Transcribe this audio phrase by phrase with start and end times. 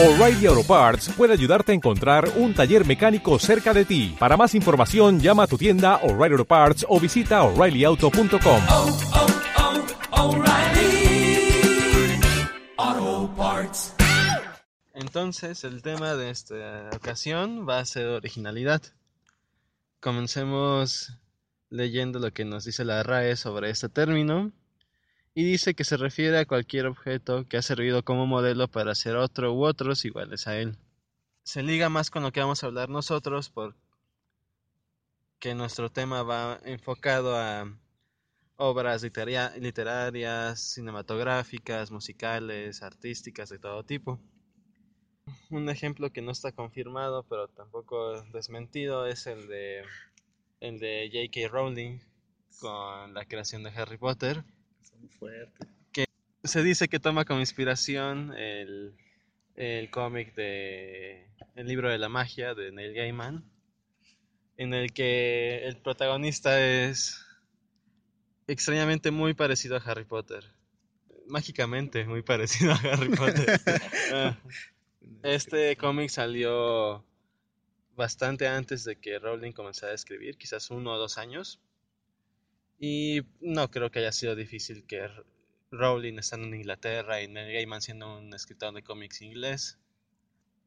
[0.00, 4.14] O'Reilly Auto Parts puede ayudarte a encontrar un taller mecánico cerca de ti.
[4.16, 8.62] Para más información, llama a tu tienda O'Reilly Auto Parts o visita oreillyauto.com.
[8.68, 9.00] oh,
[10.12, 11.50] oh, O'Reilly
[12.76, 13.94] Auto Parts.
[14.94, 18.82] Entonces, el tema de esta ocasión va a ser originalidad.
[19.98, 21.12] Comencemos
[21.70, 24.52] leyendo lo que nos dice la RAE sobre este término.
[25.38, 29.14] Y dice que se refiere a cualquier objeto que ha servido como modelo para hacer
[29.14, 30.76] otro u otros iguales a él.
[31.44, 33.76] Se liga más con lo que vamos a hablar nosotros porque
[35.54, 37.72] nuestro tema va enfocado a
[38.56, 44.18] obras literaria- literarias, cinematográficas, musicales, artísticas de todo tipo.
[45.50, 49.84] Un ejemplo que no está confirmado, pero tampoco desmentido, es el de
[50.58, 51.46] el de J.K.
[51.46, 52.00] Rowling
[52.58, 54.42] con la creación de Harry Potter.
[55.18, 55.66] Fuerte.
[56.44, 58.94] Se dice que toma como inspiración el,
[59.56, 63.44] el cómic de El libro de la magia de Neil Gaiman,
[64.56, 67.24] en el que el protagonista es
[68.46, 70.44] extrañamente muy parecido a Harry Potter.
[71.26, 73.60] Mágicamente muy parecido a Harry Potter.
[74.10, 74.38] Ah.
[75.22, 77.04] Este cómic salió
[77.94, 81.60] bastante antes de que Rowling comenzara a escribir, quizás uno o dos años.
[82.78, 85.08] Y no creo que haya sido difícil que
[85.70, 89.78] Rowling estando en Inglaterra y Neil Gaiman siendo un escritor de cómics inglés,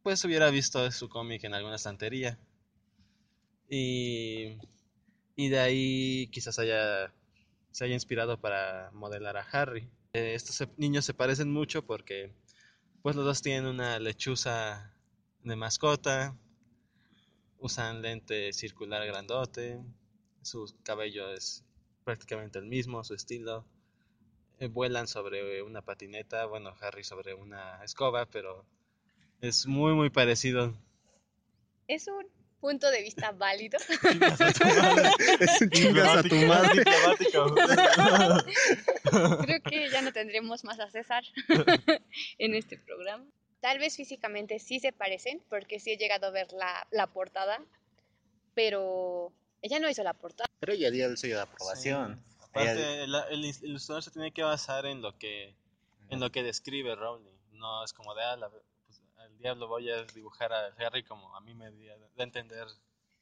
[0.04, 2.38] pues hubiera visto su cómic en alguna estantería.
[3.70, 4.58] Y,
[5.36, 7.14] y de ahí quizás haya,
[7.72, 9.90] se haya inspirado para modelar a Harry.
[10.14, 12.34] Eh, estos niños se parecen mucho porque
[13.02, 14.94] pues los dos tienen una lechuza
[15.44, 16.38] de mascota,
[17.60, 19.80] usan lente circular grandote,
[20.42, 21.64] su cabello es
[22.04, 23.66] prácticamente el mismo, su estilo.
[24.60, 28.64] Eh, vuelan sobre una patineta, bueno, Harry sobre una escoba, pero
[29.42, 30.78] es muy muy parecido.
[31.88, 32.28] Es un
[32.60, 33.80] punto de vista válido.
[35.40, 36.84] Es un tu madre.
[39.42, 41.24] Creo que ya no tendremos más a César
[42.38, 43.26] en este programa.
[43.62, 47.64] Tal vez físicamente sí se parecen, porque sí he llegado a ver la, la portada,
[48.54, 50.50] pero ella no hizo la portada.
[50.60, 52.16] Pero ya dio el sello de aprobación.
[52.18, 52.36] Sí.
[52.50, 55.56] Aparte, el, el is- ilustrador se tiene que basar en lo que
[56.10, 57.32] en lo que describe Rowling.
[57.54, 61.36] No es como de, ah, la- pues, al diablo voy a dibujar a Harry como
[61.36, 62.68] a mí me dio de entender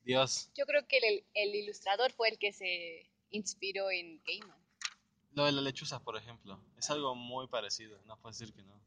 [0.03, 0.49] Dios.
[0.55, 4.57] Yo creo que el, el ilustrador fue el que se inspiró en Gaiman.
[5.33, 8.81] Lo de la lechuza, por ejemplo, es algo muy parecido, no puedes decir que no.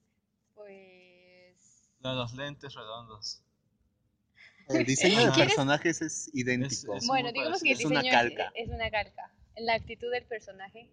[0.55, 1.89] Pues...
[2.01, 3.43] Lo de los lentes redondos.
[4.69, 5.55] El diseño de ¿Quieres?
[5.55, 6.97] personajes es idéntico.
[6.97, 8.53] Es- Bueno, muy digamos que el Es una diseño es- calca.
[8.55, 9.33] es una calca.
[9.57, 10.91] La actitud del personaje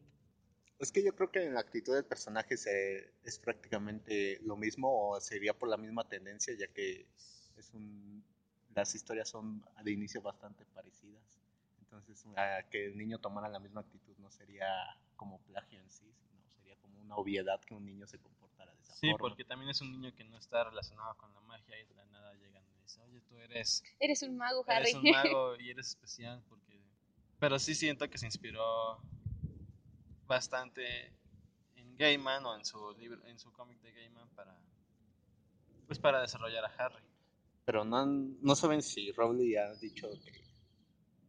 [0.80, 5.10] Es que yo creo que en la actitud del personaje se- es prácticamente lo mismo
[5.10, 7.06] o sería por la misma tendencia, ya que
[7.58, 8.24] es un,
[8.74, 11.22] las historias son de inicio bastante parecidas.
[11.80, 14.68] Entonces, a que el niño tomara la misma actitud no sería
[15.18, 18.82] como plagio en sí, sino sería como una obviedad que un niño se comportara de
[18.82, 19.18] esa Sí, forma.
[19.18, 22.06] porque también es un niño que no está relacionado con la magia y de la
[22.06, 22.64] nada llegan
[22.98, 24.90] oye, tú eres, Eres un mago, Harry.
[24.90, 26.82] eres un mago y eres especial porque...
[27.40, 29.02] Pero sí siento que se inspiró
[30.28, 31.14] bastante
[31.76, 34.58] en Gaiman o en su libro, en su cómic de Gaiman para,
[35.88, 37.04] pues para desarrollar a Harry.
[37.66, 40.44] Pero no, no saben si Rowley ha dicho que,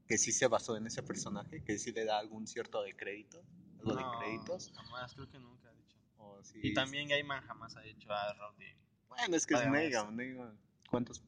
[0.09, 3.43] que sí se basó en ese personaje, que sí le da algún cierto de crédito,
[3.79, 4.73] algo No, de créditos.
[4.75, 5.97] Jamás, creo que nunca ha dicho.
[6.19, 8.75] o si- Y también Gaiman jamás ha dicho a Rowling.
[9.09, 10.13] Bueno, es que es Además.
[10.13, 10.59] Negan.
[10.89, 11.23] ¿Cuántos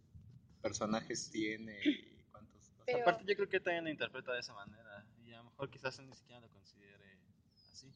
[0.62, 2.72] personajes tiene y cuántos?
[2.86, 5.70] Pero- Aparte yo creo que también lo interpreta de esa manera y a lo mejor
[5.70, 7.18] quizás él ni siquiera lo considere
[7.72, 7.92] así.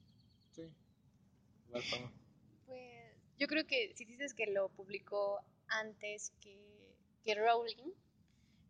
[0.52, 0.62] Sí.
[1.68, 1.82] Igual.
[2.66, 6.58] Pues yo creo que si dices que lo publicó antes que,
[7.24, 7.92] que Rowling,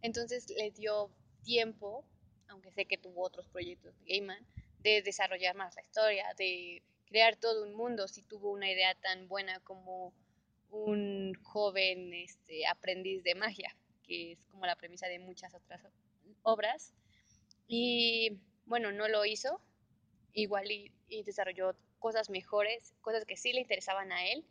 [0.02, 1.10] entonces le dio
[1.42, 2.04] tiempo,
[2.48, 4.46] aunque sé que tuvo otros proyectos de Gaiman,
[4.80, 9.28] de desarrollar más la historia, de crear todo un mundo, si tuvo una idea tan
[9.28, 10.12] buena como
[10.70, 13.76] un joven este, aprendiz de magia,
[14.06, 15.82] que es como la premisa de muchas otras
[16.42, 16.94] obras.
[17.68, 19.60] Y bueno, no lo hizo,
[20.32, 24.44] igual y, y desarrolló cosas mejores, cosas que sí le interesaban a él.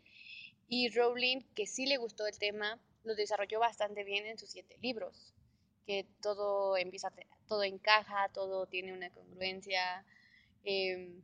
[0.68, 4.78] Y Rowling, que sí le gustó el tema, lo desarrolló bastante bien en sus siete
[4.82, 5.34] libros,
[5.86, 7.14] que todo empieza,
[7.48, 10.04] todo encaja, todo tiene una congruencia,
[10.64, 11.22] em,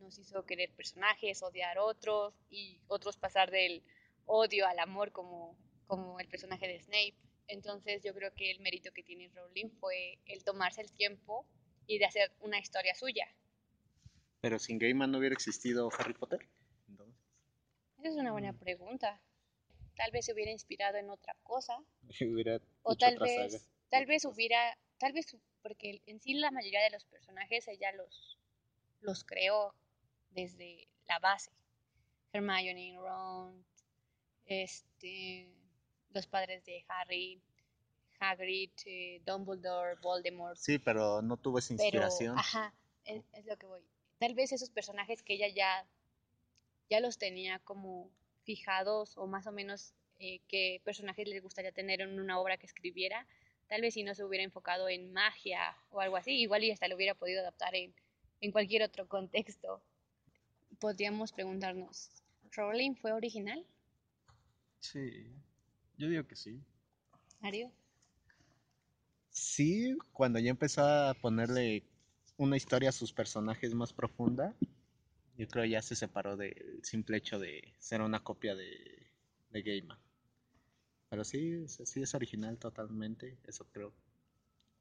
[0.00, 3.82] nos hizo querer personajes, odiar otros y otros pasar del
[4.26, 5.56] odio al amor como,
[5.86, 7.14] como el personaje de Snape.
[7.50, 11.46] Entonces yo creo que el mérito que tiene Rowling fue el tomarse el tiempo
[11.86, 13.26] y de hacer una historia suya.
[14.40, 16.48] Pero sin Gaiman no hubiera existido Harry Potter.
[16.88, 17.16] Entonces,
[17.98, 19.20] Esa es una buena pregunta.
[19.96, 21.76] tal vez se hubiera inspirado en otra cosa,
[22.20, 23.64] Hubiera o tal otra vez, saga.
[23.90, 28.38] tal vez hubiera, tal vez, porque en sí la mayoría de los personajes ella los,
[29.00, 29.74] los creó
[30.30, 31.50] desde la base.
[32.32, 33.64] Hermione, Ron,
[34.46, 35.50] este,
[36.12, 37.40] los padres de Harry,
[38.18, 40.56] Hagrid, eh, Dumbledore, Voldemort.
[40.56, 42.38] Sí, pero no tuvo esa Pero, inspiración.
[42.38, 42.74] ajá,
[43.04, 43.82] es, es lo que voy.
[44.18, 45.86] Tal vez esos personajes que ella ya,
[46.90, 48.10] ya los tenía como
[48.44, 52.66] fijados o más o menos eh, qué personajes les gustaría tener en una obra que
[52.66, 53.26] escribiera,
[53.68, 56.88] tal vez si no se hubiera enfocado en magia o algo así, igual y hasta
[56.88, 57.94] lo hubiera podido adaptar en,
[58.40, 59.82] en cualquier otro contexto.
[60.78, 62.10] Podríamos preguntarnos,
[62.52, 63.64] ¿Rowling fue original,
[64.80, 65.26] Sí,
[66.00, 66.58] yo digo que sí.
[67.40, 67.70] Mario?
[69.28, 71.84] Sí, cuando ya empezó a ponerle
[72.38, 74.54] una historia a sus personajes más profunda,
[75.36, 79.12] yo creo ya se separó del simple hecho de ser una copia de,
[79.50, 79.98] de Gaiman.
[81.10, 83.92] Pero sí, sí es original totalmente, eso creo.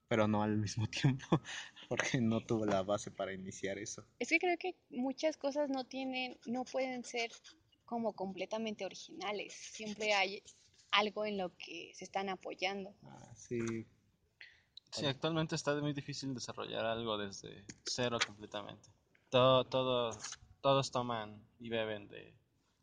[0.08, 1.42] Pero no al mismo tiempo,
[1.90, 4.06] porque no tuvo la base para iniciar eso.
[4.20, 7.32] Es que creo que muchas cosas no tienen, no pueden ser
[7.84, 9.54] como completamente originales.
[9.54, 10.42] Siempre hay
[10.92, 12.96] algo en lo que se están apoyando.
[13.04, 13.86] Ah, sí,
[14.92, 18.90] Sí, actualmente está muy difícil desarrollar algo desde cero completamente.
[19.30, 20.12] Todo, todo,
[20.62, 22.34] todos toman y beben de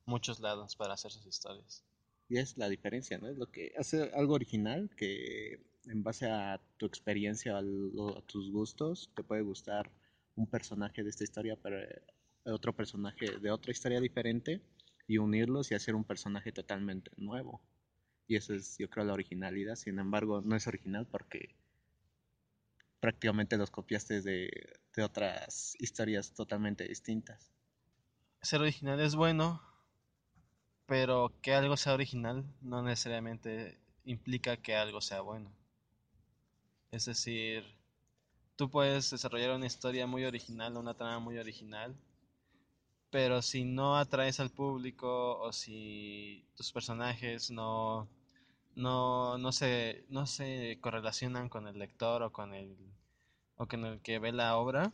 [0.04, 1.84] muchos lados para hacer sus historias.
[2.28, 3.28] y es la diferencia, ¿no?
[3.28, 8.22] Es lo que hace algo original que en base a tu experiencia, a, lo- a
[8.22, 9.90] tus gustos, te puede gustar
[10.34, 12.02] un personaje de esta historia, pero eh,
[12.44, 14.60] otro personaje de otra historia diferente
[15.06, 17.60] y unirlos y hacer un personaje totalmente nuevo.
[18.26, 19.76] Y eso es, yo creo, la originalidad.
[19.76, 21.54] Sin embargo, no es original porque
[23.00, 24.50] prácticamente los copiaste de,
[24.94, 27.52] de otras historias totalmente distintas.
[28.42, 29.62] Ser original es bueno,
[30.86, 35.50] pero que algo sea original no necesariamente implica que algo sea bueno.
[36.90, 37.64] Es decir,
[38.56, 41.94] tú puedes desarrollar una historia muy original, una trama muy original,
[43.10, 48.08] pero si no atraes al público o si tus personajes no,
[48.76, 52.76] no, no se, no se correlacionan con el lector o con el,
[53.56, 54.92] o con el que ve la obra,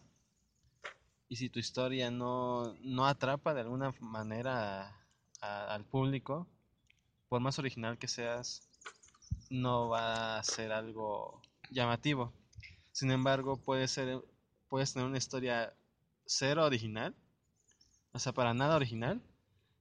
[1.28, 5.06] y si tu historia no, no atrapa de alguna manera
[5.40, 6.46] a- al público,
[7.28, 8.68] por más original que seas,
[9.50, 12.32] no va a ser algo llamativo.
[12.92, 14.22] Sin embargo, puede ser,
[14.68, 15.74] puedes tener una historia
[16.26, 17.16] cero original,
[18.12, 19.22] o sea, para nada original,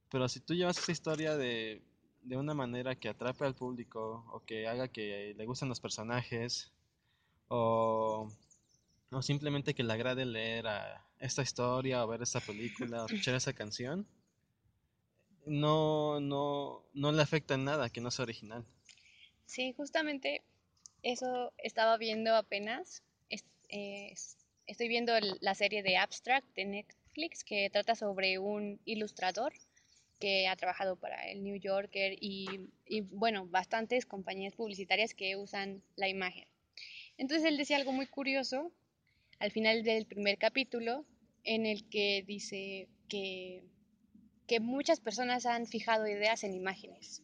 [0.10, 1.84] pero si tú llevas esa historia de,
[2.24, 6.72] de una manera que atrape al público o que haga que le gusten los personajes
[7.48, 8.30] o,
[9.12, 13.36] o simplemente que le agrade leer a esta historia o ver esta película o escuchar
[13.36, 14.08] esa canción,
[15.46, 18.66] no, no, no le afecta en nada que no sea original.
[19.46, 20.44] Sí, justamente
[21.04, 23.04] eso estaba viendo apenas.
[23.30, 24.38] Es- es-
[24.68, 29.52] estoy viendo la serie de Abstract de Netflix que trata sobre un ilustrador
[30.22, 32.70] que ha trabajado para el New Yorker y,
[33.10, 36.48] bueno, bastantes compañías publicitarias que usan la imagen.
[37.18, 38.72] Entonces él decía algo muy curioso
[39.40, 41.06] al final del primer capítulo
[41.44, 43.64] en el que dice que,
[44.48, 47.24] que muchas personas han fijado ideas en imágenes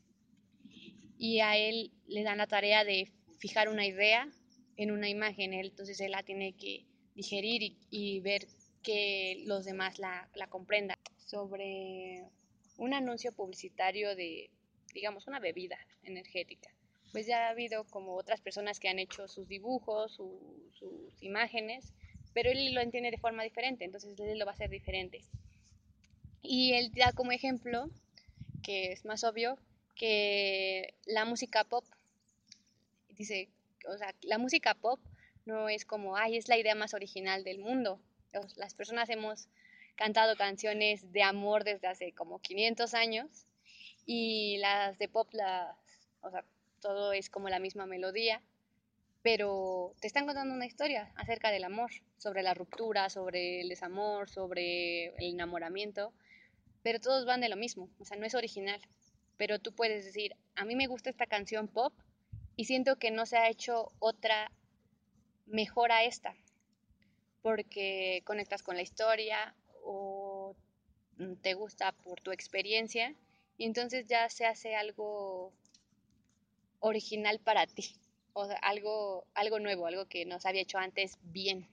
[1.20, 4.28] y a él le dan la tarea de fijar una idea
[4.76, 8.48] en una imagen, él, entonces él la tiene que digerir y, y ver
[8.82, 10.98] que los demás la, la comprendan.
[11.18, 12.24] Sobre
[12.78, 14.50] un anuncio publicitario de,
[14.94, 16.70] digamos, una bebida energética.
[17.12, 21.94] Pues ya ha habido como otras personas que han hecho sus dibujos, su- sus imágenes,
[22.34, 25.24] pero él lo entiende de forma diferente, entonces él lo va a hacer diferente.
[26.42, 27.92] Y él da como ejemplo,
[28.64, 29.60] que es más obvio,
[29.96, 31.86] que la música pop,
[33.10, 33.50] dice,
[33.88, 35.00] o sea, la música pop
[35.46, 38.00] no es como, ay, es la idea más original del mundo.
[38.58, 39.48] Las personas hemos
[39.98, 43.48] cantado canciones de amor desde hace como 500 años
[44.06, 45.76] y las de pop, las,
[46.22, 46.46] o sea,
[46.80, 48.42] todo es como la misma melodía,
[49.24, 54.30] pero te están contando una historia acerca del amor, sobre la ruptura, sobre el desamor,
[54.30, 56.14] sobre el enamoramiento,
[56.84, 58.80] pero todos van de lo mismo, o sea, no es original,
[59.36, 61.94] pero tú puedes decir, a mí me gusta esta canción pop
[62.56, 64.52] y siento que no se ha hecho otra
[65.48, 66.36] mejor a esta,
[67.42, 69.56] porque conectas con la historia
[69.88, 70.56] o
[71.18, 73.16] mm, te gusta por tu experiencia
[73.58, 75.54] y entonces ya se hace algo
[76.80, 77.96] original para ti,
[78.34, 81.68] o sea, algo, algo nuevo, algo que no se había hecho antes bien.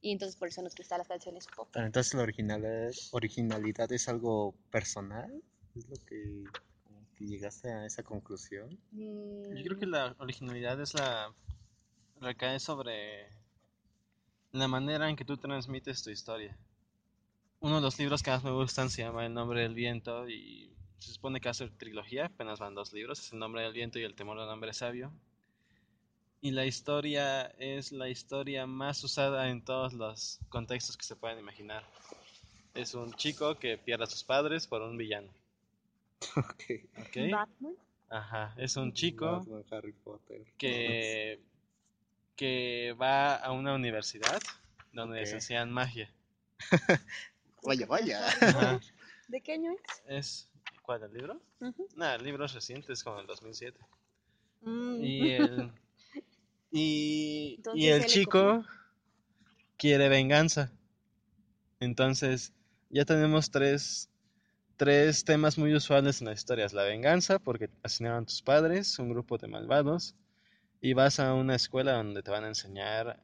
[0.00, 1.68] Y entonces por eso nos gustan las canciones pop.
[1.72, 5.42] Pero entonces la originalidad, originalidad es algo personal,
[5.74, 6.44] es lo que...
[7.16, 8.78] que llegaste a esa conclusión?
[8.92, 11.34] Yo creo que la originalidad es la
[12.20, 13.28] recae sobre
[14.52, 16.56] la manera en que tú transmites tu historia.
[17.60, 20.70] Uno de los libros que más me gustan se llama El nombre del viento y
[20.98, 24.02] se supone que hace trilogía, apenas van dos libros, es El nombre del viento y
[24.04, 25.12] El temor del hombre sabio.
[26.42, 31.38] Y la historia es la historia más usada en todos los contextos que se pueden
[31.38, 31.82] imaginar.
[32.74, 35.28] Es un chico que pierde a sus padres por un villano.
[36.36, 36.64] Ok.
[36.98, 37.16] ¿ok?
[37.32, 37.74] Batman.
[38.08, 40.44] Ajá, es un chico Batman, Harry Potter.
[40.58, 41.40] que,
[42.36, 44.40] que va a una universidad
[44.92, 45.26] donde Ok.
[45.26, 46.10] se enseñan magia.
[47.62, 48.26] Vaya, vaya.
[48.28, 48.80] Ajá.
[49.28, 50.02] ¿De qué año es?
[50.06, 50.50] Es,
[50.82, 51.40] ¿Cuál, el libro?
[51.60, 51.88] Ujú.
[51.96, 53.78] Nada, el libro es reciente, es como el 2007.
[54.62, 55.02] Mm.
[55.02, 55.72] Y el,
[56.70, 58.64] y, y el chico
[59.76, 60.72] quiere venganza.
[61.80, 62.52] Entonces,
[62.88, 64.08] ya tenemos tres,
[64.76, 66.72] tres temas muy usuales en las historias.
[66.72, 70.14] La venganza, porque asesinaron a tus padres, un grupo de malvados,
[70.80, 73.20] y vas a una escuela donde te van a enseñar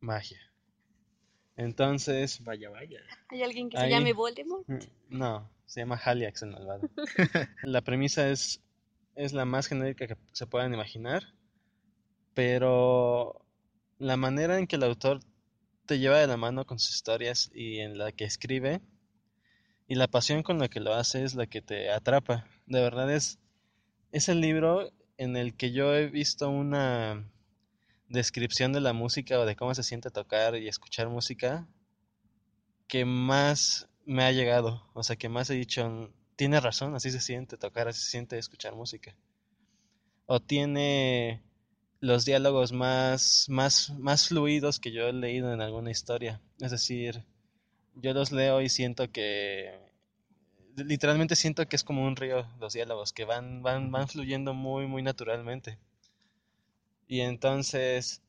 [0.00, 0.40] magia.
[1.56, 3.00] Entonces, Vaya, vaya.
[3.28, 3.84] ¿Hay alguien que Ahí.
[3.84, 4.68] se llame Voldemort?
[4.68, 4.78] Mm,
[5.10, 6.88] No, se llama Haliax el malvado.
[7.62, 8.60] La premisa es,
[9.14, 11.22] es la más genérica que se puedan imaginar,
[12.34, 13.44] pero
[13.98, 15.20] la manera en que el autor
[15.86, 18.80] te lleva de la mano con sus historias y en la que escribe
[19.88, 22.46] y la pasión con la que lo hace es la que te atrapa.
[22.66, 23.38] De verdad es,
[24.12, 27.30] es el libro en el que yo he visto una
[28.08, 31.66] descripción de la música o de cómo se siente tocar y escuchar música
[32.88, 37.20] que más me ha llegado, o sea, que más he dicho, tiene razón, así se
[37.20, 39.16] siente tocar, así se siente escuchar música.
[40.26, 41.42] O tiene
[42.00, 46.40] los diálogos más, más, más fluidos que yo he leído en alguna historia.
[46.60, 47.24] Es decir,
[47.94, 49.86] yo los leo y siento que,
[50.76, 54.86] literalmente siento que es como un río los diálogos, que van, van, van fluyendo muy,
[54.86, 55.78] muy naturalmente.
[57.06, 58.22] Y entonces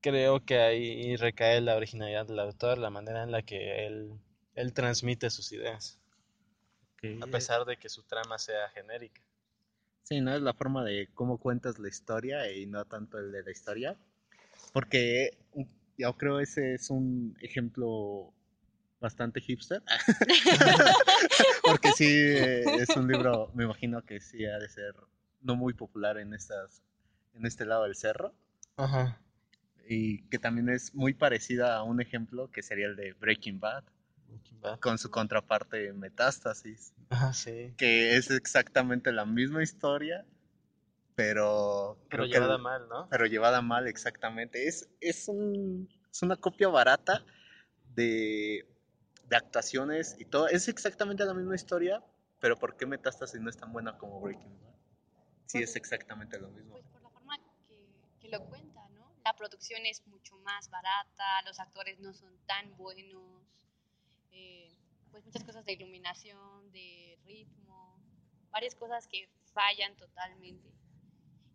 [0.00, 4.12] creo que ahí recae la originalidad del autor, la manera en la que él,
[4.54, 5.98] él transmite sus ideas,
[7.22, 9.22] a pesar de que su trama sea genérica.
[10.02, 13.42] Sí, no es la forma de cómo cuentas la historia y no tanto el de
[13.42, 13.96] la historia.
[14.72, 15.36] Porque
[15.98, 18.32] yo creo ese es un ejemplo
[19.00, 19.82] bastante hipster.
[21.64, 24.94] Porque sí, eh, es un libro, me imagino que sí ha de ser
[25.42, 26.82] no muy popular en estas,
[27.36, 28.34] en este lado del cerro.
[28.76, 29.20] Ajá.
[29.88, 33.84] Y que también es muy parecida a un ejemplo que sería el de Breaking Bad,
[34.80, 36.92] con su contraparte Metástasis.
[37.10, 37.72] Ajá, sí.
[37.76, 40.24] que es exactamente la misma historia,
[41.14, 43.08] pero Pero creo llevada mal, ¿no?
[43.08, 44.66] pero llevada mal exactamente.
[44.66, 47.24] Es, es, un, es una copia barata
[47.94, 48.66] de,
[49.28, 50.48] de actuaciones y todo.
[50.48, 52.02] Es exactamente la misma historia,
[52.40, 54.74] pero ¿por qué Metástasis no es tan buena como Breaking Bad?
[55.46, 56.72] Sí, es exactamente lo mismo.
[56.72, 57.38] Pues por la forma
[58.26, 59.12] que, lo cuenta, ¿no?
[59.24, 63.42] La producción es mucho más barata, los actores no son tan buenos,
[64.30, 64.72] eh,
[65.10, 67.98] pues muchas cosas de iluminación, de ritmo,
[68.50, 70.70] varias cosas que fallan totalmente.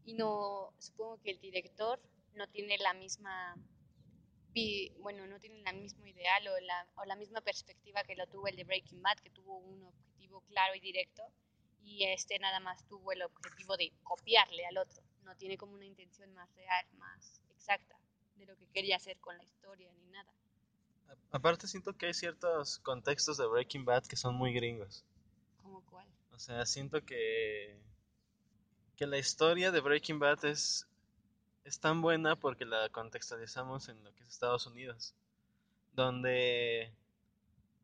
[0.06, 2.02] Y no, supongo que el director
[2.34, 3.56] no tiene la misma,
[5.00, 8.48] bueno, no tiene el mismo ideal o la, o la misma perspectiva que lo tuvo
[8.48, 11.24] el de Breaking Bad, que tuvo un objetivo claro y directo,
[11.84, 15.02] y este nada más tuvo el objetivo de copiarle al otro.
[15.24, 17.98] No tiene como una intención más real, más exacta
[18.36, 20.32] de lo que quería hacer con la historia ni nada.
[21.10, 25.04] A- Aparte siento que hay ciertos contextos de Breaking Bad que son muy gringos.
[25.62, 26.08] ¿Como cuál?
[26.34, 27.78] O sea, siento que,
[28.96, 30.88] que la historia de Breaking Bad es,
[31.66, 35.14] es tan buena porque la contextualizamos en lo que es Estados Unidos,
[35.94, 36.94] donde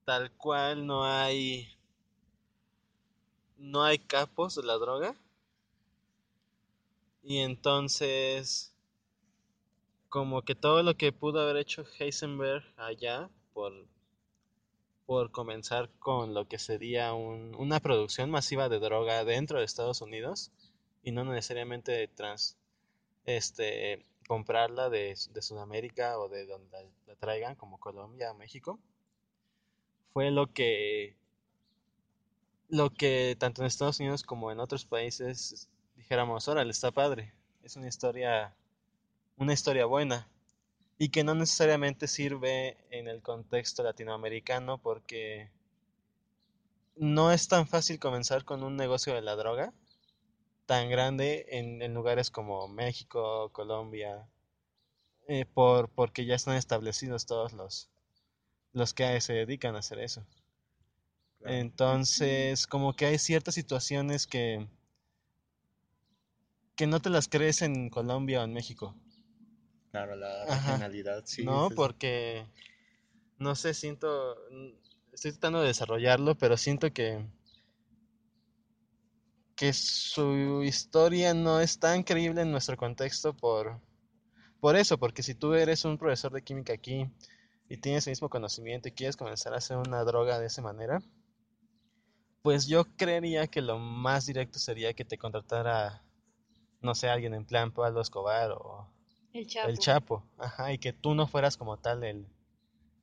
[0.05, 1.77] tal cual no hay
[3.57, 5.13] no hay capos de la droga
[7.27, 8.73] y entonces
[10.09, 13.71] como que todo lo que pudo haber hecho Heisenberg allá por
[15.07, 20.01] por comenzar con lo que sería un- una producción masiva de droga dentro de Estados
[20.01, 20.51] Unidos
[21.03, 22.57] y no necesariamente trans,
[23.25, 28.79] este, comprarla de, de Sudamérica o de donde la, la traigan, como Colombia o México,
[30.11, 31.15] fue lo que,
[32.69, 35.69] lo que tanto en Estados Unidos como en otros países
[36.07, 37.33] dijéramos, órale, está padre,
[37.63, 38.55] es una historia,
[39.35, 40.25] una historia buena
[40.97, 45.51] y que no necesariamente sirve en el contexto latinoamericano porque
[46.95, 49.73] no es tan fácil comenzar con un negocio de la droga
[50.65, 54.29] tan grande en, en lugares como México, Colombia,
[55.27, 57.89] eh, por, porque ya están establecidos todos los,
[58.71, 60.25] los que se dedican a hacer eso.
[61.39, 61.53] Claro.
[61.53, 64.69] Entonces, como que hay ciertas situaciones que,
[66.77, 68.95] que no te las crees en Colombia o en México.
[69.91, 70.73] Claro, la Ajá.
[70.73, 71.43] regionalidad, sí.
[71.43, 72.45] no, es- porque
[73.39, 74.35] no sé, siento,
[75.11, 77.25] estoy tratando de desarrollarlo, pero siento que
[79.55, 83.81] que su historia no es tan creíble en nuestro contexto por
[84.59, 87.07] por eso, porque si tú eres un profesor de química aquí
[87.69, 90.99] y tienes el mismo conocimiento y quieres comenzar a hacer una droga de esa manera,
[92.41, 96.03] pues yo creería que lo más directo sería que te contratara,
[96.81, 98.87] no sé, alguien en plan Pablo Escobar o
[99.33, 99.69] El Chapo.
[99.69, 102.25] el Chapo, ajá, y que tú no fueras como tal el,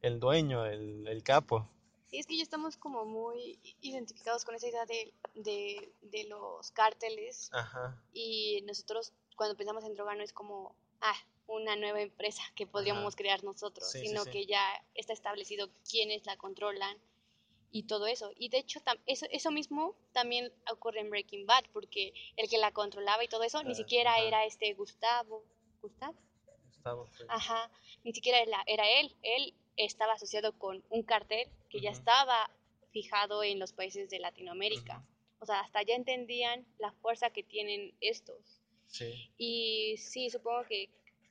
[0.02, 1.68] el dueño, el, el capo.
[2.06, 6.70] Sí, es que ya estamos como muy identificados con esa idea de, de, de los
[6.70, 11.16] cárteles Ajá, y nosotros cuando pensamos en droga no es como, ah,
[11.46, 13.16] una nueva empresa que podríamos Ajá.
[13.16, 14.30] crear nosotros, Sí, sí, sino sí.
[14.30, 14.64] que ya
[14.94, 16.96] está establecido quiénes la controlan
[17.74, 18.30] y todo eso.
[18.36, 22.70] Y de hecho, eso, eso mismo también ocurre en Breaking Bad, porque el que la
[22.70, 25.44] controlaba y todo eso ni Ah, siquiera era este Gustavo.
[25.82, 26.14] ¿Gustavo?
[26.68, 27.10] Gustavo.
[27.28, 27.68] Ajá,
[28.04, 29.16] ni siquiera era, era él.
[29.22, 32.48] Él estaba asociado con un cartel que ya estaba
[32.92, 35.04] fijado en los países de Latinoamérica.
[35.40, 38.62] O sea, hasta ya entendían la fuerza que tienen estos.
[38.86, 40.90] Sí, Y sí, supongo que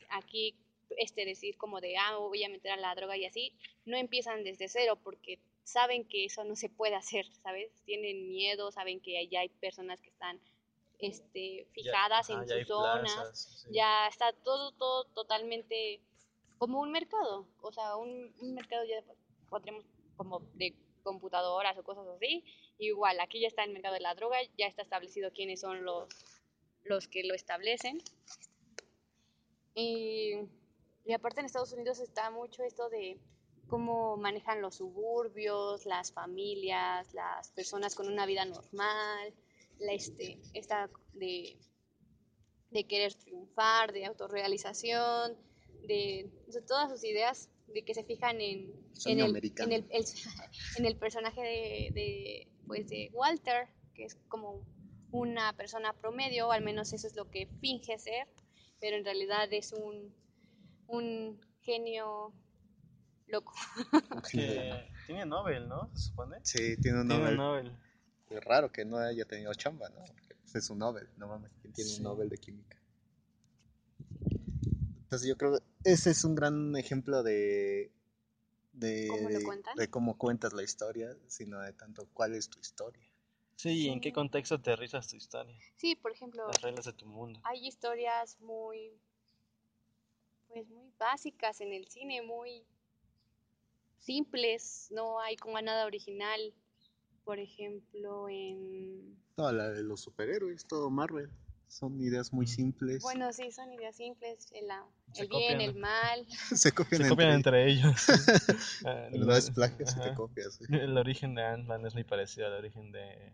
[0.10, 0.58] aquí
[0.98, 4.44] este decir como de, ah, voy a meter a la droga y así, no empiezan
[4.44, 7.72] desde cero porque saben que eso no se puede hacer, ¿sabes?
[7.86, 10.40] Tienen miedo, saben que ya hay personas que están
[11.00, 13.70] este, fijadas en sus zonas, plazas, sí.
[13.72, 16.02] ya está todo, todo totalmente
[16.58, 19.04] como un mercado, o sea, un, un mercado ya
[19.50, 22.46] podríamos como de computadoras o cosas así,
[22.78, 26.08] igual aquí ya está el mercado de la droga, ya está establecido quiénes son los,
[26.84, 28.02] los que lo establecen.
[29.76, 30.34] Y,
[31.04, 33.20] y aparte en Estados Unidos está mucho esto de
[33.68, 39.34] cómo manejan los suburbios, las familias, las personas con una vida normal,
[39.80, 41.58] la este, esta de,
[42.72, 45.38] de querer triunfar, de autorrealización,
[45.88, 48.72] de, de todas sus ideas de que se fijan en,
[49.12, 50.06] en, el, en, el, el-
[50.78, 54.66] en el personaje de, de, pues de Walter, que es como
[55.12, 58.28] una persona promedio, o al menos eso es lo que finge ser,
[58.80, 60.14] pero en realidad es un,
[60.88, 62.34] un genio
[63.34, 63.54] loco.
[64.32, 65.90] Que tiene Nobel, ¿no?
[65.94, 66.38] Se supone.
[66.44, 67.32] Sí, tiene un Tiene Nobel.
[67.34, 67.78] un Nobel.
[68.30, 70.04] Es raro que no haya tenido chamba, ¿no?
[70.06, 71.98] Porque es un Nobel, no mames, ¿quién tiene Sí.
[71.98, 72.78] un Nobel de química?
[75.04, 77.92] Entonces yo creo que ese es un gran ejemplo de
[78.74, 79.76] de, ¿Cómo lo cuentan?
[79.78, 83.04] de cómo cuentas la historia, sino de tanto cuál es tu historia.
[83.56, 85.56] Sí, ¿y en qué contexto aterrizas tu historia?
[85.78, 87.40] Sí, por ejemplo, Las reglas de tu mundo.
[87.44, 89.00] hay historias muy,
[90.48, 92.66] pues muy básicas en el cine, muy
[94.04, 96.54] simples, no hay como nada original.
[97.24, 99.18] Por ejemplo, en...
[99.38, 101.32] No, la de los superhéroes, todo Marvel,
[101.68, 103.02] son ideas muy simples.
[103.02, 105.62] Bueno, sí, son ideas simples, el, la- bien, copian.
[105.62, 106.28] el mal.
[106.56, 108.06] se copian, Se copian entre, entre ellos.
[108.86, 110.56] Ah, Pero no es plagio si te copias.
[110.56, 110.66] sí.
[110.70, 113.32] El origen de Ant-Man es muy parecido al origen de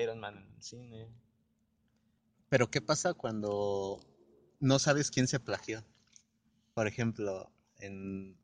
[0.00, 1.08] Iron Man en el cine.
[2.48, 4.00] Pero ¿qué pasa cuando
[4.60, 5.84] no sabes quién se plagió?
[6.74, 8.38] Por ejemplo, en,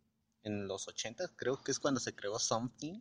[0.47, 3.01] en los 80 creo que es cuando se creó Something,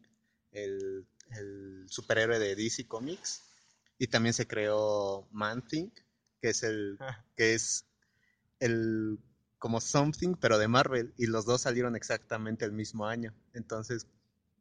[0.51, 1.05] el,
[1.37, 3.43] el superhéroe de DC Comics,
[3.99, 5.91] y también se creó Man-Thing,
[6.41, 7.85] que es el Ah, que es
[8.59, 9.19] el
[9.59, 13.33] como Something pero de Marvel y los dos salieron exactamente el mismo año.
[13.53, 14.07] Entonces,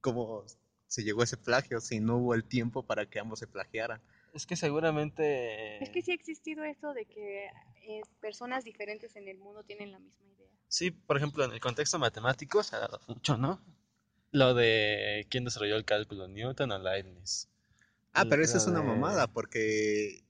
[0.01, 0.45] ¿cómo
[0.87, 4.01] se llegó a ese plagio si no hubo el tiempo para que ambos se plagiaran?
[4.33, 5.83] Es que seguramente...
[5.83, 7.47] Es que sí ha existido esto de que
[7.87, 10.51] eh, personas diferentes en el mundo tienen la misma idea.
[10.75, 13.61] Sí, por ejemplo, en el contexto matemático se ha dado mucho, ¿no?
[14.33, 17.49] Lo de quién desarrolló el cálculo, Newton o Leibniz.
[18.13, 20.25] Ah, pero eso es una de- mamada, porque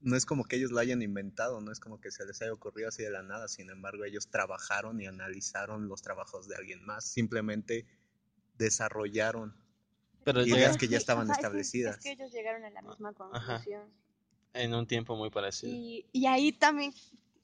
[0.00, 2.52] no es como que ellos lo hayan inventado, no es como que se les haya
[2.52, 6.84] ocurrido así de la nada, sin embargo ellos trabajaron y analizaron los trabajos de alguien
[6.86, 7.84] más, simplemente
[8.56, 9.56] desarrollaron.
[10.22, 11.96] Pero Ideas que ya estaban es que- establecidas.
[11.96, 13.54] Es que ellos llegaron a la misma Ajá.
[13.56, 13.90] conclusión.
[14.54, 15.72] en un tiempo muy parecido.
[15.72, 16.92] Y, y ahí también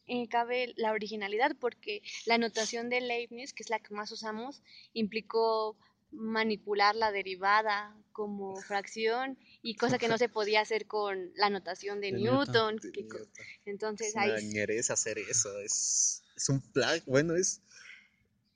[0.06, 4.62] eh, cabe la originalidad, porque la notación de Leibniz, que es la que más usamos,
[4.92, 5.76] implicó
[6.10, 12.00] manipular la derivada como fracción y cosa que no se podía hacer con la notación
[12.00, 12.76] de, De Newton.
[12.76, 12.92] Newton.
[12.92, 13.28] que co- Es
[13.66, 17.60] entonces una ahí ñerez hacer eso, es, es un plagio, bueno, es,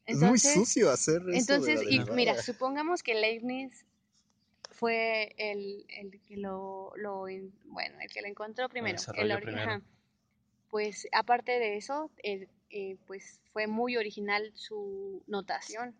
[0.06, 1.30] es muy sucio hacer eso.
[1.30, 3.84] de Entonces, la y mira, supongamos que Leibniz
[4.70, 9.82] fue el, el que lo, lo en- bueno, el que lo encontró el primero.
[10.70, 15.94] Pues aparte de eso, el- eh, pues fue muy original su notación,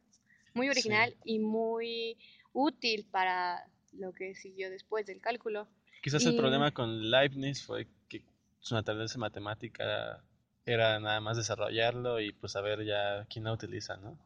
[0.54, 2.16] muy original y muy
[2.52, 5.66] útil para lo que siguió después del cálculo.
[6.02, 8.22] Quizás el problema con Leibniz fue que
[8.60, 10.22] su naturaleza matemática
[10.66, 14.18] era nada más desarrollarlo y pues saber ya quién la utiliza, ¿no?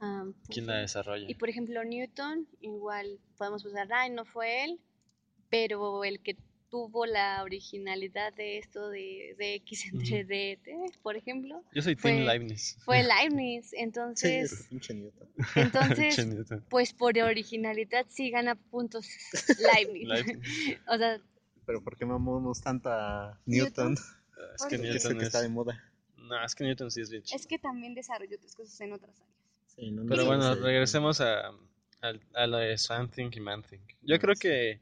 [0.00, 0.80] Ah, Quién pues la sí.
[0.80, 1.26] desarrolla.
[1.28, 4.80] Y por ejemplo, Newton, igual podemos pensar, ay, no fue él,
[5.50, 6.36] pero el que
[6.72, 10.24] tuvo la originalidad de esto de, de X entre.
[10.24, 12.78] D, T, por ejemplo, Yo soy fue- Tim Leibniz.
[12.82, 13.68] fue Leibniz.
[13.68, 15.12] Sí, Entonces, Newton.
[15.54, 16.64] entonces Newton.
[16.70, 19.06] pues por originalidad sí gana puntos
[19.76, 20.08] Leibniz.
[20.08, 20.78] Leibniz.
[20.88, 21.20] o sea,
[21.66, 23.90] Pero ¿por qué mamamos tanto a Newton?
[23.94, 24.04] Newton?
[24.56, 25.26] Es que Es el Newton que es...
[25.26, 25.84] está de moda.
[26.16, 27.36] No, es que Newton sí es bien chido.
[27.38, 29.36] es que también desarrolló otras cosas en otras áreas.
[29.76, 30.60] Sí, no, Pero bueno, sí.
[30.62, 33.80] regresemos a, a, a lo de Something y Man-Thing.
[34.02, 34.80] Yo creo que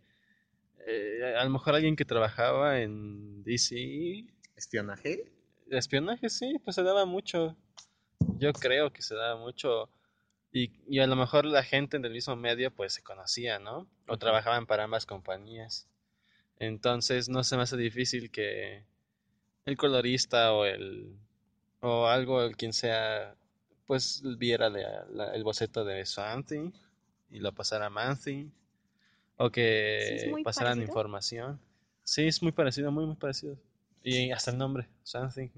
[0.86, 5.30] eh, a lo mejor alguien que trabajaba en DC, ¿Espionaje?
[5.70, 7.56] espionaje, sí, pues se daba mucho.
[8.38, 9.88] Yo creo que se daba mucho.
[10.52, 13.86] Y, y a lo mejor la gente del mismo medio pues se conocía, ¿no?
[14.08, 15.86] O trabajaban para ambas compañías.
[16.58, 18.84] Entonces no se me hace difícil que
[19.64, 21.16] el colorista o el
[21.80, 23.34] o algo, el quien sea,
[23.86, 26.72] pues viera la- la- el boceto de Something
[27.30, 28.52] y lo pasara a Manthing
[29.42, 30.86] o que pasaran parecido.
[30.90, 31.60] información.
[32.04, 33.56] Sí, es muy parecido, muy muy parecido.
[34.02, 35.48] Y hasta el nombre, Something,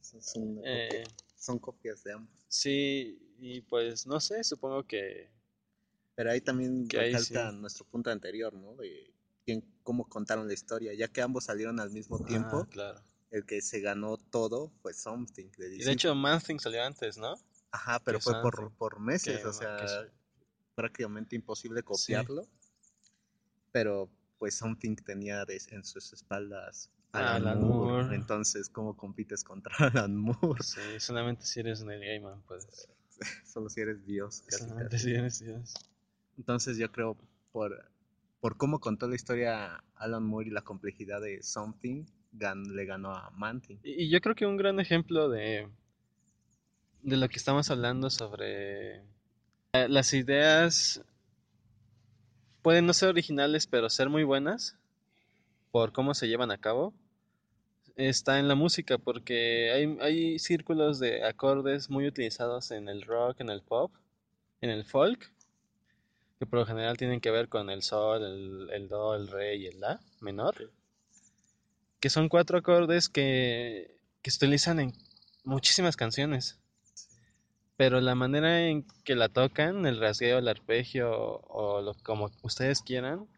[0.00, 1.04] son, son- Eh,
[1.36, 2.34] son copias de ambos.
[2.48, 5.28] sí, y pues no sé, supongo que
[6.14, 7.56] Pero ahí también recalca sí.
[7.58, 8.74] nuestro punto anterior, ¿no?
[8.76, 9.12] De
[9.44, 10.94] quién, cómo contaron la historia.
[10.94, 13.00] Ya que ambos salieron al mismo tiempo, Ah, claro.
[13.30, 15.50] el que se ganó todo fue Something.
[15.58, 17.34] De Y de hecho Manthing salió antes, ¿no?
[17.70, 18.76] Ajá, pero que fue por, Something.
[18.78, 19.76] por meses, Que o sea.
[20.76, 22.46] Prácticamente imposible copiarlo.
[23.72, 24.08] Pero
[24.38, 28.02] pues Something tenía de- en sus espaldas a Ah, Alan Alan Moore.
[28.04, 28.14] Moore.
[28.16, 29.72] Entonces, ¿cómo compites contra
[30.06, 30.62] Alan Moore?
[30.62, 32.88] Sí, solamente si eres Neil Gaiman, pues.
[33.46, 35.04] Solo si eres Dios, casi, Solamente casi.
[35.04, 35.74] si eres Dios.
[36.36, 37.16] Entonces yo creo
[37.52, 37.90] por,
[38.40, 42.04] por cómo contó la historia Alan Moore y la complejidad de Something,
[42.38, 43.80] gan- le ganó a Manting.
[43.82, 45.66] Y, y yo creo que un gran ejemplo de,
[47.02, 49.02] de lo que estamos hablando sobre
[49.88, 51.02] las ideas
[52.62, 54.76] pueden no ser originales, pero ser muy buenas
[55.70, 56.94] por cómo se llevan a cabo,
[57.96, 63.40] está en la música, porque hay, hay círculos de acordes muy utilizados en el rock,
[63.40, 63.92] en el pop,
[64.60, 65.32] en el folk,
[66.38, 69.56] que por lo general tienen que ver con el sol, el, el do, el re
[69.56, 70.70] y el la menor,
[72.00, 74.92] que son cuatro acordes que, que se utilizan en
[75.44, 76.58] muchísimas canciones.
[77.76, 82.82] Pero la manera en que la tocan, el rasgueo, el arpegio o lo, como ustedes
[82.82, 83.28] quieran,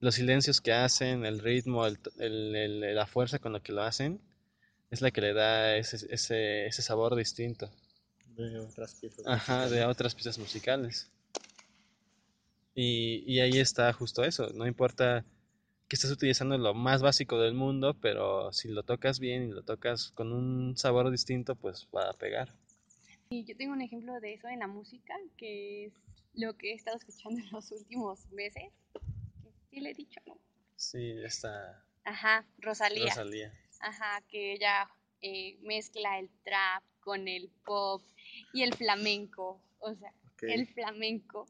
[0.00, 3.80] los silencios que hacen, el ritmo, el, el- el- la fuerza con la que lo
[3.82, 4.20] hacen,
[4.90, 7.70] es la que le da ese, ese, ese sabor distinto.
[8.36, 9.24] De otras piezas.
[9.26, 11.10] Ajá, de otras piezas musicales.
[12.74, 15.24] Y, y ahí está justo eso, no importa
[15.88, 19.62] que estés utilizando lo más básico del mundo, pero si lo tocas bien y lo
[19.62, 22.54] tocas con un sabor distinto, pues va a pegar.
[23.32, 25.94] Y yo tengo un ejemplo de eso en la música, que es
[26.34, 28.70] lo que he estado escuchando en los últimos meses.
[29.70, 30.38] Sí le he dicho, ¿no?
[30.76, 33.06] Sí, está Ajá, Rosalía.
[33.06, 33.50] Rosalía.
[33.80, 34.86] Ajá, que ella
[35.22, 38.02] eh, mezcla el trap con el pop
[38.52, 39.62] y el flamenco.
[39.78, 40.42] O sea, Ok.
[40.42, 41.48] el flamenco.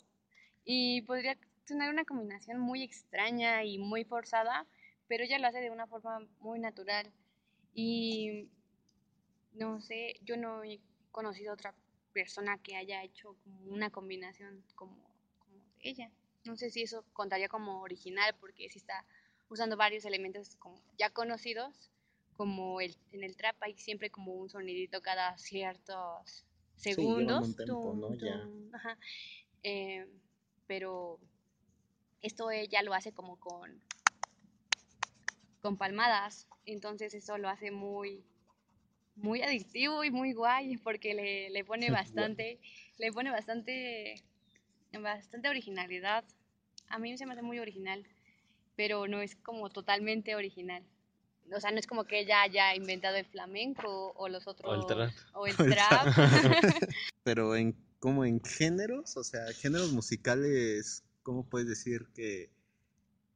[0.65, 4.69] Y podría tener una combinación muy extraña y muy forzada,
[5.09, 7.13] pero ella lo hace de una forma muy natural.
[7.75, 8.49] Y
[9.55, 10.81] no sé, yo no he
[11.13, 11.75] conocido otra
[12.13, 14.97] persona que haya hecho como una combinación como,
[15.39, 16.11] como de ella.
[16.45, 19.05] No sé si eso contaría como original, porque si está
[19.49, 21.91] usando varios elementos como ya conocidos,
[22.37, 26.45] como el, en el trap hay siempre como un sonidito cada ciertos
[26.77, 27.49] segundos.
[27.49, 28.15] un tempo, tum, ¿no?
[28.15, 28.43] Ya.
[28.43, 28.99] tum, ajá.
[29.63, 30.07] Eh,
[30.67, 31.21] pero
[32.23, 33.81] esto ella lo hace como con
[35.61, 38.25] con palmadas, entonces eso lo hace muy
[39.17, 42.59] muy adictivo y muy guay porque le, le pone bastante
[42.99, 44.23] le pone bastante
[45.01, 46.25] bastante originalidad.
[46.89, 48.05] A mí se me hace muy original,
[48.77, 50.85] pero no es como totalmente original.
[51.55, 54.75] O sea, no es como que ella haya inventado el flamenco o los otros O
[54.75, 55.11] el trap.
[55.35, 56.07] o el O el trap.
[57.25, 62.51] Pero en como en géneros, o sea, géneros musicales, ¿cómo puedes decir que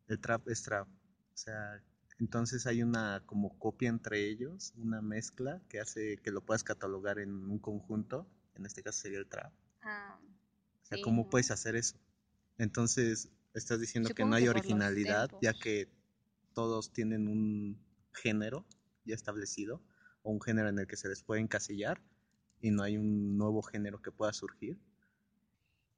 [0.08, 0.88] el trap es trap?
[0.88, 1.80] O sea,
[2.18, 7.18] entonces hay una como copia entre ellos, una mezcla que hace que lo puedas catalogar
[7.18, 9.52] en un conjunto, en este caso sería el trap.
[9.82, 10.18] Ah,
[10.82, 11.30] O sea, sí, ¿cómo ¿no?
[11.30, 11.98] puedes hacer eso?
[12.58, 15.88] Entonces, estás diciendo que no hay que originalidad, ya que
[16.54, 17.78] todos tienen un
[18.12, 18.64] género
[19.04, 19.82] ya establecido,
[20.22, 22.02] o un género en el que se les puede encasillar,
[22.60, 24.78] y no hay un nuevo género que pueda surgir.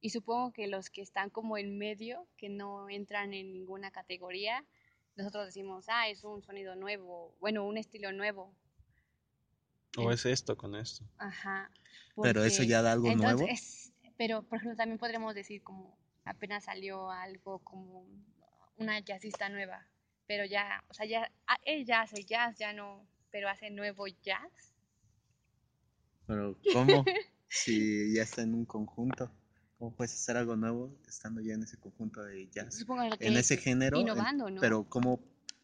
[0.01, 4.65] Y supongo que los que están como en medio, que no entran en ninguna categoría,
[5.15, 8.53] nosotros decimos, ah, es un sonido nuevo, bueno, un estilo nuevo.
[9.97, 11.03] O es esto con esto.
[11.17, 11.71] Ajá.
[12.21, 13.41] Pero eso ya da algo nuevo.
[13.41, 18.05] entonces, Pero, por ejemplo, también podríamos decir como apenas salió algo como
[18.77, 19.87] una jazzista nueva,
[20.27, 24.73] pero ya, o sea, ya, ah, ella hace jazz, ya no, pero hace nuevo jazz.
[26.27, 27.03] Pero ¿cómo?
[27.47, 29.31] si ya está en un conjunto.
[29.79, 32.85] ¿Cómo puedes hacer algo nuevo estando ya en ese conjunto de jazz?
[33.19, 33.97] En ese género.
[33.97, 34.59] en- innovando, ¿no?
[34.59, 35.21] Pero ¿cómo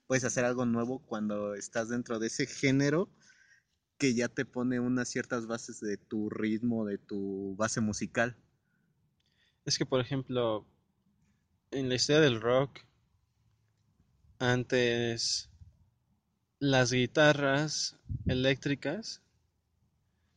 [0.08, 3.10] puedes hacer algo nuevo cuando estás dentro de ese género
[3.98, 8.38] que ya te pone unas ciertas bases de tu ritmo, de tu base musical?
[9.66, 10.66] Es que, por ejemplo,
[11.72, 12.80] en la historia del rock,
[14.40, 15.50] antes
[16.60, 17.98] las guitarras
[18.28, 19.22] eléctricas,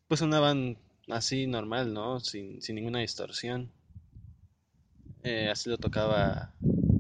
[0.09, 0.79] pues sonaban
[1.11, 2.21] así normal, ¿no?
[2.21, 3.71] Sin, sin ninguna distorsión.
[5.23, 6.53] Eh, así lo tocaba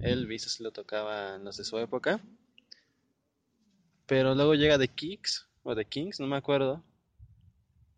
[0.02, 2.20] Elvis, así lo tocaban los de su época.
[4.06, 6.82] Pero luego llega The Kicks, o The Kings, no me acuerdo.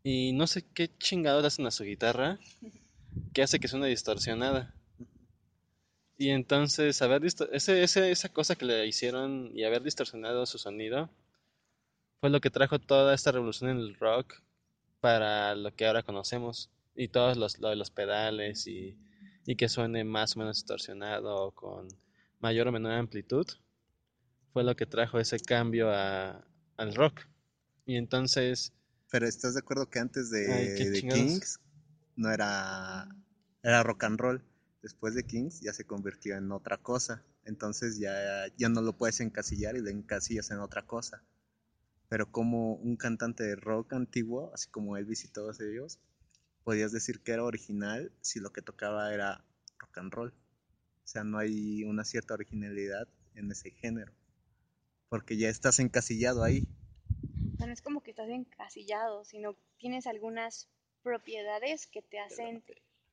[0.03, 2.39] Y no sé qué chingados le hacen a su guitarra
[3.33, 4.75] que hace que suene distorsionada.
[6.19, 7.49] Y entonces, haber ese,
[7.83, 11.09] ese- esa cosa que le hicieron y haber distorsionado su sonido
[12.21, 14.35] fue lo que trajo toda esta revolución en el rock
[15.01, 16.71] para lo que ahora conocemos.
[16.95, 18.99] Y todos los, lo de los pedales y,
[19.47, 21.89] y que suene más o menos distorsionado o con
[22.41, 23.47] mayor o menor amplitud
[24.53, 26.45] fue lo que trajo ese cambio a-
[26.77, 27.23] al rock.
[27.87, 28.73] Y entonces,
[29.11, 31.03] Pero ¿estás de acuerdo que antes de, Ay, de.
[31.03, 31.59] Kings
[32.17, 33.09] no era,
[33.63, 34.45] era rock and roll?
[34.83, 37.23] Después de Kings ya se convirtió en otra cosa.
[37.45, 38.13] Entonces ya,
[38.57, 41.23] ya no lo puedes encasillar y le encasillas en otra cosa.
[42.11, 46.01] Pero como un cantante de rock antiguo, así como Elvis y todos ellos,
[46.65, 49.45] podías decir que era original si lo que tocaba era
[49.79, 50.35] rock and roll.
[51.05, 54.13] O sea, no hay una cierta originalidad en ese género.
[55.09, 56.67] Porque ya estás encasillado ahí.
[57.61, 60.69] No es como que estás encasillado, sino tienes algunas
[61.05, 62.65] propiedades que te hacen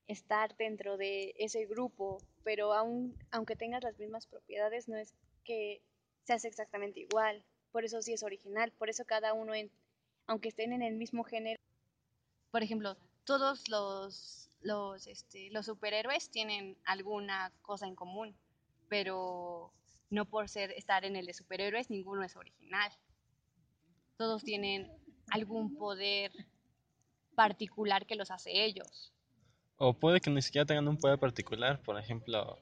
[0.07, 5.83] estar dentro de ese grupo, pero aún, aunque tengas las mismas propiedades, no es que
[6.23, 7.45] seas exactamente igual.
[7.77, 9.69] Por eso sí es original, por eso cada uno, en,
[10.25, 11.61] aunque estén en el mismo género,
[12.49, 18.35] por ejemplo, todos los, los, este, los superhéroes tienen alguna cosa en común,
[18.89, 19.71] pero
[20.09, 22.91] no por ser estar en el de superhéroes, ninguno es original.
[24.17, 24.91] Todos tienen
[25.29, 26.31] algún poder
[27.35, 29.13] particular que los hace ellos.
[29.75, 31.79] O puede que ni siquiera tengan un poder particular.
[31.83, 32.57] Por ejemplo,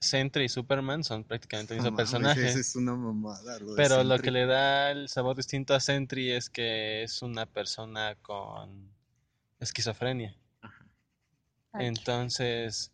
[0.00, 2.48] Sentry y Superman son prácticamente el mismo personaje.
[2.48, 3.58] esa es una mamada.
[3.58, 7.44] lo Pero lo que le da el sabor distinto a Sentry es que es una
[7.44, 8.90] persona con
[9.58, 10.34] esquizofrenia.
[11.74, 12.92] Entonces,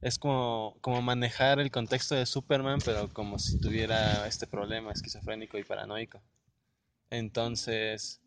[0.00, 5.58] es como, como manejar el contexto de Superman, pero como si tuviera este problema esquizofrénico
[5.58, 6.22] y paranoico.
[7.10, 8.20] Entonces,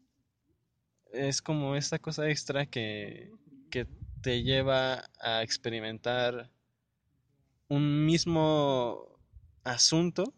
[1.14, 3.32] es como esta cosa extra que,
[3.72, 3.88] que
[4.20, 6.52] te lleva a experimentar
[7.70, 9.20] un mismo
[9.64, 10.34] asunto,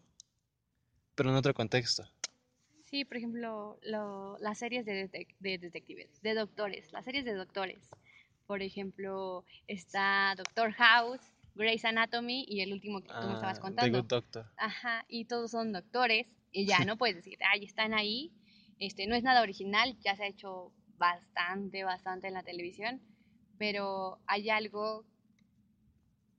[1.14, 2.04] pero en otro contexto.
[2.84, 7.34] Sí, por ejemplo, lo- las series de, detec- de detectives, de doctores, las series de
[7.34, 7.88] doctores.
[8.46, 11.20] Por ejemplo, está Doctor House,
[11.54, 13.98] Grey's Anatomy y el último que tú me estabas Ah, The contando.
[13.98, 14.46] Good Doctor.
[14.56, 18.32] Ajá, y todos son doctores y ya no puedes decir, ay, están ahí.
[18.80, 23.00] Este, no es nada original, ya se ha hecho bastante, bastante en la televisión,
[23.58, 25.04] pero hay algo,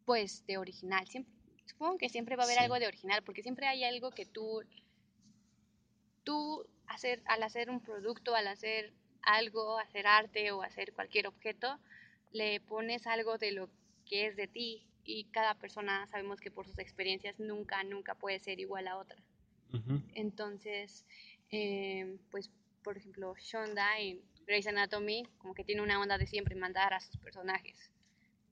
[0.05, 1.07] pues, de original.
[1.07, 1.33] Siempre,
[1.65, 2.63] supongo que siempre va a haber Sí.
[2.63, 4.63] algo de original, porque siempre hay algo que tú,
[6.23, 11.79] tú hacer, al hacer un producto, al hacer algo, hacer arte o hacer cualquier objeto,
[12.31, 13.69] le pones algo de lo
[14.05, 18.39] que es de ti y cada persona sabemos que por sus experiencias nunca, nunca puede
[18.39, 19.21] ser igual a otra.
[20.13, 21.05] Entonces,
[21.51, 22.49] eh, pues,
[22.83, 26.99] por ejemplo, Shonda en Grey's Anatomy como que tiene una onda de siempre mandar a
[26.99, 27.89] sus personajes.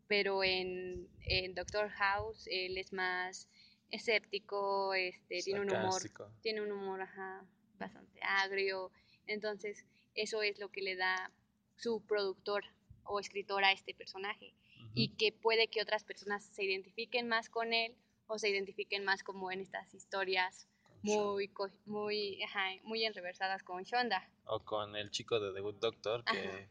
[0.09, 3.47] Pero en, en Doctor House él es más
[3.91, 6.01] escéptico, este, tiene un humor,
[6.41, 7.45] tiene un humor ajá,
[7.77, 8.91] bastante agrio.
[9.27, 11.31] Entonces, eso es lo que le da
[11.77, 12.65] su productor
[13.03, 14.53] o escritor a este personaje
[14.93, 17.95] y que puede que otras personas se identifiquen más con él
[18.27, 20.67] o se identifiquen más como en estas historias
[21.01, 21.51] muy
[21.85, 24.29] muy ajá, muy enreversadas con Shonda.
[24.45, 26.67] O con el chico de The Good Doctor, que,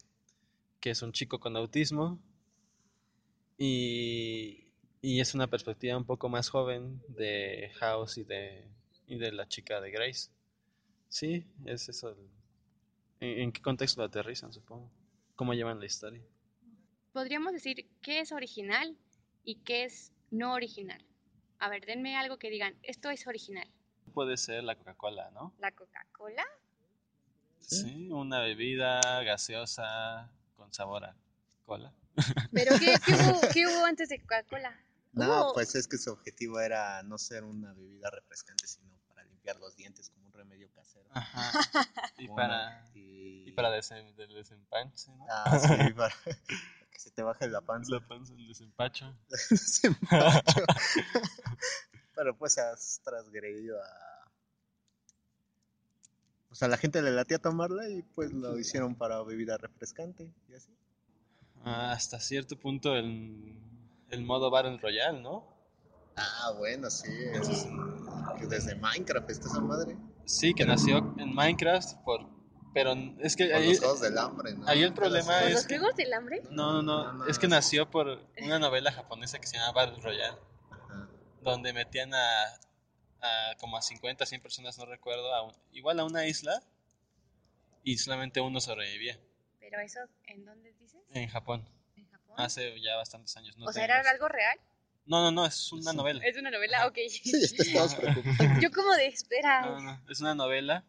[0.81, 2.21] que es un chico con autismo.
[3.59, 4.69] Y,
[5.03, 8.65] y es una perspectiva un poco más joven de House y de,
[9.07, 10.31] y de la chica de Grace.
[11.09, 12.11] Sí, es eso.
[12.11, 12.29] el-
[13.21, 14.89] ¿En, en qué contexto lo aterrizan, supongo?
[15.35, 16.23] ¿Cómo llevan la historia?
[17.13, 18.97] Podríamos decir qué es original
[19.45, 21.05] y qué es no original.
[21.59, 23.67] A ver, denme algo que digan, esto es original.
[24.15, 25.53] Puede ser la Coca-Cola, ¿no?
[25.59, 26.45] La Coca-Cola.
[27.59, 31.17] Sí, una bebida gaseosa con sabor a
[31.67, 31.93] cola.
[32.53, 34.77] ¿Pero qué, qué hubo, qué hubo antes de Coca-Cola?
[35.13, 39.25] No, Hubo- pues es que su objetivo era no ser una bebida refrescante, sino para
[39.25, 41.09] limpiar los dientes como un remedio casero.
[41.13, 41.53] Ajá.
[42.19, 45.25] Y para, y- y para del desempanche, ¿no?
[45.31, 46.15] Ah, sí, para
[46.91, 47.95] que se te baje la panza.
[47.95, 49.17] La panza, el desempacho.
[49.29, 50.63] Desempacho.
[52.15, 54.31] Pero pues has transgredido a...
[56.49, 60.55] Pues a la gente le latía tomarla y pues lo hicieron para bebida refrescante y
[60.55, 60.75] así.
[61.65, 63.59] Hasta cierto punto el,
[64.11, 65.47] el modo Battle Royale, ¿no?
[66.17, 67.09] Ah, bueno, sí.
[67.33, 67.67] es-
[68.49, 69.97] desde Minecraft está esa madre.
[70.25, 72.27] Sí, que nació en Minecraft, por,
[72.75, 74.69] pero es que Por ahí, los juegos del hambre, ¿no?
[74.69, 76.43] ahí el problema ¿Por es los juegos del hambre?
[76.51, 79.73] no, no, no, No, no, es que nació por una novela japonesa que se llama
[79.73, 80.39] Battle Royale,
[80.71, 81.09] Ajá.
[81.43, 82.45] donde metían a,
[83.23, 86.63] a como a 50, 100 personas, no recuerdo, a un- igual a una isla
[87.83, 89.19] y solamente uno sobrevivía
[89.71, 91.01] ¿Pero eso en dónde dices?
[91.11, 92.35] en Japón, ¿En Japón?
[92.39, 93.57] hace ya bastantes años.
[93.59, 94.59] No o sea, ¿era algo real?
[95.07, 96.25] No, no, no, es una Es novela.
[96.25, 96.87] ¿Es una novela?
[96.87, 96.99] Ok.
[97.09, 98.61] Sí, ya estabas preocupado.
[98.61, 99.63] Yo como de espera.
[99.63, 100.85] No, no, es una novela.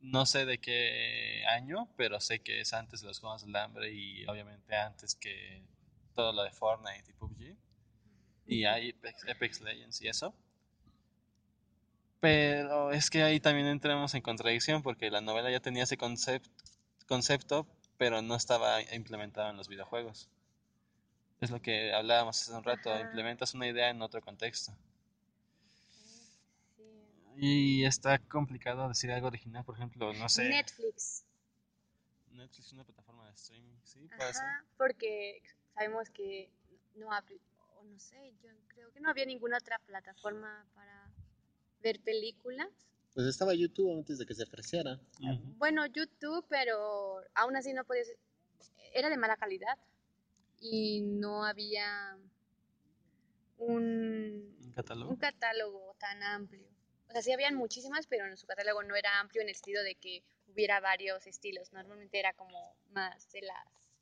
[0.00, 3.90] No sé de qué año, pero sé que es antes de los Juegos del Hambre
[3.92, 5.62] y obviamente antes que
[6.14, 7.56] todo lo de Fortnite y PUBG.
[8.46, 10.34] Y hay Apex, Apex Legends y eso.
[12.20, 16.50] Pero es que ahí también entramos en contradicción porque la novela ya tenía ese concept-
[17.06, 17.66] concepto,
[17.98, 20.28] pero no estaba implementado en los videojuegos.
[21.40, 23.02] Es lo que hablábamos hace un rato, Ajá.
[23.02, 24.72] implementas una idea en otro contexto.
[26.76, 26.82] Sí.
[27.36, 30.48] Y está complicado decir algo original, por ejemplo, no sé.
[30.48, 31.24] Netflix.
[32.30, 34.44] Netflix es una plataforma de streaming, sí, puede ser.
[34.44, 35.42] Ajá, porque
[35.74, 36.50] sabemos que
[36.96, 41.10] no o no sé, yo creo que no había ninguna otra plataforma para
[41.80, 42.68] ver películas.
[43.14, 45.00] Pues estaba YouTube antes de que se ofreciera.
[45.56, 48.08] Bueno, YouTube, pero aún así no podías,
[48.92, 49.78] era de mala calidad
[50.60, 52.18] y no había
[53.58, 55.10] un, Un catálogo.
[55.10, 56.66] un catálogo tan amplio.
[57.08, 59.82] O sea, sí habían muchísimas, pero en su catálogo no era amplio en el sentido
[59.84, 61.72] de que hubiera varios estilos.
[61.72, 63.92] Normalmente era como más de las,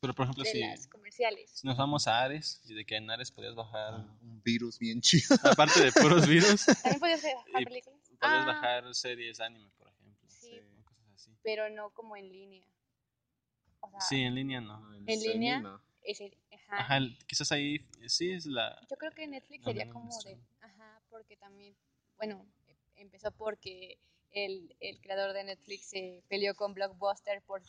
[0.00, 1.50] Pero por ejemplo, de si, las comerciales.
[1.50, 4.78] si nos vamos a Ares y de que en Ares podías bajar, Ah, un virus
[4.78, 5.36] bien chido.
[5.44, 7.98] aparte de puros virus, ¿También podías bajar películas?
[8.22, 10.28] Podías Ah, bajar series anime, por ejemplo.
[10.30, 10.58] Sí.
[10.60, 11.36] o cosas así.
[11.42, 12.66] Pero no como en línea.
[13.80, 14.94] O sea, Sí, en línea no.
[14.94, 15.80] ¿En línea?
[16.02, 16.76] ese- ajá.
[16.78, 18.80] Ajá, quizás ahí sí es la...
[18.90, 20.38] Yo creo que Netflix sería como de...
[20.60, 21.76] Ajá, porque también,
[22.16, 22.46] bueno,
[22.96, 23.98] empezó porque
[24.30, 27.62] el, el creador de Netflix se peleó con Blockbuster por,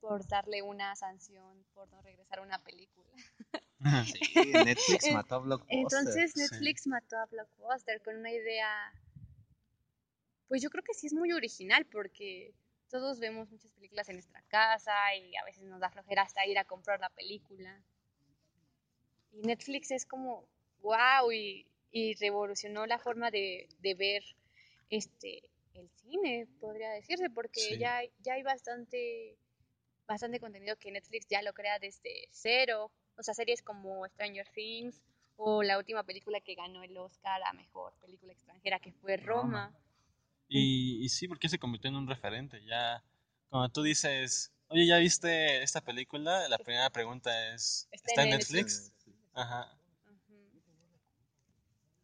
[0.00, 3.10] por darle una sanción por no regresar a una película.
[4.16, 5.78] Sí, Netflix mató a Blockbuster.
[5.78, 6.40] Entonces sí.
[6.40, 8.92] Netflix mató a Blockbuster con una idea,
[10.52, 12.52] pues yo creo que sí es muy original porque
[12.90, 16.58] todos vemos muchas películas en nuestra casa y a veces nos da flojera hasta ir
[16.58, 17.82] a comprar la película.
[19.32, 20.46] Y Netflix es como,
[20.82, 24.22] wow, y, y revolucionó la forma de, de ver
[24.90, 27.78] este el cine, podría decirse, porque Sí.
[27.78, 29.38] ya, hay- ya hay bastante,
[30.06, 32.92] bastante contenido que Netflix ya lo crea desde cero.
[33.16, 35.00] O sea, series como Stranger Things
[35.36, 39.74] o la última película que ganó el Oscar a mejor película extranjera, que fue Roma.
[40.52, 42.62] Y, y sí, porque se convirtió en un referente.
[42.64, 43.02] Ya,
[43.48, 46.48] cuando tú dices, oye, ¿ya viste esta película?
[46.48, 48.92] La primera pregunta es, Está ¿está, en Netflix.
[48.92, 48.92] Netflix?
[49.34, 49.76] Ajá.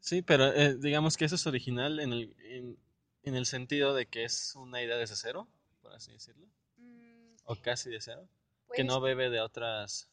[0.01, 2.79] Sí, pero eh, digamos que eso es original en el, en,
[3.25, 5.47] en el sentido de que es una idea desde cero,
[5.83, 6.47] por así decirlo,
[6.79, 8.29] Mm, o casi de cero,
[8.67, 10.09] pues, que no bebe de otras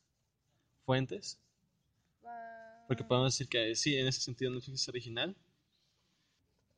[0.85, 1.39] fuentes,
[2.25, 5.35] ah, porque podemos decir que sí, en ese sentido Netflix es original.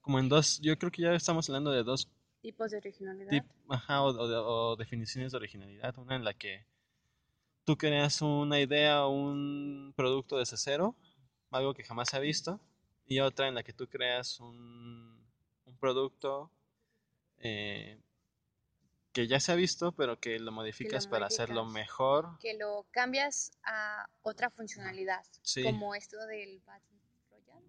[0.08, 2.08] Como en dos, yo creo que ya estamos hablando de dos
[2.42, 3.30] tipos de originalidad.
[3.30, 5.98] tip- ajá, o, o de- o definiciones de originalidad.
[5.98, 6.66] Una en la que
[7.66, 10.96] tú creas una idea o un producto desde cero,
[11.52, 12.58] algo que jamás se ha visto,
[13.06, 15.22] y otra en la que tú creas un,
[15.66, 16.50] un producto
[17.40, 18.00] eh,
[19.12, 22.40] que ya se ha visto, pero que lo modificas para hacerlo mejor.
[22.40, 25.64] que lo cambias a otra funcionalidad, Sí.
[25.64, 26.97] como esto del Royale.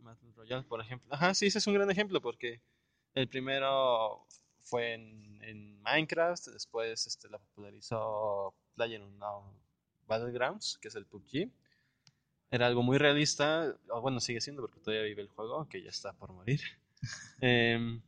[0.08, 1.14] Battle Royale, por ejemplo.
[1.14, 2.60] Ajá, sí, ese es un gran ejemplo porque
[3.14, 4.26] el primero
[4.62, 9.44] fue en, en Minecraft, después este, la popularizó PlayerUnknown
[10.06, 11.50] Battlegrounds, que es el PUBG.
[12.50, 15.90] Era algo muy realista, o bueno, sigue siendo porque todavía vive el juego, aunque ya
[15.90, 16.60] está por morir.
[17.40, 18.02] Em,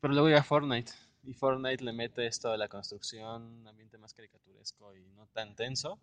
[0.00, 0.92] pero luego llega Fortnite,
[1.24, 5.56] y Fortnite le mete esto de la construcción, un ambiente más caricaturesco y no tan
[5.56, 5.98] tenso,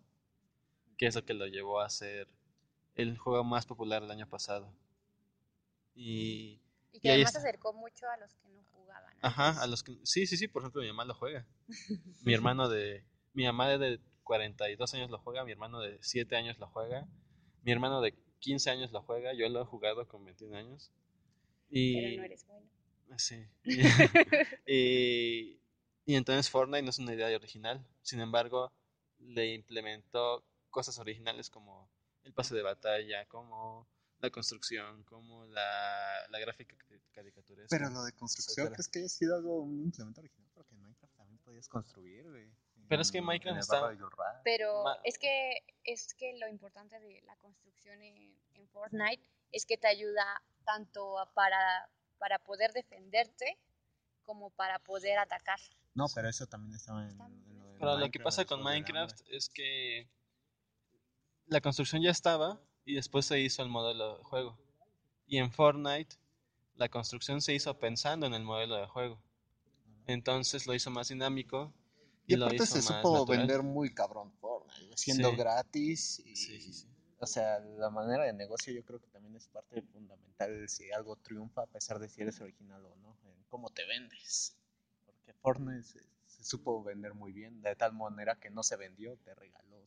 [0.98, 2.28] que es lo que lo llevó a ser
[2.96, 4.72] el juego más popular del año pasado.
[5.94, 6.60] Y,
[6.92, 9.14] Y que Y además se acercó mucho a los que no jugaban.
[9.20, 9.96] ajá, a los que...
[10.02, 11.46] Sí, sí, sí, por ejemplo, mi mamá lo juega.
[12.24, 13.04] Mi hermano de...
[13.34, 17.06] Mi mamá de 42 años lo juega, mi hermano de 7 años lo juega,
[17.62, 20.90] mi hermano de 15 años lo juega, yo lo he jugado con 21 años.
[21.68, 21.94] Y...
[21.94, 22.66] Pero no eres bueno.
[23.18, 23.46] Sí.
[24.66, 25.60] y,
[26.06, 27.86] y entonces Fortnite no es una idea original.
[28.02, 28.72] Sin embargo,
[29.18, 31.88] le implementó cosas originales como
[32.26, 37.68] el pase de batalla, como la construcción, como la, la gráfica cari- caricaturesca.
[37.76, 38.74] Pero lo de construcción, etcétera.
[38.76, 40.50] ¿crees que haya sido algo, un implemento original?
[40.54, 42.50] Porque en Minecraft también podías construir, güey.
[42.88, 43.96] Pero es que Minecraft está-.
[44.44, 48.16] Pero Ma- es que es que lo importante de la construcción en,
[48.54, 49.22] en Fortnite
[49.52, 53.58] es que te ayuda tanto a- para, para poder defenderte
[54.24, 55.60] como para poder atacar.
[55.94, 58.62] No, pero eso también estaba en, Está- en lo de Pero lo que pasa con
[58.62, 60.08] Minecraft es que
[61.46, 64.58] la construcción ya estaba y después se hizo el modelo de juego.
[65.26, 66.16] Y en Fortnite
[66.76, 69.20] la construcción se hizo pensando en el modelo de juego.
[70.06, 71.72] Entonces lo hizo más dinámico
[72.26, 73.38] y, Y lo aparte hizo se más supo natural.
[73.38, 75.36] vender muy cabrón Fortnite, siendo Sí.
[75.36, 76.18] gratis.
[76.20, 76.86] Y, Sí, sí, sí.
[77.18, 81.16] O sea, la manera de negocio yo creo que también es parte fundamental si algo
[81.16, 84.56] triunfa, a pesar de si eres original o no, en cómo te vendes.
[85.06, 89.16] Porque Fortnite se, se supo vender muy bien, de tal manera que no se vendió,
[89.18, 89.82] te regaló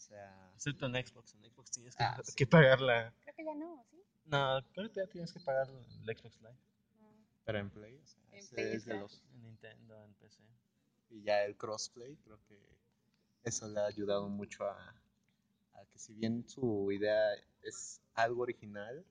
[0.00, 1.34] sea, Excepto en Xbox.
[1.34, 2.34] En Xbox tienes que, Ah, sí.
[2.34, 3.12] que pagar la...
[3.22, 4.02] Creo que ya no, ¿sí?
[4.24, 6.56] No, creo que ya tienes que pagar el Xbox Live.
[7.00, 7.12] Ah,
[7.44, 9.22] pero en Play, o sea, En Play es de los...
[9.34, 10.42] En Nintendo, en PC.
[11.10, 12.58] Y ya el crossplay, creo que
[13.42, 15.02] eso le ha ayudado mucho a,
[15.74, 17.32] a que si bien su idea
[17.62, 19.04] es algo original,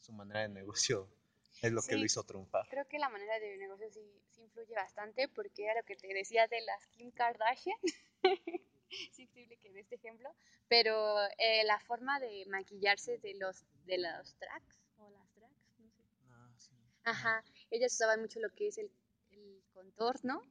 [0.00, 1.08] su manera de negocio
[1.62, 1.98] es lo que Sí.
[1.98, 2.66] lo hizo triunfar.
[2.68, 6.08] Creo que la manera de negocio sí, sí influye bastante porque era lo que te
[6.12, 7.78] decía de las Kim Kardashian.
[9.10, 10.34] es increíble que dé este ejemplo,
[10.68, 15.90] pero eh, la forma de maquillarse de los de los tracks o las tracks, no
[15.90, 16.02] sé.
[16.28, 16.70] No, sí.
[17.04, 18.90] Ajá, ellas usaban mucho lo que es el,
[19.30, 20.42] el contorno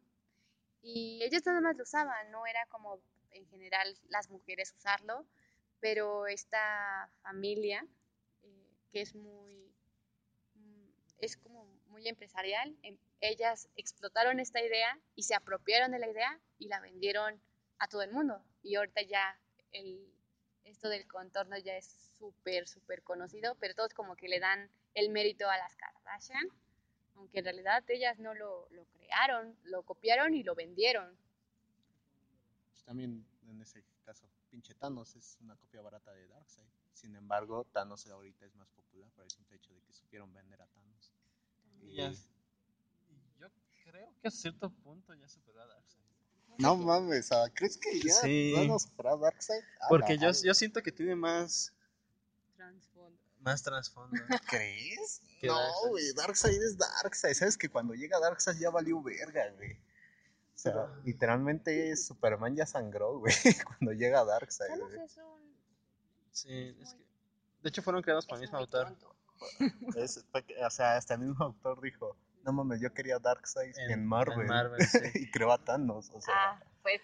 [0.82, 3.00] y ellas nada más lo usaban, no era como
[3.32, 5.26] en general las mujeres usarlo,
[5.80, 7.86] pero esta familia
[8.44, 9.74] eh, que es muy,
[10.56, 16.10] mm, es como muy empresarial, em- ellas explotaron esta idea y se apropiaron de la
[16.10, 17.42] idea y la vendieron
[17.80, 19.40] a todo el mundo y ahorita ya
[19.72, 20.12] el,
[20.64, 21.86] esto del contorno ya es
[22.18, 26.48] súper, súper conocido, pero todos como que le dan el mérito a las Kardashian,
[27.16, 31.18] aunque en realidad ellas no lo, lo crearon, lo copiaron y lo vendieron.
[32.70, 36.66] Pues también en ese caso, pinche Thanos es una copia barata de Darkseid.
[36.94, 40.62] Sin embargo, Thanos ahorita es más popular por el simple hecho de que supieron vender
[40.62, 41.14] a Thanos.
[41.82, 41.96] Y
[43.38, 43.50] yo
[43.84, 46.05] creo que a cierto punto ya superó a Darkseid.
[46.58, 48.53] No mames, ah, ¿crees que ya Sí.
[48.58, 49.64] A Darkseid?
[49.89, 51.74] Porque yo, yo siento que tiene más,
[52.56, 53.20] Transfondo.
[53.41, 54.16] más trasfondo.
[54.49, 55.22] ¿Crees?
[55.41, 57.34] Que No, güey, Darkseid es Darkseid.
[57.34, 59.74] Sabes que cuando llega Darkseid ya valió verga, güey.
[59.74, 63.34] O sea, Pero- literalmente Superman ya sangró, güey,
[63.68, 65.56] cuando llega Darkseid, es un...
[66.32, 67.06] Sí, es que...
[67.64, 68.95] De hecho fueron creados por el mismo autor.
[69.97, 70.24] Es-
[70.66, 72.16] o sea, hasta el mismo autor dijo,
[72.46, 74.41] no mames, yo quería Darkseid en, En- Marvel.
[74.41, 75.00] en Marvel, sí.
[75.16, 76.10] y creó a Thanos.
[76.14, 77.02] O sea, Ah, pues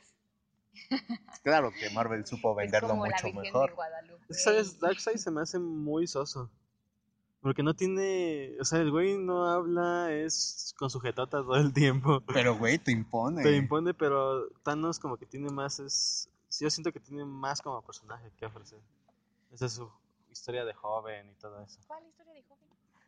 [1.43, 3.75] claro que Marvel supo es venderlo como la mucho de mejor.
[4.27, 4.79] Que, ¿sabes?
[4.79, 6.49] Darkseid se me hace muy soso.
[7.41, 8.55] Porque no tiene...
[8.59, 12.21] O sea, el güey no habla, es con sujetotas todo el tiempo.
[12.31, 13.41] Pero, güey, te impone.
[13.41, 15.79] Te impone, pero Thanos como que tiene más...
[15.79, 18.79] es sí, Yo siento que tiene más como personaje que ofrecer.
[19.51, 19.91] Esa es su
[20.29, 21.79] historia de joven y todo eso.
[21.87, 22.67] ¿Cuál historia de joven?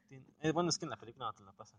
[0.09, 1.77] Tiene- eh, bueno, es que en la película no te la pasan.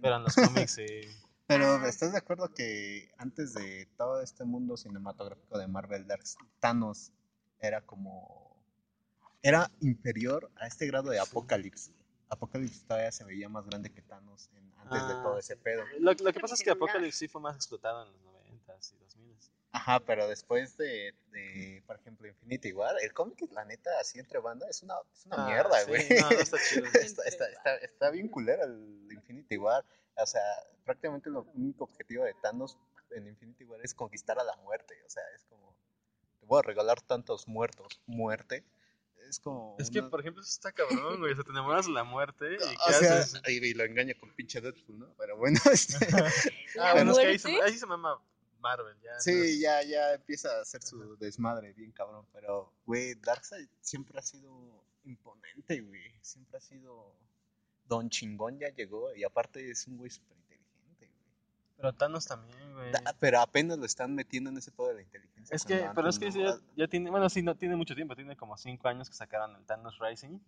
[0.00, 0.86] Pero en los cómics sí.
[1.46, 1.88] Pero Ah.
[1.88, 6.22] ¿estás de acuerdo que antes de todo este mundo cinematográfico de Marvel, Dark
[6.60, 7.10] Thanos
[7.58, 8.56] era como...
[9.42, 11.92] Era inferior a este grado de Apocalypse.
[12.28, 15.82] Apocalypse todavía se veía más grande que Thanos en- antes de Ah, todo ese pedo.
[15.98, 16.70] Lo, lo que pasa es que.
[16.70, 19.50] Apocalypse sí fue más explotado en los 90s y 2000s.
[19.72, 24.40] Ajá, pero después de, de, por ejemplo, Infinity War, el cómic, la neta, así entre
[24.40, 26.08] bandas, es una, es una Ah, mierda, sí, güey.
[26.20, 26.86] no, no está chido.
[26.86, 29.84] está, está, está, está bien culera el Infinity War.
[30.16, 30.42] O sea,
[30.84, 32.76] prácticamente lo único objetivo de Thanos
[33.12, 34.94] en Infinity War es conquistar a la muerte.
[35.06, 35.76] O sea, es como,
[36.40, 38.00] te voy a regalar tantos muertos.
[38.06, 38.64] Muerte.
[39.28, 39.76] Es como...
[39.78, 41.32] Es que, por ejemplo, eso está cabrón, güey.
[41.32, 43.40] O sea, te enamoras de la muerte y ¿qué o sea, haces?
[43.46, 45.14] y, y lo engaña con pinche Deadpool, ¿no?
[45.16, 46.28] Pero bueno, este, Ah,
[46.74, 48.20] ¿La bueno, es que ahí se, ahí se llama
[48.60, 49.18] Marvel, ya.
[49.20, 52.26] sí, ya, ya empieza a hacer su desmadre bien cabrón.
[52.32, 54.50] Pero, güey, Darkseid siempre ha sido
[55.04, 56.12] imponente, güey.
[56.22, 57.14] Siempre ha sido...
[57.86, 61.32] Don Chingón ya llegó y aparte es un güey súper inteligente, güey.
[61.76, 62.92] Pero Thanos también, güey.
[62.92, 65.56] Da- pero apenas lo están metiendo en ese pedo de la inteligencia.
[65.56, 68.36] Es que, pero es que ya, ya tiene, bueno, sí, no tiene mucho tiempo, tiene
[68.36, 70.38] como 5 años que sacaron el Thanos Rising.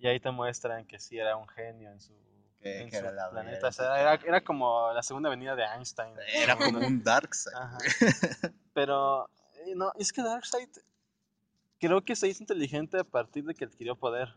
[0.00, 2.12] Y ahí te muestran que sí era un genio en su,
[2.60, 3.68] Que- en que su era la planeta.
[3.68, 6.14] O sea, era, era como la segunda venida de Einstein.
[6.34, 7.54] Era como un Darkseid.
[7.56, 7.78] Ajá.
[8.74, 9.28] Pero,
[9.66, 10.68] eh, no, es que Darkseid
[11.78, 14.28] creo que se hizo inteligente a partir de que adquirió poder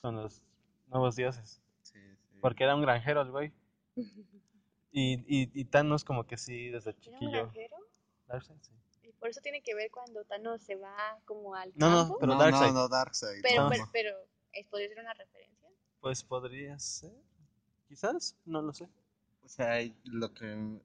[0.00, 0.42] con los
[0.86, 1.60] nuevos dioses.
[1.82, 1.98] Sí,
[2.30, 2.38] sí.
[2.40, 3.52] Porque era un granjero el güey.
[4.90, 7.30] Y, y, y Thanos como que sí, desde ¿Era un chiquillo.
[7.42, 7.76] granjero?
[8.26, 8.72] Darkseid, sí.
[9.02, 12.16] Y por eso tiene que ver cuando Thanos se va como al No, no, campo.
[12.18, 12.66] pero no, Darkseid.
[12.68, 13.42] no, no, Darkseid.
[13.42, 13.68] pero, no.
[13.70, 14.16] pero, pero,
[14.52, 15.68] ¿es, ¿podría ser una referencia?
[16.00, 17.12] Pues podría ser.
[17.88, 18.88] Quizás, no lo sé.
[19.42, 20.80] O sea, lo que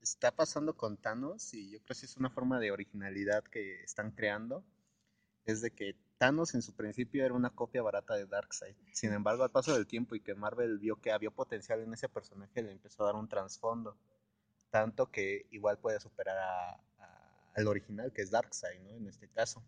[0.00, 4.10] está pasando con Thanos, y yo creo que es una forma de originalidad que están
[4.10, 4.64] creando,
[5.46, 8.76] es de que Thanos en su principio era una copia barata de Darkseid.
[8.92, 12.08] Sin embargo, al paso del tiempo y que Marvel vio que había potencial en ese
[12.08, 13.96] personaje, le empezó a dar un trasfondo.
[14.70, 16.80] Tanto que igual puede superar a-
[17.56, 18.90] al original, que es Darkseid, ¿no?
[18.90, 19.62] En este caso.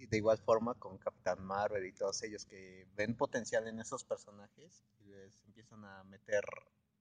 [0.00, 4.02] Y de igual forma con Capitán Marvel y todos ellos que ven potencial en esos
[4.02, 6.42] personajes y les empiezan a meter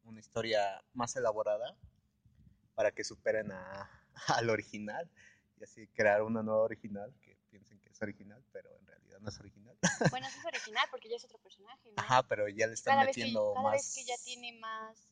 [0.04, 1.78] una historia más elaborada
[2.76, 3.90] para que superen a,
[4.28, 5.10] al original
[5.58, 9.30] y así crear una nueva original que piensen que es original, pero en realidad no
[9.30, 9.78] es original.
[10.12, 11.96] Bueno, eso es original porque ya es otro personaje, ¿no?
[11.98, 13.74] Ajá, pero ya le están cada vez, que, metiendo cada más.
[13.74, 15.10] vez que ya tiene más,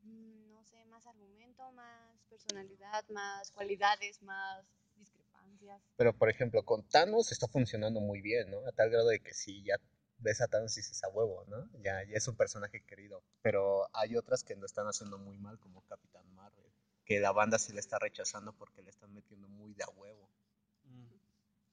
[0.00, 4.66] mm, no sé, más argumento, más personalidad, más cualidades, más.
[5.96, 8.66] Pero por ejemplo, con Thanos está funcionando muy bien, ¿no?
[8.66, 9.76] A tal grado de que sí, ya
[10.18, 11.68] ves a Thanos y dices a huevo, ¿no?
[11.80, 13.22] Ya, ya es un personaje querido.
[13.42, 16.70] Pero hay otras que lo están haciendo muy mal, como Capitán Marvel.
[17.04, 20.28] Que la banda sí le está rechazando porque le están metiendo muy de a huevo.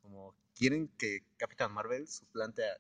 [0.02, 2.78] Como quieren que Capitán Marvel suplante a,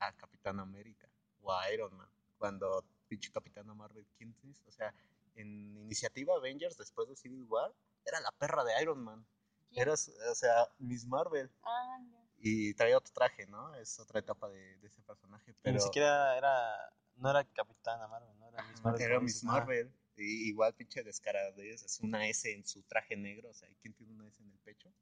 [0.00, 1.08] a Capitán América
[1.40, 2.08] o a Iron Man.
[2.38, 4.62] Cuando pinche Capitán Marvel, ¿quién es?
[4.66, 4.94] O sea,
[5.36, 7.72] en iniciativa Avengers después de Civil War,
[8.04, 9.26] era la perra de Iron Man.
[9.68, 9.82] ¿Quién?
[9.82, 11.50] Era, su- o sea, Miss Marvel.
[11.62, 12.22] Ah, ya.
[12.38, 13.74] Y traía otro traje, ¿no?
[13.76, 15.54] Es otra etapa de, de ese personaje.
[15.62, 16.76] Pero Ni siquiera era.
[17.16, 19.02] No era Capitana Marvel, no era Miss Marvel.
[19.02, 19.44] era Miss.
[19.44, 19.92] Marvel.
[20.18, 23.50] Y igual pinche descaradez, así una S en su traje negro.
[23.50, 24.92] O sea, ¿quién tiene una S en el pecho?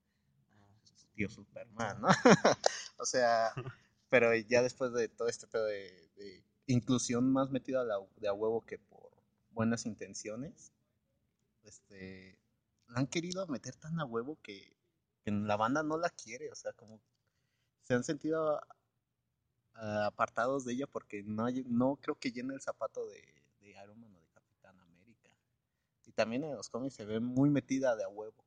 [0.95, 2.09] Su tío Superman, ¿no?
[2.99, 3.53] o sea,
[4.09, 8.29] pero ya después de todo este pedo de, de inclusión más metida a la- de
[8.29, 9.11] a huevo que por
[9.51, 10.73] buenas intenciones,
[11.65, 12.39] este,
[12.95, 14.77] la han querido meter tan a huevo que,
[15.25, 17.01] que la banda no la quiere, o sea, como
[17.83, 18.61] se han sentido
[19.75, 23.23] ah, apartados de ella porque no, no creo que llene el zapato de,
[23.63, 25.31] Iron Man o de Capitán América.
[26.07, 28.45] Y también en los cómics se ve muy metida de a huevo.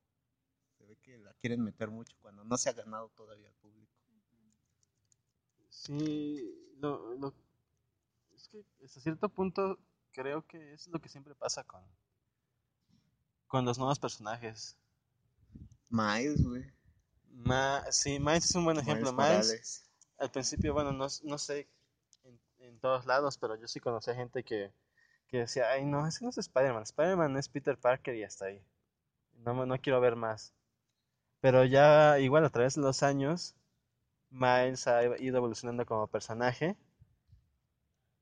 [0.78, 3.92] Se ve que la quieren meter mucho cuando no se ha ganado todavía al público.
[5.70, 7.34] Sí, lo-
[8.36, 9.80] es que hasta cierto punto
[10.12, 11.84] creo que es lo que siempre pasa con,
[13.48, 14.78] con los nuevos personajes.
[15.90, 16.66] Miles, güey.
[17.30, 19.14] Ma, sí, Miles es un buen ejemplo.
[19.14, 19.88] Miles
[20.18, 21.68] al principio, bueno, no, no sé
[22.24, 24.72] en, en todos lados, pero yo sí conocía gente que,
[25.28, 28.62] que decía, ay, no, ese no es Spider-Man, Spider-Man es Peter Parker y hasta ahí.
[29.34, 30.54] No, no quiero ver más.
[31.40, 33.56] Pero ya, igual, a través de los años,
[34.30, 36.76] Miles ha ido evolucionando como personaje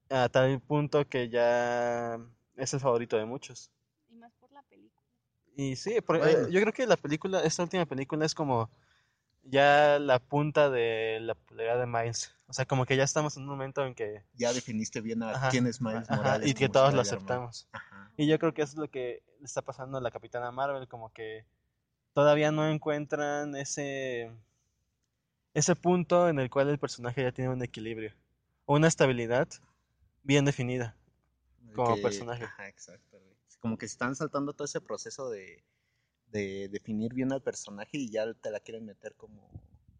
[0.10, 2.20] a tal punto que ya
[2.58, 3.72] es el favorito de muchos.
[4.10, 5.02] Y más por la película.
[5.56, 6.48] Y sí, por- Bueno.
[6.48, 8.70] eh, yo creo que la película, esta última película es como
[9.44, 12.34] ya la punta de la popularidad de Miles.
[12.48, 14.24] O sea, como que ya estamos en un momento en que...
[14.34, 16.50] Ya definiste bien a Ajá, quién es Miles ajá, Morales.
[16.50, 17.68] y que todos lo aceptamos.
[18.18, 20.88] Y yo creo que eso es lo que le está pasando a la Capitana Marvel,
[20.88, 21.46] como que
[22.14, 24.32] todavía no encuentran ese
[25.54, 28.14] ese punto en el cual el personaje ya tiene un equilibrio
[28.66, 29.48] o una estabilidad
[30.24, 30.96] bien definida.
[31.76, 32.44] Como personaje.
[32.46, 33.18] Ajá, exacto.
[33.66, 35.66] Como que están saltando todo ese proceso de,
[36.28, 39.50] de definir bien al personaje y ya te la quieren meter como,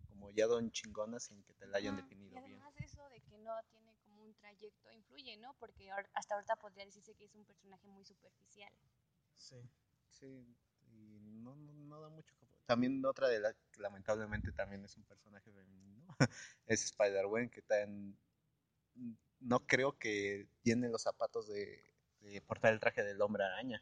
[0.08, 2.60] como ya don chingona sin que te la hayan Ajá, definido Y bien.
[2.60, 5.56] además eso de que no tiene como un trayecto influye, ¿no?
[5.56, 8.72] Porque hasta ahorita podría decirse que es un personaje muy superficial.
[9.34, 9.56] Sí.
[10.12, 10.46] Sí,
[10.94, 12.36] y no, no, no da mucho.
[12.68, 16.06] También otra de las que lamentablemente también es un personaje femenino,
[16.68, 18.16] es Spider-Man, que tan,
[19.40, 21.95] no creo que tiene los zapatos de,
[22.48, 23.82] portar el traje del hombre araña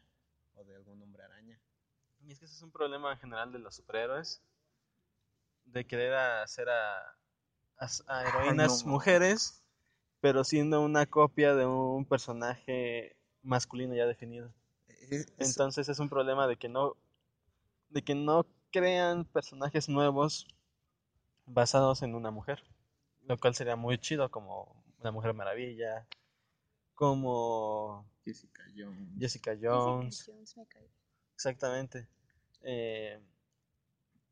[0.54, 1.58] o de algún hombre araña.
[2.20, 4.42] Y es que ese es un problema en general de los superhéroes,
[5.66, 6.98] de querer hacer a,
[7.78, 8.92] a, a heroínas no.
[8.92, 9.62] mujeres,
[10.20, 14.52] pero siendo una copia de un personaje masculino ya definido.
[15.10, 16.96] Es- Entonces es un problema de que no,
[17.90, 20.46] de que no crean personajes nuevos
[21.46, 22.62] basados en una mujer,
[23.22, 26.06] lo cual sería muy chido como la Mujer Maravilla,
[26.94, 29.08] como Jessica Jones.
[29.18, 30.88] Jessica Jessica Jones, Jones me cae.
[31.34, 32.06] exactamente.
[32.62, 33.20] Eh,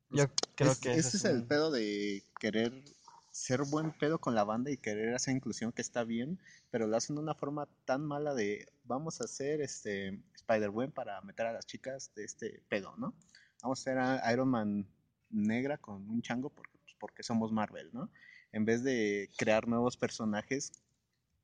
[0.09, 2.85] Pues, yo creo Es- que ese ese es es el un- pedo de querer
[3.31, 6.39] ser buen pedo con la banda y querer hacer inclusión que está bien,
[6.71, 11.19] pero lo hacen de una forma tan mala de vamos a hacer este Spider-Man para
[11.23, 13.15] meter a las chicas de este pedo, ¿no?
[13.63, 14.87] Vamos a hacer a Iron Man
[15.31, 18.11] negra con un chango porque, pues, porque somos Marvel, ¿no?
[18.53, 20.73] En vez de crear nuevos personajes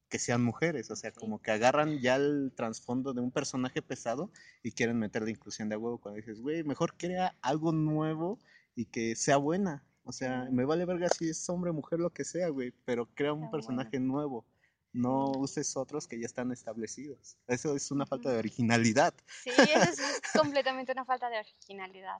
[0.08, 4.30] que sean mujeres, o sea, como que agarran ya el trasfondo de un personaje pesado
[4.62, 8.38] y quieren meter la inclusión de a huevo cuando dices, güey, mejor crea algo nuevo
[8.74, 9.84] y que sea buena.
[10.04, 13.34] O sea, me vale verga si es hombre, mujer, lo que sea, güey, pero crea
[13.34, 14.46] un personaje nuevo.
[14.94, 17.36] No uses otros que ya están establecidos.
[17.46, 19.12] Eso es una falta de originalidad.
[19.44, 22.18] Sí, eso es, es completamente una falta de originalidad.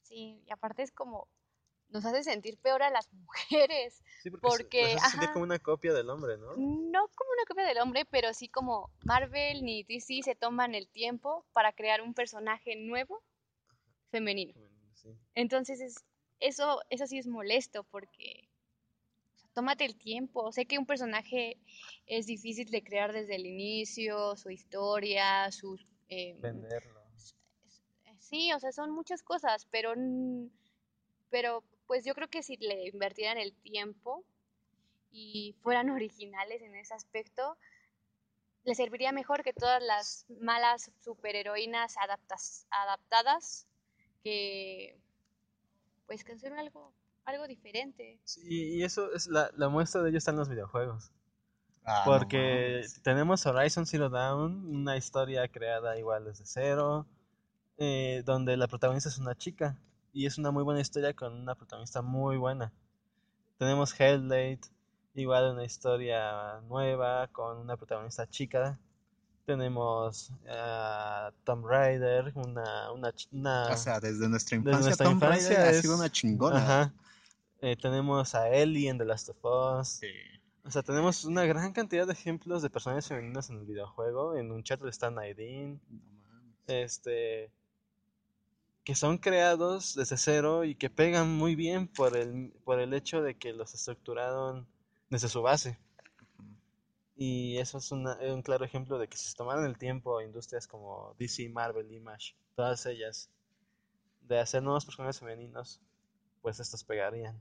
[0.00, 1.28] Sí, y aparte es como,
[1.90, 4.02] nos hace sentir peor a las mujeres.
[4.22, 6.56] Sí, porque, hace sentir como una copia del hombre, ¿no?
[6.56, 10.88] No como una copia del hombre, pero sí como Marvel ni DC se toman el
[10.88, 13.22] tiempo para crear un personaje nuevo
[14.10, 14.54] femenino.
[14.94, 15.10] Sí.
[15.34, 16.04] Entonces es,
[16.40, 18.48] eso, eso sí es molesto porque
[19.34, 20.50] o sea, tómate el tiempo.
[20.52, 21.58] Sé que un personaje
[22.06, 25.86] es difícil de crear desde el inicio, su historia, sus...
[26.08, 27.06] eh, Venderlo.
[28.18, 29.94] Sí, o sea, son muchas cosas, pero,
[31.30, 34.24] pero pues yo creo que si le invirtieran el tiempo
[35.10, 37.56] y fueran originales en ese aspecto,
[38.64, 43.66] le serviría mejor que todas las malas superheroínas adaptas, adaptadas
[44.24, 44.98] que
[46.06, 46.92] pues que hacen algo,
[47.24, 48.20] algo diferente.
[48.24, 51.10] Sí, y eso es la, la muestra de ello está en los videojuegos.
[51.84, 57.06] Ah, Porque tenemos Horizon Zero Dawn, una historia creada igual desde cero,
[57.78, 59.78] eh, donde la protagonista es una chica.
[60.16, 62.72] Y es una muy buena historia con una protagonista muy buena.
[63.58, 64.60] Tenemos Hellblade,
[65.14, 68.80] igual una historia nueva con una protagonista chica.
[69.44, 75.52] Tenemos ah, Tomb Raider, una, una, O sea, desde nuestra desde infancia, nuestra Tomb Raider
[75.52, 76.56] infancia ha sido una chingona.
[76.56, 76.92] Ajá.
[77.60, 79.88] Eh, tenemos a Ellie en The Last of Us.
[80.00, 80.08] Sí.
[80.64, 84.34] O sea, tenemos una gran cantidad de ejemplos de personajes femeninos en el videojuego.
[84.34, 86.54] En Uncharted está Nadine, No mames.
[86.68, 87.52] este,
[88.86, 93.20] que son creados desde cero y que pegan muy bien por el, por el hecho
[93.22, 94.66] de que los estructuraron
[95.10, 95.78] desde su base.
[97.16, 100.66] Y eso es una- un claro ejemplo de que si se tomaran el tiempo industrias
[100.68, 103.28] como DC, Marvel, Image, todas ellas,
[104.22, 105.80] de hacer nuevos personajes femeninos,
[106.42, 107.40] pues estos pegarían.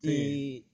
[0.00, 0.10] Sí.
[0.10, 0.66] Y,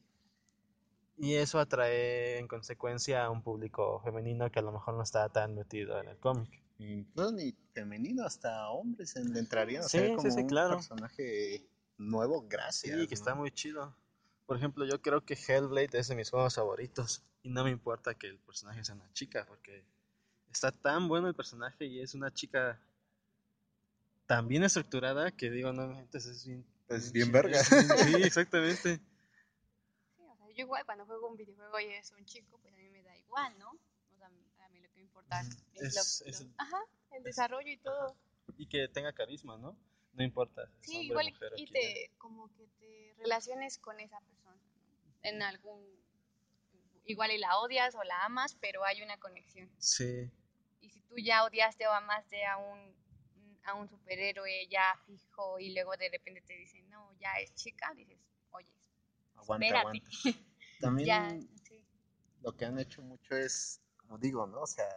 [1.17, 5.29] y eso atrae en consecuencia a un público femenino que a lo mejor no está
[5.29, 6.60] tan metido en el cómic.
[6.81, 9.85] Incluso ni femenino, hasta hombres entrarían.
[9.85, 10.77] O Sí, sí, como sí, un claro.
[10.77, 11.67] personaje
[11.99, 12.99] nuevo, gracias.
[12.99, 13.95] Sí, que está muy chido.
[14.47, 17.23] Por ejemplo, yo creo que Hellblade es de mis juegos favoritos.
[17.43, 19.85] Y no me importa que el personaje sea una chica, porque
[20.51, 22.81] está tan bueno el personaje y es una chica
[24.27, 26.65] tan bien estructurada que digo, no, entonces es bien...
[26.89, 27.63] Es bien chido, verga.
[27.71, 28.97] bien- Sí, exactamente.
[30.17, 32.77] Sí, o sea, yo igual cuando juego un videojuego y es un chico, pues a
[32.79, 33.79] mí me da igual, ¿no?
[35.41, 35.57] Ujú.
[35.75, 36.79] es, Es- lo- es lo- el- ajá,
[37.13, 38.17] el desarrollo y todo.
[38.59, 39.77] Y que tenga carisma, ¿no?
[40.13, 40.69] No importa.
[40.81, 45.15] Sí, hombre, igual y- mujer te, como que te relaciones con esa persona, ¿no?
[45.23, 45.85] En algún,
[47.05, 49.71] igual y la odias o la amas, pero hay una conexión.
[49.79, 50.31] Sí.
[50.81, 52.95] Y si tú ya odiaste o amaste a un,
[53.65, 57.93] a un superhéroe ya fijo y luego de repente te dicen, no, ya es chica,
[57.95, 58.19] dices,
[58.51, 58.73] oye,
[59.37, 59.89] Aguanta, espérate.
[59.89, 60.11] aguanta.
[60.81, 61.31] También ya,
[61.65, 61.85] sí.
[62.43, 64.63] lo que han hecho mucho es, como digo, ¿no?
[64.63, 64.89] O sea,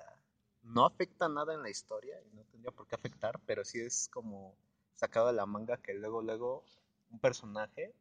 [0.64, 4.10] no afecta nada en la historia y no tendría por qué afectar, pero sí es
[4.12, 4.56] como
[4.96, 6.64] sacado de la manga que luego, luego
[7.12, 7.94] un personaje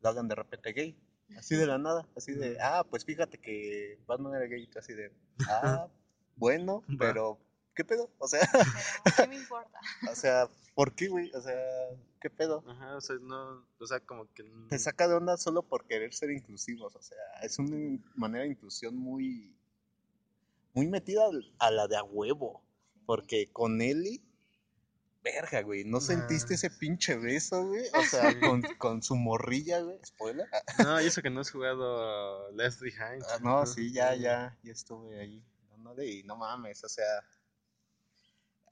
[0.00, 0.96] lo hagan de repente gay.
[1.36, 4.78] Así de la nada, así de, ah, pues fíjate que Batman era gay, y tú
[4.78, 5.12] así de,
[5.50, 5.86] ah,
[6.36, 7.38] bueno, pero,
[7.74, 8.10] ¿qué pedo?
[8.18, 8.48] O sea,
[9.04, 9.78] Pero, ¿qué me importa?
[10.10, 11.30] o sea, ¿por qué, güey?
[11.34, 11.54] O sea,
[12.20, 12.64] ¿qué pedo?
[12.66, 14.44] Ajá, o sea, no, o sea, como que...
[14.70, 16.96] te saca de onda solo por querer ser inclusivos.
[16.96, 19.57] O sea, es una manera de inclusión muy,
[20.78, 21.24] muy metida
[21.58, 22.62] a la de a huevo.
[23.04, 24.22] Porque con Eli,
[25.24, 26.04] verga, güey, ¿no Nah.
[26.06, 27.84] sentiste ese pinche beso, güey?
[27.94, 28.22] O sea,
[28.52, 29.98] con, con su morrilla, güey.
[30.04, 30.46] Spoiler.
[30.78, 33.22] No, y eso que no has jugado Left Behind.
[33.28, 35.42] ah, no, sí, ya, ya, ya estuve ahí.
[35.70, 37.04] dándole y no mames, o sea.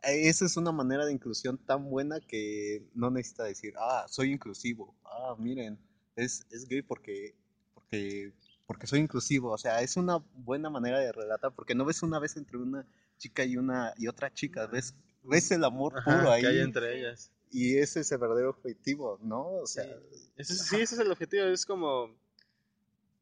[0.05, 4.33] eh, Esa es una manera de inclusión tan buena que no necesita decir, ah, soy
[4.33, 4.95] inclusivo.
[5.05, 5.79] Ah, miren,
[6.15, 7.35] es, es gay porque,
[7.75, 8.33] porque,
[8.67, 9.51] porque soy inclusivo.
[9.53, 12.87] O sea, es una buena manera de relatar, porque no ves una vez entre una
[13.19, 16.43] chica y una y otra chica, ves, ves el amor Ajá, puro ahí.
[16.43, 17.31] que hay entre ellas.
[17.51, 19.47] Y ese es el verdadero objetivo, ¿no?
[19.47, 19.85] O sea,
[20.37, 21.45] Ese es- sí, ese es el objetivo.
[21.47, 22.11] Es como,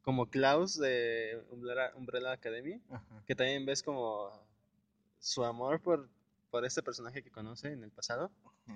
[0.03, 3.23] como Klaus de Umbrella, Umbrella Academy, ajá.
[3.27, 4.31] que también ves como
[5.21, 6.09] su amor por,
[6.51, 8.31] por este personaje que conoce en el pasado.
[8.67, 8.75] Ujú.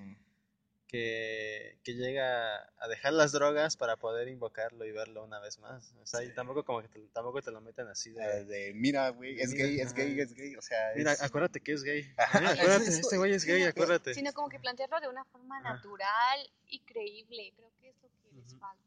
[0.89, 5.93] Que, que llega a dejar las drogas para poder invocarlo y verlo una vez más.
[6.03, 8.45] O sea, y tampoco como que te, tampoco te lo meten así Eh, de...
[8.47, 9.97] de, mira, güey, es Mira, gay, es ajá.
[9.97, 10.57] gay, es gay.
[10.57, 12.11] O sea, Mira, es- acuérdate que es gay.
[12.18, 14.14] Ajá, Mira, acuérdate, este güey es gay, acuérdate.
[14.14, 15.74] Sino como que plantearlo de una forma Ajá.
[15.74, 17.53] natural y creíble.
[17.55, 18.82] Creo que es lo que les falta.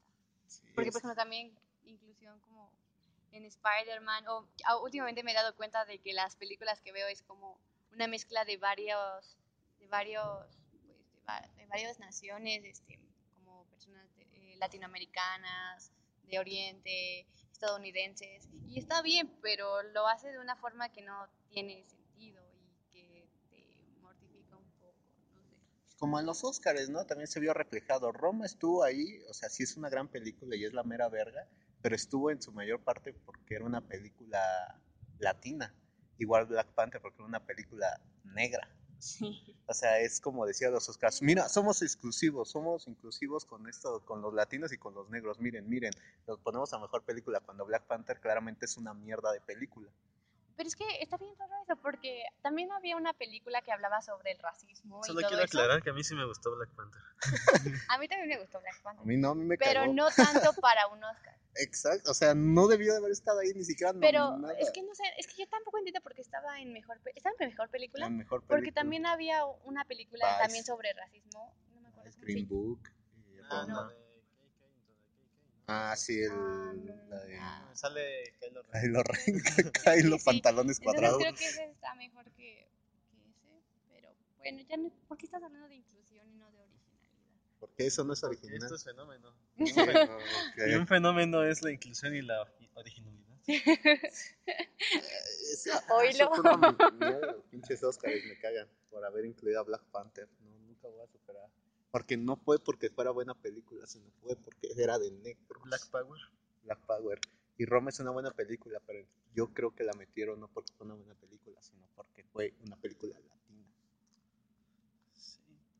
[0.47, 2.71] sí, Porque, es- por ejemplo, también inclusión como
[3.31, 7.07] en Spider-Man, o ah, últimamente me he dado cuenta de que las películas que veo
[7.07, 7.57] es como
[7.93, 9.37] una mezcla de varios,
[9.79, 10.57] de varios, pues,
[11.21, 12.99] de, va- de varias naciones, este,
[13.35, 15.91] como personas de- eh, latinoamericanas,
[16.23, 21.83] de Oriente, estadounidenses, y está bien, pero lo hace de una forma que no tiene
[21.87, 24.95] sentido y que te mortifica un poco,
[25.33, 25.55] no sé.
[25.97, 27.05] como en los Oscars, ¿no?
[27.05, 28.11] También se vio reflejado.
[28.11, 31.47] Roma estuvo ahí, o sea, sí es una gran película y es la mera verga,
[31.81, 34.81] pero estuvo en su mayor parte porque era una película
[35.19, 35.75] latina.
[36.17, 38.67] Igual Black Panther porque era una película negra.
[39.01, 39.43] Sí.
[39.67, 44.21] O sea, es como decía los Oscars, mira, somos exclusivos, somos inclusivos con esto, con
[44.21, 45.39] los latinos y con los negros.
[45.39, 45.91] Miren, miren,
[46.27, 49.89] nos ponemos a mejor película cuando Black Panther claramente es una mierda de película.
[50.57, 54.33] Pero es que está bien raro eso, porque también había una película que hablaba sobre
[54.33, 55.57] el racismo Solo y todo quiero eso.
[55.57, 57.01] aclarar que a mí sí me gustó Black Panther.
[57.89, 59.93] A mí también me gustó Black A Panther, mí no, a mí me pero cagó.
[59.93, 61.35] no tanto para un Oscar.
[61.55, 64.81] Exacto, o sea, no debió de haber estado ahí ni siquiera Pero nominada es que
[64.83, 67.69] no sé, es que yo tampoco entiendo por qué estaba en mejor, estaba en mejor
[67.69, 68.81] película, a mejor porque película.
[68.81, 70.39] también había una película Vice.
[70.39, 72.49] también sobre racismo, no me acuerdo cómo se Green llama.
[72.49, 73.91] Book, eh, Ah, no.
[75.67, 77.71] Ah, sí, el, Ah, no, la de ah.
[77.73, 78.81] Sale Kylo Ren.
[78.81, 79.41] Kylo Ren,
[79.83, 81.17] Kylo Sí, pantalones Entonces cuadrados.
[81.19, 82.69] creo que ese está mejor que,
[83.09, 86.59] que ese, pero bueno, ya no, ¿por qué estás hablando de inclusión y no de
[86.61, 87.50] originalidad?
[87.61, 88.63] Porque eso no es Porque original.
[88.63, 89.33] esto es fenómeno.
[90.67, 93.21] Y un fenómeno es la inclusión y la originalidad.
[93.47, 94.35] Es-
[95.71, 96.29] ah, Oílo.
[97.21, 100.27] los pinches Oscars me cagan por haber incluido a Black Panther.
[100.41, 101.49] No, nunca voy a superar.
[101.91, 105.61] Porque no fue porque fuera buena película, sino fue porque era de negros.
[105.63, 106.21] Black Power.
[106.63, 107.19] Black Power.
[107.57, 109.05] Y Roma es una buena película, pero
[109.35, 112.75] yo creo que la metieron no porque fue una buena película, sino porque fue una
[112.77, 113.15] película.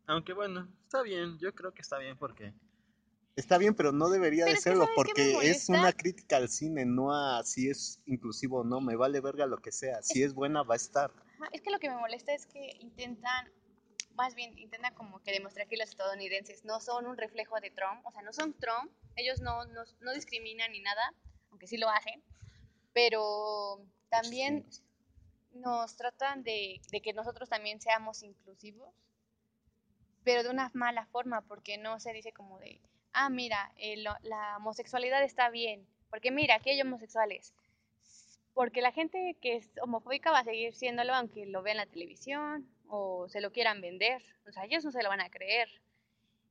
[0.07, 1.37] Aunque bueno, está bien.
[1.39, 2.53] Yo creo que está bien porque
[3.35, 6.37] Está bien, pero no debería Pero de serlo, ¿sabes qué me porque es una crítica
[6.37, 10.01] al cine, no a si es inclusivo o no, me vale verga lo que sea.
[10.01, 11.11] Si es buena, va a estar.
[11.11, 13.49] Ajá, Es que lo que me molesta es que intentan,
[14.15, 18.05] más bien, intentan como que demostrar que los estadounidenses no son un reflejo de Trump,
[18.05, 21.13] o sea, no son Trump, ellos no, no, no discriminan ni nada,
[21.51, 22.21] aunque sí lo hacen,
[22.91, 24.67] pero también
[25.53, 28.93] nos tratan de, de que nosotros también seamos inclusivos,
[30.23, 32.79] pero de una mala forma, porque no se dice como de,
[33.13, 37.55] ah, mira, eh, la homosexualidad está bien, porque mira, aquí hay homosexuales.
[38.53, 41.85] Porque la gente que es homofóbica va a seguir siéndolo aunque lo vea en la
[41.85, 44.21] televisión o se lo quieran vender.
[44.45, 45.69] O sea, ellos no se lo van a creer.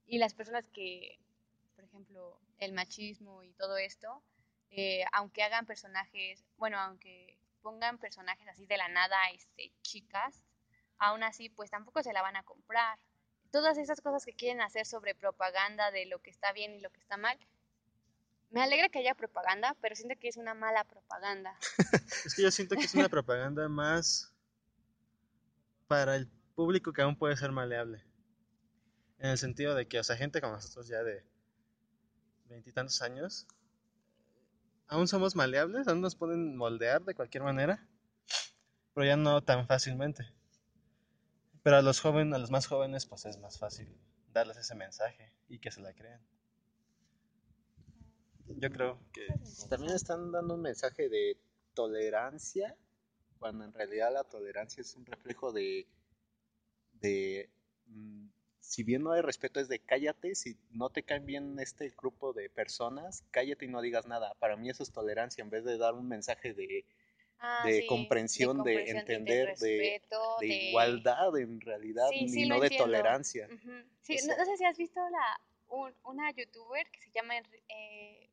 [0.06, 1.20] Y las personas que,
[1.76, 4.22] por ejemplo, el machismo y todo esto,
[4.70, 10.42] eh, aunque hagan personajes, bueno, aunque pongan personajes así de la nada, este, chicas,
[10.98, 12.98] aún así, pues tampoco se la van a comprar.
[13.50, 16.90] Todas esas cosas que quieren hacer sobre propaganda de lo que está bien y lo
[16.90, 17.38] que está mal,
[18.50, 21.56] me alegra que haya propaganda, pero siento que es una mala propaganda.
[22.26, 24.32] es que yo siento que es una propaganda más
[25.86, 28.04] para el público que aún puede ser maleable.
[29.18, 31.24] En el sentido de que, o sea, gente como nosotros ya de
[32.46, 33.46] veintitantos años,
[34.88, 37.86] aún somos maleables, aún nos pueden moldear de cualquier manera,
[38.94, 40.32] pero ya no tan fácilmente.
[41.62, 43.88] Pero a los jóvenes, a los más jóvenes, pues es más fácil
[44.32, 46.20] darles ese mensaje y que se la crean.
[48.56, 49.26] Yo creo que
[49.68, 51.38] También están dando un mensaje de
[51.74, 52.76] tolerancia,
[53.38, 55.86] cuando en realidad la tolerancia es un reflejo de,
[57.00, 57.48] de
[57.86, 58.28] mm,
[58.60, 62.32] si bien no hay respeto, es de cállate, si no te caen bien este grupo
[62.32, 64.34] de personas, cállate y no digas nada.
[64.38, 66.84] Para mí eso es tolerancia, en vez de dar un mensaje de,
[67.42, 72.46] Ah, de sí, comprensión, de entender, de- respeto, de igualdad en realidad, Sí, ni sí,
[72.46, 72.84] no de entiendo.
[72.84, 73.46] tolerancia.
[73.46, 73.72] Ujú.
[74.02, 77.10] Sí, O no, sea- no sé si has visto la, un- una youtuber que se
[77.12, 77.34] llama
[77.68, 78.28] eh,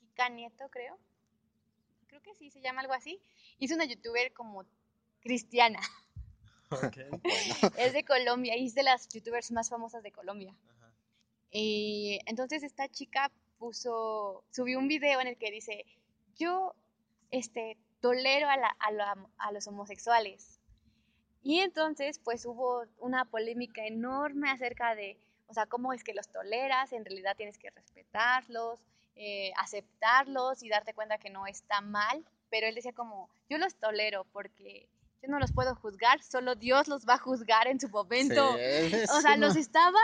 [0.00, 0.98] Kika Nieto, creo.
[2.08, 3.20] Creo que sí, se llama algo así.
[3.58, 4.64] Y es una youtuber como
[5.20, 5.80] cristiana.
[7.78, 10.56] Es de Colombia y es de las youtubers más famosas de Colombia.
[10.70, 10.92] ajá.
[11.52, 15.84] Y entonces esta chica puso, subió un video en el que dice,
[16.36, 16.74] yo
[17.30, 20.60] este, tolero a, la- a la- a los homosexuales.
[21.42, 26.28] Y entonces pues hubo una polémica enorme acerca de, o sea, cómo es que los
[26.28, 28.80] toleras, en realidad tienes que respetarlos,
[29.16, 32.22] eh, aceptarlos y darte cuenta que no está mal.
[32.50, 34.86] Pero él decía como, yo los tolero porque
[35.22, 38.56] yo no los puedo juzgar, solo Dios los va a juzgar en su momento.
[38.56, 39.98] Sí, O sea, una- los estaba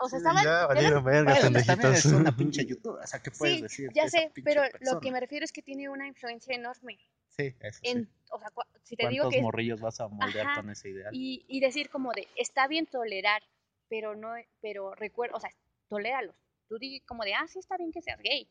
[0.00, 0.44] o sea, estaban...
[0.44, 2.04] Ya eran- valieron verga, Bueno, también pendejitos.
[2.04, 3.90] es una pinche youtuber, o sea, ¿qué puedes Sí, decir?
[3.94, 6.98] ya sé, pero lo que me refiero es que tiene una influencia enorme.
[7.38, 7.90] Sí, eso sí.
[7.90, 8.48] En, o sea,
[8.82, 9.42] si te digo ¿Cuántos que...
[9.42, 11.14] morrillos vas a moldear Ajá, con ese ideal?
[11.14, 13.42] y, y decir como de, está bien tolerar,
[13.88, 15.50] pero no, pero recuerda, o sea,
[15.88, 16.36] toléralos.
[16.68, 18.48] Tú di como de, ah, sí, está bien que seas gay,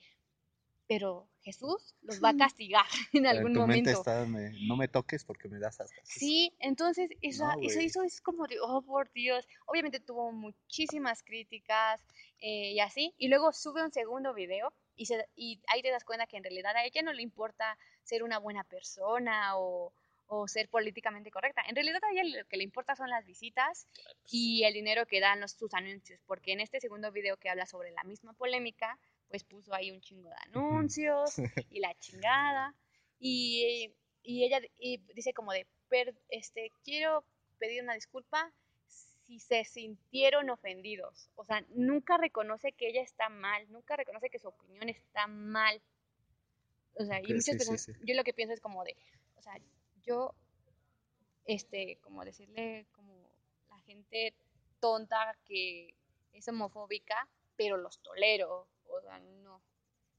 [0.87, 3.99] pero Jesús los va a castigar en Pero algún tu mente momento.
[3.99, 6.01] está, me- no me toques porque me das asco.
[6.03, 9.47] Sí, entonces No, eso, eso es como de, oh, por Dios.
[9.67, 12.01] Obviamente tuvo muchísimas críticas
[12.39, 13.13] eh, y así.
[13.17, 16.43] Y luego sube un segundo video y, se, y ahí te das cuenta que en
[16.43, 19.93] realidad a ella no le importa ser una buena persona o,
[20.27, 21.61] o ser políticamente correcta.
[21.67, 23.87] En realidad a ella lo que le importa son las visitas
[24.29, 26.19] y el dinero que dan los, sus anuncios.
[26.25, 30.01] Porque en este segundo video que habla sobre la misma polémica, pues puso ahí un
[30.01, 31.35] chingo de anuncios
[31.69, 32.73] y la chingada.
[33.19, 33.93] Y,
[34.23, 37.23] y ella y dice como de, "Per- este, quiero
[37.59, 38.51] pedir una disculpa
[39.27, 41.29] si se sintieron ofendidos.
[41.35, 45.81] O sea, nunca reconoce que ella está mal, nunca reconoce que su opinión está mal.
[46.95, 47.91] O sea, y muchas sí, sí, personas, sí.
[48.03, 48.95] yo lo que pienso es como de,
[49.35, 49.53] o sea,
[50.03, 50.33] yo,
[51.45, 53.13] este, como decirle, como
[53.69, 54.33] la gente
[54.79, 55.93] tonta que
[56.33, 58.67] es homofóbica, pero los tolero.
[58.85, 59.61] O sea, no,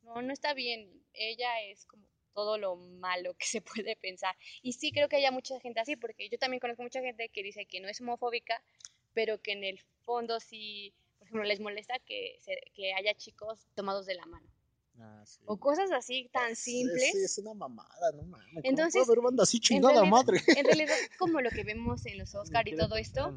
[0.02, 1.02] no, no está bien.
[1.14, 4.36] Ella es como todo lo malo que se puede pensar.
[4.62, 7.42] Y sí creo que haya mucha gente así, porque yo también conozco mucha gente que
[7.42, 8.62] dice que no es homofóbica,
[9.18, 13.66] pero que en el fondo sí, por ejemplo, les molesta que, se- que haya chicos
[13.74, 14.46] tomados de la mano.
[15.00, 15.40] Ah, sí.
[15.46, 17.10] O cosas así tan Es- simples.
[17.12, 18.46] Sí, es una mamada, no mames.
[18.54, 20.38] ¿cómo Entonces, puede haber banda así En chingada realidad, madre?
[20.56, 23.36] en realidad, como lo que vemos en los Oscar y todo esto,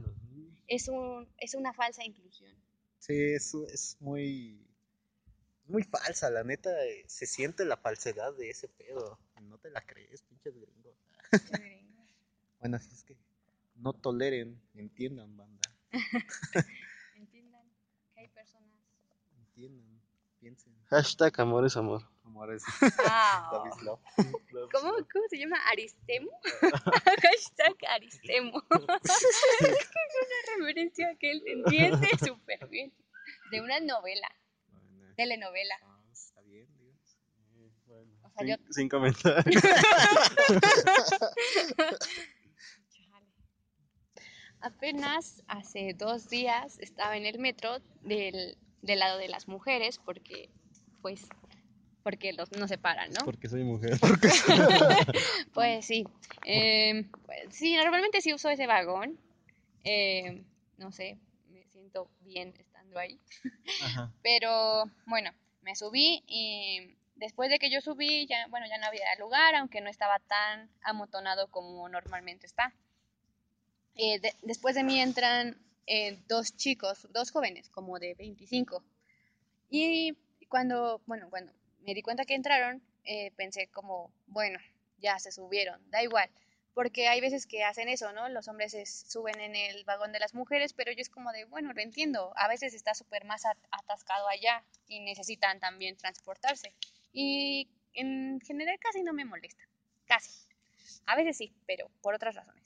[0.67, 2.53] es, un, es una falsa inclusión.
[2.99, 4.63] Sí, es, es muy.
[5.65, 6.69] Muy falsa, la neta.
[6.85, 9.17] eh, Se siente la falsedad de ese pedo.
[9.41, 10.95] No te la crees, pinches gringos.
[12.59, 13.15] Bueno, así es que
[13.77, 15.60] no toleren, entiendan, banda.
[17.15, 17.63] Entiendan
[18.13, 18.69] que hay personas.
[19.37, 20.01] Entiendan,
[20.39, 20.73] piensen.
[20.89, 22.07] Hashtag amor es amor.
[22.23, 22.63] Amores,
[23.07, 23.99] Ah, love is love.
[24.71, 25.57] ¿Cómo, ¿Cómo se llama?
[25.71, 26.31] ¿Aristemo?
[26.61, 28.63] Hashtag Aristemo.
[28.69, 32.93] es que es una referencia que él entiende súper bien.
[33.51, 34.29] De una novela,
[34.71, 35.75] Bueno, telenovela.
[35.83, 36.93] ah, está bien, digo.
[38.23, 38.55] O sea, Sin, yo...
[38.71, 39.43] sin comentar.
[44.61, 50.49] Apenas hace dos días estaba en el metro del, del lado de las mujeres porque,
[51.01, 51.27] pues,
[52.03, 53.25] porque los no separan, ¿no?
[53.25, 53.99] Porque soy mujer.
[55.53, 56.07] Pues sí.
[56.45, 59.19] Em, pues, sí, normalmente sí uso ese vagón.
[59.83, 60.43] Em,
[60.77, 61.17] no sé,
[61.49, 63.19] me siento bien estando ahí.
[63.83, 64.11] Ajá.
[64.23, 65.31] Pero bueno,
[65.61, 69.81] me subí y después de que yo subí, ya, bueno, ya no había lugar, aunque
[69.81, 72.73] no estaba tan amontonado como normalmente está.
[73.95, 78.83] Eh, de- después de mí entran eh, dos chicos, dos jóvenes, como de 25.
[79.69, 80.15] Y
[80.49, 84.59] cuando, bueno, cuando me di cuenta que entraron, eh, pensé como, bueno,
[84.99, 86.29] ya se subieron, da igual.
[86.73, 88.29] Porque hay veces que hacen eso, ¿no?
[88.29, 91.45] Los hombres se suben en el vagón de las mujeres, pero yo es como de,
[91.45, 92.33] bueno, lo entiendo.
[92.37, 96.73] A veces está súper más at- atascado allá y necesitan también transportarse.
[97.13, 99.63] Y en general casi no me molesta,
[100.05, 100.31] casi.
[101.05, 102.60] A veces sí, pero por otras razones.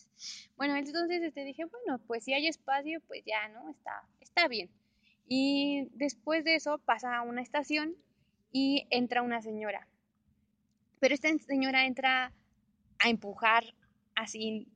[0.57, 3.69] Bueno, entonces este, dije, bueno, pues si hay espacio, pues ya, ¿no?
[3.69, 4.69] Está, está bien.
[5.27, 7.95] Y después de eso pasa a una estación
[8.51, 9.87] y entra una señora.
[10.99, 12.31] Pero esta señora entra
[12.99, 13.63] a empujar
[14.15, 14.67] así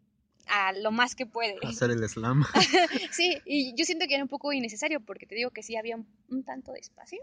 [0.50, 1.58] a lo más que puede.
[1.64, 2.44] Hacer el slam.
[3.12, 5.96] Sí, y yo siento que era un poco innecesario porque te digo que sí había
[5.96, 7.20] un, un tanto de espacio.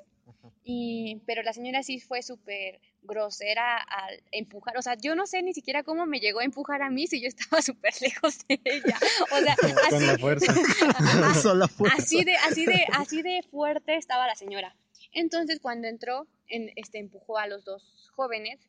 [0.64, 4.76] Y, pero la señora sí fue súper grosera al empujar.
[4.76, 7.20] O sea, yo no sé ni siquiera cómo me llegó a empujar a mí si
[7.20, 8.98] yo estaba súper lejos de ella.
[9.32, 9.56] O sea,
[9.90, 10.52] Con la así, fuerza.
[11.30, 11.96] Usó la fuerza.
[11.96, 14.74] así de, así de, así de fuerte estaba la señora.
[15.12, 18.60] Entonces, cuando entró, en, este, empujó a los dos jóvenes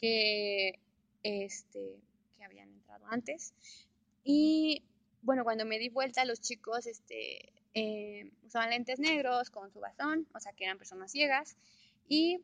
[0.00, 0.78] que,
[1.22, 1.96] este,
[2.36, 3.54] que habían entrado antes.
[4.24, 4.82] Y
[5.22, 10.26] bueno, cuando me di vuelta, los chicos este, eh, usaban lentes negros con su bastón,
[10.34, 11.56] o sea que eran personas ciegas.
[12.08, 12.40] Y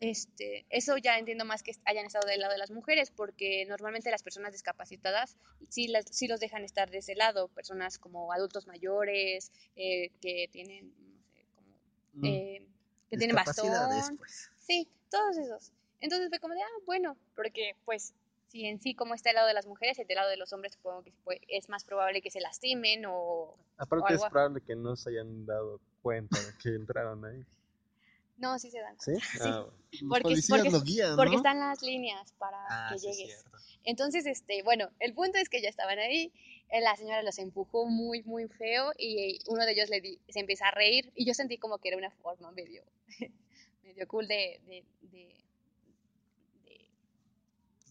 [0.00, 4.10] este, eso ya entiendo más que hayan estado del lado de las mujeres, porque normalmente
[4.10, 5.36] las personas discapacitadas
[5.68, 10.48] sí, las, sí los dejan estar de ese lado, personas como adultos mayores, eh, que
[10.50, 11.68] tienen, no sé, como,
[12.14, 12.24] Mm.
[12.24, 12.66] eh,
[13.10, 14.16] que tienen bastón.
[14.16, 14.50] pues.
[14.58, 15.72] Sí, todos esos.
[16.00, 18.14] Entonces fue como de, ah, bueno, porque pues
[18.50, 20.52] si en sí como está el lado de las mujeres, el del lado de los
[20.52, 21.12] hombres supongo que
[21.48, 23.54] es más probable que se lastimen o...
[23.78, 27.44] Aparte es algo- probable que no se hayan dado cuenta de que entraron ahí.
[28.38, 28.98] No, sí se dan.
[28.98, 29.12] ¿Sí?
[29.16, 29.38] Sí.
[29.42, 29.66] Ah,
[30.08, 31.36] Porque- policías porque- lo guían, Porque ¿no?
[31.36, 33.44] están las líneas para Ah, que llegues.
[33.84, 36.32] Entonces, este, bueno, el punto es que ya estaban ahí,
[36.70, 40.40] eh, la señora los empujó muy, muy feo y uno de ellos le di- se
[40.40, 42.82] empieza a reír y yo sentí como que era una forma medio,
[43.84, 45.36] medio cool de, de, de,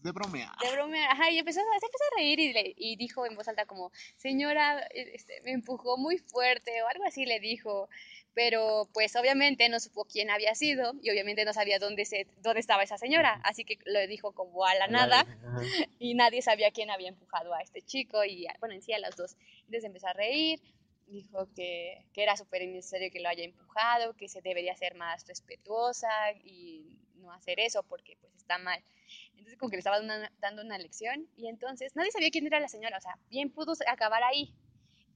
[0.02, 0.50] De bromear.
[0.62, 1.10] de bromear.
[1.12, 3.66] Ajá, y empezó, a- se empezó a reír y, le- y dijo en voz alta
[3.66, 7.88] como, señora, este, me empujó muy fuerte o algo así le dijo.
[8.32, 12.60] Pero pues obviamente no supo quién había sido y obviamente no sabía dónde, se, dónde
[12.60, 13.40] estaba esa señora.
[13.44, 15.24] Así que lo dijo como a la nada
[15.98, 19.16] y nadie sabía quién había empujado a este chico y bueno, en sí a las
[19.16, 19.36] dos.
[19.62, 20.60] Entonces empezó a reír,
[21.08, 25.26] dijo que, que era súper innecesario que lo haya empujado, que se debería ser más
[25.26, 26.08] respetuosa
[26.44, 28.82] y no hacer eso porque pues está mal.
[29.30, 30.00] Entonces como que le estaba
[30.40, 33.74] dando una, lección y entonces nadie sabía quién era la señora, o sea, bien pudo
[33.86, 34.54] acabar ahí.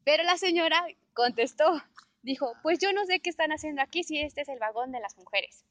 [0.05, 1.83] Pero la señora contestó,
[2.23, 5.01] dijo, pues yo no sé qué están haciendo aquí si este es el vagón de
[5.01, 5.65] las mujeres.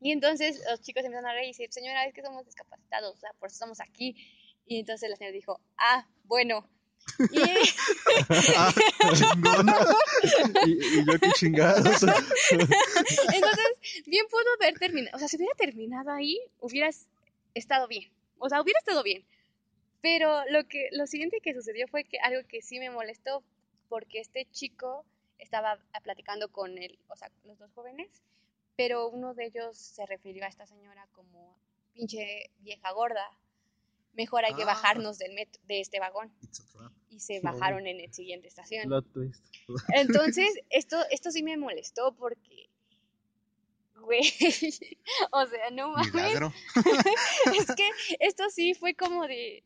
[0.00, 3.18] Y entonces los chicos empezaron a reír y decir, señora, es que somos discapacitados, o
[3.18, 4.16] sea, por eso estamos aquí.
[4.66, 6.68] Y entonces la señora dijo, ah, bueno.
[7.30, 7.40] Y,
[8.56, 8.72] Ah,
[10.66, 12.02] y yo qué chingados.
[12.02, 13.68] entonces,
[14.06, 17.06] bien pudo haber terminado, o sea, si hubiera terminado ahí, hubieras
[17.54, 18.10] estado bien.
[18.38, 19.24] O sea, hubiera estado bien.
[20.00, 23.42] Pero lo que lo siguiente que sucedió fue que algo que sí me molestó
[23.88, 25.04] porque este chico
[25.38, 28.22] estaba platicando con él, o sea, los dos jóvenes,
[28.76, 31.56] pero uno de ellos se refirió a esta señora como
[31.92, 33.28] pinche vieja gorda.
[34.14, 34.66] Mejor hay que Ah.
[34.66, 36.32] bajarnos del metro, de este vagón
[37.08, 38.90] y se bajaron en el siguiente estación.
[39.94, 42.68] Entonces, esto, esto sí me molestó porque,
[43.96, 44.20] güey,
[45.32, 46.52] o sea, no mames, Milagro.
[47.56, 47.88] es que
[48.20, 49.62] esto sí fue como de,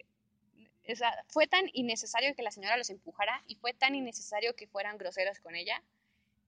[0.89, 4.69] o sea, fue tan innecesario que la señora los empujara y fue tan innecesario que
[4.69, 5.83] fueran groseros con ella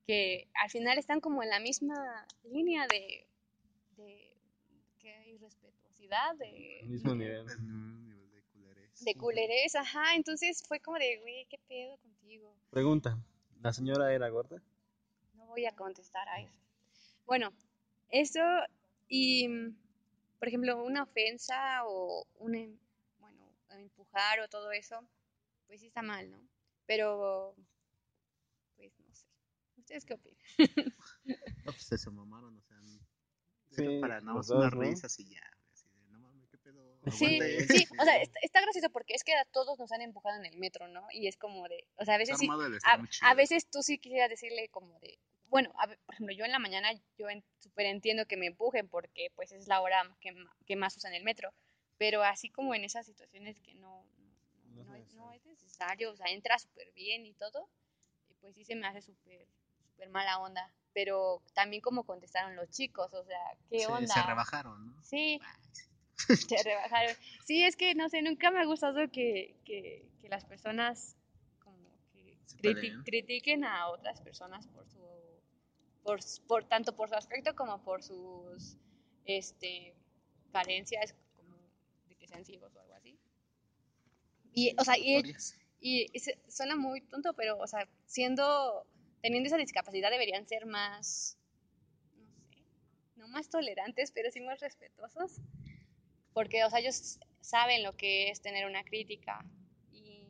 [0.06, 3.26] que al final están como en la misma línea de,
[3.96, 4.27] de.
[6.38, 7.46] De, Mismo nivel.
[7.46, 9.04] De culerés.
[9.04, 12.54] de culerés, ajá, entonces fue como de, güey, ¿qué pedo contigo?
[12.70, 13.18] Pregunta.
[13.60, 14.62] ¿La señora era gorda?
[15.34, 16.58] No voy a contestar a eso.
[17.26, 17.52] Bueno,
[18.10, 18.40] eso
[19.08, 19.48] y,
[20.38, 22.78] por ejemplo, una ofensa o un, em-
[23.18, 25.00] bueno, empujar o todo eso,
[25.66, 26.40] pues sí está mal, ¿no?
[26.86, 27.54] Pero,
[28.76, 29.26] pues no sé.
[29.76, 30.38] ¿Ustedes qué opinan?
[31.64, 32.78] No, pues se mamaron, o sea.
[33.70, 34.70] Sí, para nada más ¿no?
[34.70, 35.42] risas y ya.
[35.54, 36.87] güey, Así de, no mames, qué pedo.
[37.06, 37.68] Sí, aguante".
[37.68, 40.46] sí, o sea, está, está gracioso porque es que a todos nos han empujado en
[40.46, 41.06] el metro, ¿no?
[41.12, 42.48] Y es como de, o sea, a veces sí,
[42.84, 45.18] a, a veces tú sí quisieras decirle como de,
[45.48, 48.88] bueno, a por ejemplo, yo en la mañana yo en- súper entiendo que me empujen
[48.88, 50.34] porque pues es la hora que,
[50.66, 51.52] que más usan el metro,
[51.96, 56.12] pero así como en esas situaciones que no, no, No es no es, necesario.
[56.12, 57.68] o sea, entra súper bien y todo,
[58.40, 59.46] pues sí se me hace súper,
[59.90, 63.40] súper mala onda, pero también como contestaron los chicos, o sea,
[63.70, 64.14] ¿qué Se- onda?
[64.14, 65.02] Se rebajaron, ¿no?
[65.02, 65.40] Sí,
[66.48, 67.14] Se rebajaron.
[67.44, 71.16] Sí, es que no sé, nunca me ha gustado que, que, que las personas
[71.60, 74.98] como que criti- critiquen a otras personas por su
[76.02, 78.76] por, por tanto por su aspecto como por sus
[79.24, 79.94] este
[80.52, 81.54] carencias como
[82.08, 83.18] de que sean ciegos o algo así.
[84.52, 85.22] Y o sea, y,
[85.80, 86.06] y
[86.48, 88.86] suena muy tonto, pero o sea, siendo
[89.22, 91.36] teniendo esa discapacidad deberían ser más
[92.16, 92.64] no sé,
[93.16, 95.40] no más tolerantes, pero sí más respetuosos
[96.32, 99.44] porque, o sea, ellos saben lo que es tener una crítica
[99.92, 100.28] y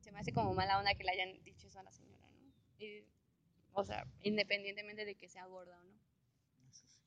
[0.00, 2.52] se me hace como mala onda que le hayan dicho eso a la señora, ¿no?
[2.78, 3.04] Y,
[3.72, 5.92] o sea, independientemente de que sea gorda o no.
[6.70, 7.00] Eso sí.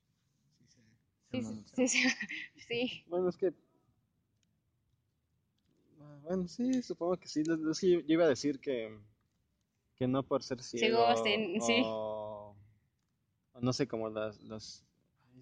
[1.31, 2.09] Sí, Sí,
[2.67, 3.03] sí.
[3.07, 3.53] Bueno, es que.
[6.01, 7.41] Ah, Bueno, sí, supongo que sí.
[7.41, 8.97] Es que yo iba a decir que.
[9.95, 11.15] Que no por ser ciego.
[11.23, 11.81] Sí, sí.
[11.85, 12.55] O,
[13.53, 14.39] o no sé, como las.
[14.41, 14.83] las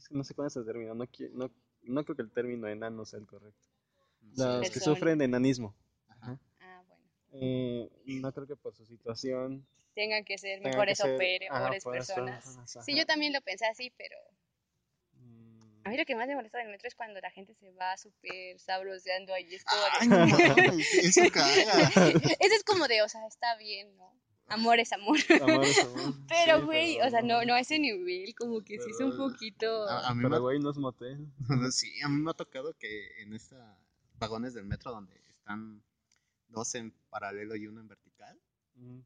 [0.09, 0.93] no sé cuál es el término.
[0.95, 1.51] No, no,
[1.83, 3.59] no creo que el término enano sea el correcto.
[4.21, 4.59] mamó.
[4.59, 4.95] Los que Persona.
[4.95, 5.75] sufren de enanismo.
[6.09, 6.39] Ajá.
[6.59, 7.03] Ah, bueno.
[7.33, 9.65] Eh, no creo que por su situación.
[9.95, 12.43] Tengan que ser tengan mejores que ser- o peores ajá, peores personas.
[12.45, 14.17] personas, Sí, yo también lo pensé así, pero
[15.13, 17.71] Mm, a mí lo que más me molesta del metro es cuando la gente se
[17.71, 19.53] va súper sabroseando ahí.
[19.53, 20.17] Es como Ay, no
[20.79, 21.45] mames, eso caga.
[22.39, 24.11] Eso es como de, o sea, está bien, ¿no?
[24.47, 25.17] Amor es amor.
[25.41, 26.13] amor es amor.
[26.27, 28.99] Pero, Sí, güey, pero o sea, no, no a ese nivel, como que sí es
[28.99, 29.87] un Pero- poquito...
[29.89, 31.27] A, a mí Pero, me, güey, no es motel.
[31.71, 33.57] sí, a mí me ha tocado que en estos
[34.19, 35.81] vagones del metro donde están
[36.49, 38.39] dos en paralelo y uno en vertical,
[38.75, 39.01] Mm.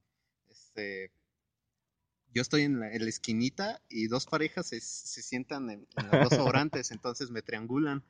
[0.49, 1.11] este,
[2.33, 6.09] yo estoy en la, en la esquinita y dos parejas se, se sientan en, en
[6.11, 8.03] las dos sobrantes, entonces me triangulan.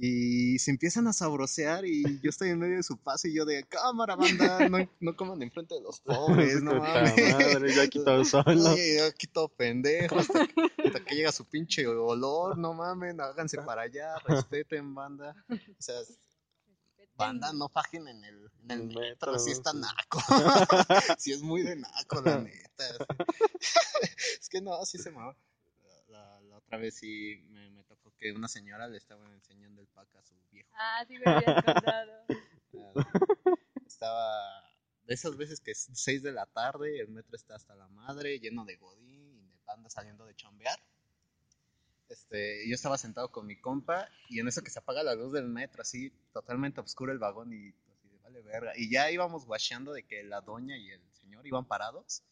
[0.00, 3.44] Y se empiezan a sabrosear y yo estoy en medio de su paso y yo
[3.44, 7.34] de cámara, banda, no, no coman enfrente de los pobres, no mames.
[7.34, 8.70] madre, yo aquí todo solo.
[8.70, 13.58] Oye, yo aquí todo pendejo, hasta, hasta que llega su pinche olor, no mamen, háganse
[13.62, 15.34] para allá, respeten, banda.
[15.50, 15.96] O sea,
[17.16, 20.20] banda, no fajen en el, en el metro, metro, si está naco.
[21.18, 22.84] si es muy de naco, la neta.
[24.40, 25.18] es que no, sí se me...
[26.68, 30.22] Otra vez sí me, me tocó que una señora le estaba enseñando el pack a
[30.22, 30.68] su viejo.
[30.74, 32.26] Ah, sí me habías contado.
[33.86, 34.68] Estaba
[35.06, 38.38] de esas veces que es 6 de la tarde, el metro está hasta la madre,
[38.38, 40.78] lleno de godín y de banda saliendo de chambear.
[42.10, 45.32] Este, yo estaba sentado con mi compa y en eso que se apaga la luz
[45.32, 48.72] del metro, así totalmente oscuro el vagón y así de vale verga.
[48.76, 52.22] Y ya íbamos guacheando de que la doña y el señor iban parados,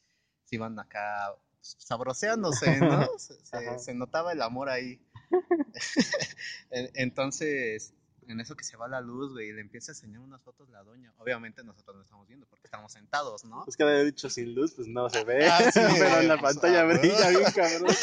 [0.45, 3.07] se iban acá sabroseándose, ¿no?
[3.19, 5.01] Se, se- notaba el amor ahí.
[6.71, 7.93] En- Entonces,
[8.29, 10.69] en eso que se va la luz, güey, y le empieza a enseñar unas fotos
[10.71, 11.13] la doña.
[11.19, 13.65] Obviamente nosotros no estamos viendo porque estamos sentados, ¿no?
[13.67, 15.47] Es que había dicho sin luz, pues no se ve.
[15.49, 17.95] Ah, sí, pero en la pues, pantalla ah, brilla bien cabrón.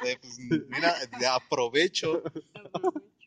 [0.00, 0.94] Pues, mira,
[1.34, 2.22] aprovecho.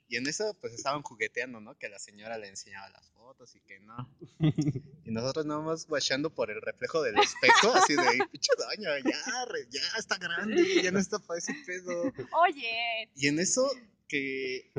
[0.10, 1.78] Y en eso, pues estaban jugueteando, ¿no?
[1.78, 3.96] Que la señora le enseñaba las fotos y que no.
[5.06, 8.90] Y nosotros nada más guachando por el reflejo del espejo, así de, "Ay, pinche doña,
[9.00, 12.12] ya, re- ya está grande, ya no está para ese pedo.
[12.44, 13.72] Oye, Y en eso,
[14.08, 14.72] que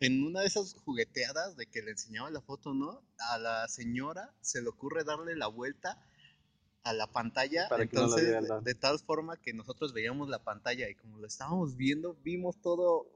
[0.00, 3.02] en una de esas jugueteadas de que le enseñaba la foto, ¿no?
[3.30, 6.00] A la señora se le ocurre darle la vuelta
[6.84, 8.60] a la pantalla, Para no entonces vieran, de, ¿no?
[8.60, 13.08] de tal forma que nosotros veíamos la pantalla y como lo estábamos viendo, vimos todo,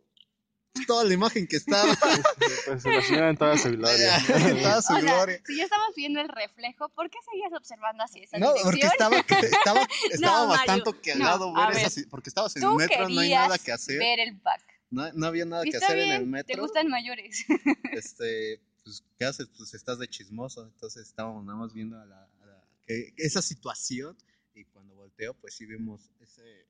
[0.87, 1.95] toda la imagen que estaba,
[2.67, 4.19] Pues la señora en toda su gloria.
[4.63, 5.41] toda su o sea, gloria.
[5.47, 8.73] si ya estabas viendo el reflejo, ¿por qué seguías observando así esa No, dirección?
[8.73, 9.17] porque estaba,
[9.51, 11.87] estaba, estaba bastante cagado no, ver ver.
[11.87, 14.63] esas, porque estabas en el metro, no hay nada que hacer, ver el pack.
[14.91, 16.55] no, no había nada que hacer en el metro.
[16.55, 17.45] te gustan mayores.
[17.93, 19.49] este, pues, ¿qué haces?
[19.57, 20.65] Pues estás de chismoso.
[20.65, 24.17] Entonces estábamos nada más viendo a la, a la- que- esa situación
[24.55, 26.67] y cuando volteo, pues sí vimos ese...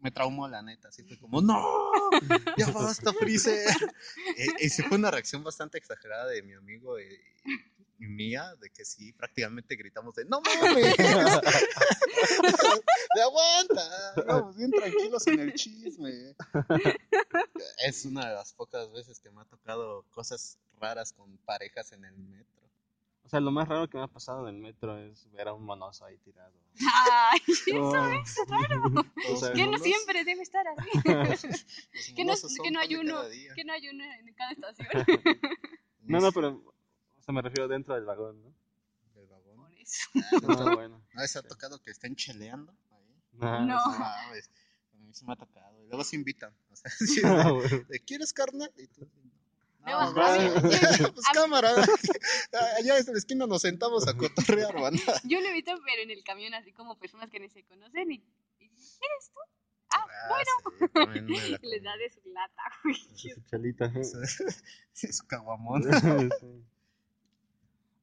[0.00, 1.60] Me traumó la neta, así fue como, ¡No!
[2.56, 3.66] ¡Ya basta, Freezer!
[4.36, 7.20] y, y sí fue una reacción bastante exagerada de mi amigo y,
[7.98, 10.96] y mía, de que sí, prácticamente gritamos de, ¡No mames!
[13.14, 14.14] ¡De aguanta!
[14.24, 16.36] Íbamos bien tranquilos en el chisme.
[17.84, 22.04] Es una de las pocas veces que me ha tocado cosas raras con parejas en
[22.04, 22.57] el metro.
[23.28, 25.52] O sea, lo más raro que me ha pasado en el metro es ver a
[25.52, 26.50] un monoso ahí tirado.
[26.80, 27.38] Ay,
[27.74, 27.92] Oh,
[29.32, 30.88] O sea, que no siempre debe estar así.
[32.16, 32.32] que no,
[32.64, 33.20] que no hay uno,
[33.54, 34.88] que no hay uno en cada estación.
[36.00, 36.48] No, no, pero
[37.18, 38.54] o sea, me refiero dentro del vagón, ¿no?
[39.12, 39.56] Del vagón.
[39.60, 40.08] Por eso.
[40.14, 41.04] Ah, ¿no No, te- bueno.
[41.12, 43.22] ¿No les ha tocado que estén cheleando ahí?
[43.32, 43.76] No, No.
[43.76, 44.32] A
[44.94, 45.84] mí sí me ha tocado.
[45.84, 46.56] Y luego se invitan.
[46.70, 46.90] O sea,
[47.52, 47.84] bueno.
[47.90, 48.70] ¿de ¿quieres carne?
[48.78, 49.06] Y tú,
[49.96, 50.48] Güey.
[50.48, 50.82] yo- pues
[51.16, 51.70] mí- cámara.
[52.78, 55.02] Allá en la esquina nos sentamos a cotorrear, banda.
[55.24, 58.10] Yo lo he visto, pero en el camión, así como personas que ni se conocen
[58.12, 58.16] y,
[58.60, 59.40] y ¿eres tú?
[59.90, 61.24] Ah, bueno.
[61.26, 62.94] Sí, les da de su lata, güey.
[63.34, 63.90] Su chelita.
[64.92, 65.82] Sí, su caguamón.
[65.84, 66.28] Sí.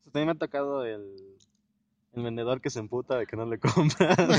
[0.05, 1.37] También me ha tocado el,
[2.13, 4.31] el vendedor que se emputa de que no le compran.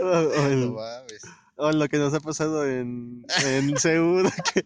[0.00, 1.22] o, o el- No mames.
[1.60, 4.64] O lo que nos ha pasado en, en Seúl, que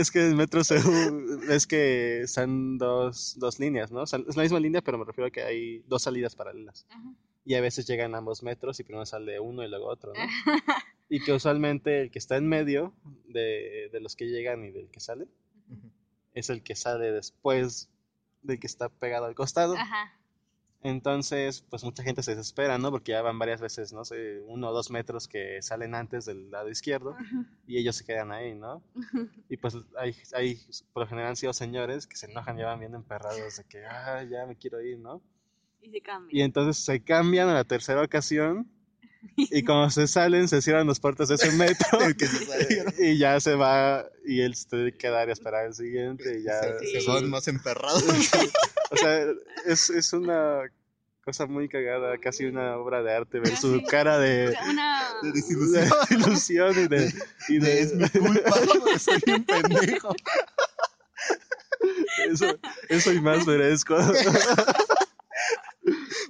[0.00, 4.00] es que el metro Seúl es que están dos, dos líneas, ¿no?
[4.02, 6.86] O sea, es la misma línea, pero me refiero a que hay dos salidas paralelas.
[6.90, 7.14] Ajá.
[7.46, 10.20] Y a veces llegan ambos metros y primero sale uno y luego otro, ¿no?
[11.10, 12.94] Y que usualmente el que está en medio
[13.28, 15.24] de, de los que llegan y del que sale
[15.68, 15.90] Ujú.
[16.32, 17.90] es el que sale después
[18.42, 19.76] del que está pegado al costado.
[19.76, 20.12] Ajá.
[20.84, 22.90] Entonces, pues mucha gente se desespera, ¿no?
[22.90, 26.50] Porque ya van varias veces, no sé, uno o dos metros que salen antes del
[26.50, 27.16] lado izquierdo
[27.66, 28.82] y ellos se quedan ahí, ¿no?
[29.48, 30.60] Y pues hay, hay,
[30.92, 33.82] por lo general han sido señores que se enojan, ya van bien emperrados de que,
[33.86, 35.22] ah, ya me quiero ir, ¿no?
[35.80, 36.38] Y se cambia.
[36.38, 38.70] Y entonces se cambian a la tercera ocasión
[39.36, 43.54] y cuando se salen se cierran las puertas de ese metro se y ya se
[43.54, 46.60] va y él se tiene que quedar y esperar el siguiente y ya...
[46.60, 47.06] Se, se Sí.
[47.06, 48.04] van más emperrados.
[48.94, 49.26] O sea,
[49.66, 50.62] es, es una
[51.24, 53.84] cosa muy cagada, casi una obra de arte ver su Sí.
[53.86, 55.02] cara de, una...
[55.22, 55.88] De de desilusión.
[56.10, 57.12] ilusión y de...
[57.48, 58.50] Y De, es mi de culpa,
[58.98, 60.14] soy un pendejo.
[62.28, 62.58] eso,
[62.88, 63.96] eso y más merezco.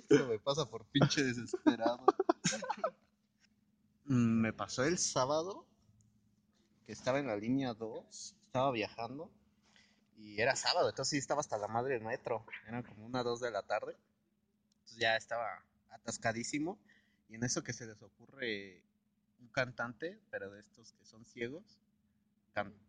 [0.09, 2.05] Eso me pasa por pinche desesperado.
[4.07, 5.67] Mm, Me pasó el sábado
[6.87, 9.31] que estaba en la línea 2, estaba viajando
[10.17, 12.45] y era sábado, entonces sí estaba hasta la madre del metro.
[12.67, 13.97] Eran como una 2 de la tarde.
[14.77, 16.79] Entonces ya estaba atascadísimo
[17.29, 18.83] y en eso que se les ocurre
[19.41, 21.79] un cantante, pero de estos que son ciegos,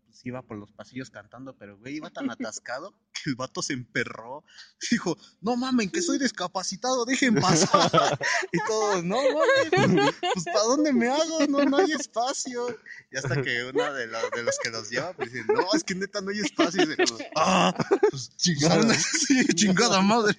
[0.06, 3.74] pues, iba por los pasillos cantando, pero güey, iba tan atascado que el vato se
[3.74, 4.44] emperró.
[4.92, 8.18] Dijo, no mamen, que soy discapacitado, dejen pasar.
[8.52, 11.46] y todos, no mames, pues ¿para dónde me hago?
[11.48, 12.68] No, no hay espacio.
[13.12, 15.84] Y hasta que uno de, los- de los que los lleva, pues dice, no, es
[15.84, 16.84] que neta no hay espacio.
[16.84, 17.74] Y dice, ah,
[18.12, 20.36] pues chingada, sí, chingada madre.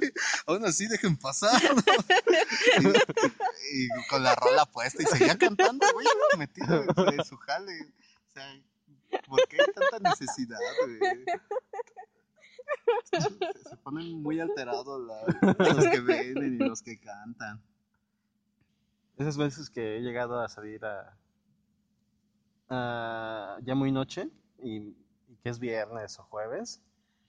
[0.46, 1.60] Aún así, dejen pasar.
[2.82, 2.92] ¿no?
[3.72, 6.06] Y, y con la rola puesta y seguía cantando, güey,
[6.38, 7.72] metido en su jale.
[7.82, 8.60] O sea,
[9.26, 11.24] ¿por qué hay tanta necesidad, güey?
[13.04, 13.20] Se,
[13.68, 15.24] se ponen muy alterados la-
[15.74, 17.62] los que venden y los que cantan.
[19.16, 21.16] Esas veces que he llegado a salir a,
[22.68, 24.28] a- ya muy noche
[24.58, 24.78] y,
[25.28, 26.82] y que es viernes o jueves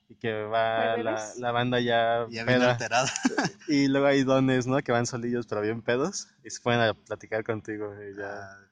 [0.09, 3.09] y que va la, banda ya, Ya bien alterada.
[3.67, 4.81] y luego hay dones, ¿no?
[4.81, 8.41] Que van solillos pero bien pedos y se ponen a platicar contigo y ya.
[8.43, 8.66] Ah,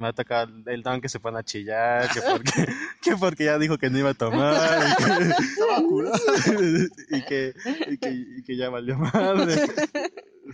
[0.00, 2.52] Me ha tocado el don que se pone a chillar, que porque,
[3.02, 7.54] que porque ya dijo que no iba a tomar y que, y que,
[7.90, 9.56] y que, y que ya valió madre.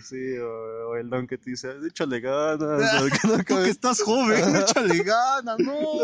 [0.03, 3.53] Sí, o, o el don que te dice, échale ganas, o que no Tú que
[3.53, 6.03] cabes- estás joven, échale ganas, no.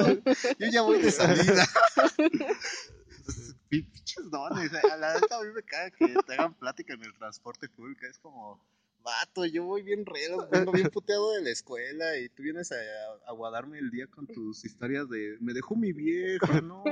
[0.57, 1.67] Yo ya voy de salida.
[3.69, 4.71] Pinches dones.
[4.73, 8.05] A la neta a mí me caga que te hagan plática en el transporte público.
[8.05, 8.63] Es como,
[9.03, 12.75] vato, yo voy bien relo, vengo bien puteado de la escuela y tú vienes a,
[13.27, 16.83] a guardarme el día con tus historias de, me dejó mi vieja, no.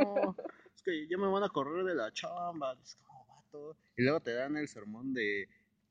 [0.76, 2.78] Es que ya me van a correr de la chamba.
[2.84, 3.78] Es como, vato.
[3.98, 5.48] Y luego te dan el sermón de,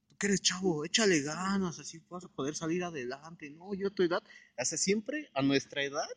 [0.09, 3.51] tú que eres chavo, échale ganas, así vas a poder salir adelante.
[3.51, 4.23] No, yo a tu edad,
[4.57, 6.09] hasta siempre a nuestra edad,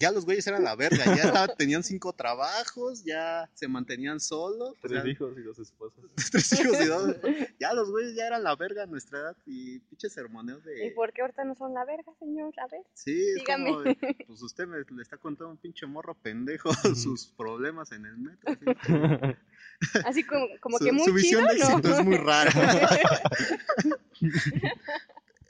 [0.00, 4.70] ya los güeyes eran la verga, ya estaba- tenían cinco trabajos, ya se mantenían solos.
[4.70, 6.04] o Tres sea, hijos y dos esposas.
[6.32, 7.16] tres hijos y dos.
[7.60, 10.86] Ya los güeyes ya eran la verga a nuestra edad y pinches sermoneos de.
[10.86, 12.52] ¿Y por qué ahorita no son la verga, señor?
[12.58, 12.82] A ver.
[12.94, 13.70] Sí, es Dígame.
[13.70, 13.84] como,
[14.26, 18.16] pues usted me, le está contando a un pinche morro pendejo sus problemas en el
[18.16, 18.56] metro.
[19.82, 20.00] así.
[20.06, 21.78] Así como, como su, que muy su visión chido, de ¿no?
[21.78, 22.50] éxito es muy rara.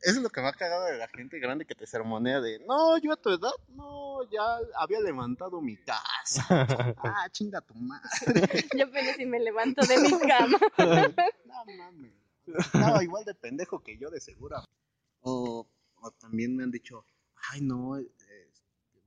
[0.03, 2.59] Eso es lo que me ha cagado de la gente grande que te sermonea de,
[2.61, 6.45] no, yo a tu edad, no, ya había levantado mi casa.
[7.03, 8.07] Ah, chinga tu madre.
[8.79, 10.59] Yo apenas si me levanto de mi cama.
[11.47, 12.13] No mames.
[12.47, 14.57] Estaba igual de pendejo que yo, de seguro.
[15.21, 15.67] O,
[15.97, 17.05] o también me han dicho,
[17.51, 18.51] ay, no, eh,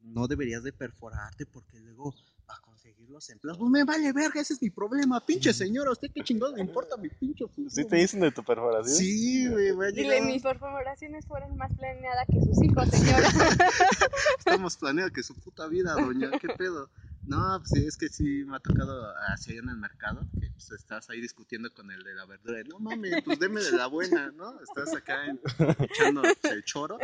[0.01, 2.13] no deberías de perforarte porque luego
[2.47, 3.57] a conseguir los empleos.
[3.57, 5.25] Pues me vale verga, ese es mi problema.
[5.25, 7.69] Pinche señora, ¿a usted qué chingón le importa mi pinche futuro?
[7.69, 8.95] ¿Sí te dicen de tu perforación?
[8.95, 13.27] Sí, güey, voy a Dile, mis perforaciones fueron más planeadas que sus hijos, señora.
[14.39, 16.89] Estamos planeando que su puta vida, doña, ¿qué pedo?
[17.25, 20.69] No, pues sí, es que sí me ha tocado así en el mercado, que pues
[20.71, 22.61] estás ahí discutiendo con el de la verdura.
[22.67, 24.59] No mames, pues deme de la buena, ¿no?
[24.59, 25.39] Estás acá en-
[25.79, 26.97] echando el choro.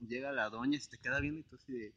[0.00, 1.94] Llega la doña y se te queda viendo y tú así de,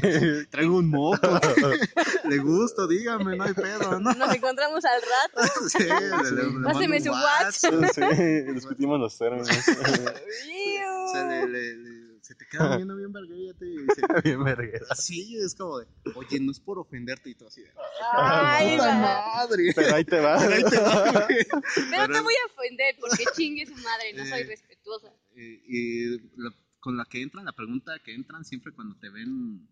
[0.00, 0.46] ¿qué?
[0.50, 1.18] Traigo un moco.
[2.28, 4.12] Le gusto, dígame, no hay pedo, ¿no?
[4.14, 5.52] Nos encontramos al rato.
[5.68, 7.74] Sí, le, le- le mando Páseme su WhatsApp.
[7.94, 9.48] Sí, discutimos los términos.
[9.48, 14.86] O sea, le- le- le- se te queda viendo bien verguete y dice, Bien verguera.
[14.88, 17.70] así es como de, oye, no es por ofenderte y todo así de,
[18.12, 19.72] Ay, puta madre.
[19.74, 20.38] Pero ahí te va.
[20.38, 21.46] Pero ahí te va, güey.
[21.90, 24.46] Pero te voy a ofender porque chingue su madre, no soy Eh.
[24.46, 25.08] respetuosa.
[25.36, 29.66] Eh, y la- con la que entran, la pregunta que entran siempre cuando te ven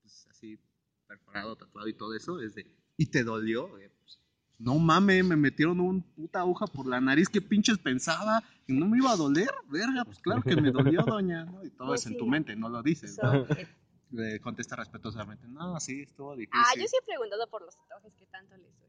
[0.00, 0.58] pues, así
[1.06, 2.66] perforado, tatuado y todo eso, es de,
[2.96, 3.76] ¿y te dolió?
[3.78, 4.18] Eh, pues,
[4.58, 8.42] no mames, me metieron un puta aguja por la nariz, ¿qué pinches pensaba?
[8.66, 9.50] ¿Que no me iba a doler?
[9.68, 11.62] Verga, pues claro que me dolió, doña, ¿no?
[11.62, 13.44] Y todo Pues es en tu mente, no lo dices, So, ¿no?
[13.54, 13.68] eh,
[14.12, 16.58] Le contesta respetuosamente, no, sí, estuvo difícil.
[16.64, 18.88] ah, yo sí he preguntado por los tatuajes que tanto les doy.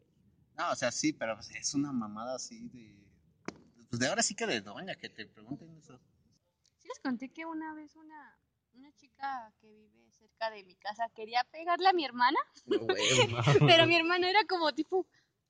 [0.58, 2.96] No, o sea, sí, pero pues, es una mamada así de...
[3.90, 6.00] Pues de ahora sí que de doña, que te pregunten eso.
[6.88, 8.40] Sí les conté que una vez una,
[8.76, 12.40] una chica que vive cerca de mi casa quería pegarle a mi hermana,
[13.68, 15.06] pero mi hermana era como tipo,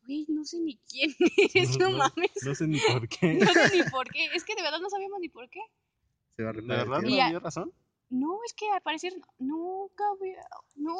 [0.07, 1.13] güey, no sé ni quién
[1.53, 2.31] eres, no mames.
[2.43, 3.35] No sé ni por qué.
[3.35, 5.61] No sé ni por qué, es que de verdad no sabíamos ni por qué.
[6.35, 7.71] Se va a ¿De verdad no dio razón?
[8.09, 10.43] No, es que al parecer nunca había,
[10.75, 10.97] no.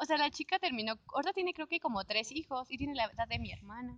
[0.00, 3.04] O sea, la chica terminó, ahorita tiene creo que como tres hijos y tiene la
[3.04, 3.96] edad de mi hermana.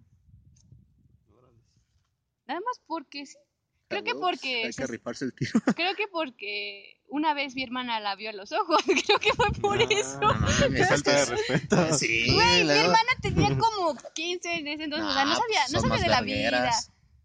[2.47, 3.39] Nada más porque sí.
[3.91, 5.51] Creo que Cabrón, porque, Hay que rifarse el tiro.
[5.77, 9.51] creo que porque una vez mi hermana la vio a los ojos, creo que fue
[9.61, 10.21] por Ah, eso.
[10.21, 11.95] No mames, Falta de respeto.
[11.95, 15.37] Sí, Güey, mi luego- hermana tenía como 15 en ese entonces, o sea, no Nah,
[15.41, 16.71] sabía, pues no sabía de la vida.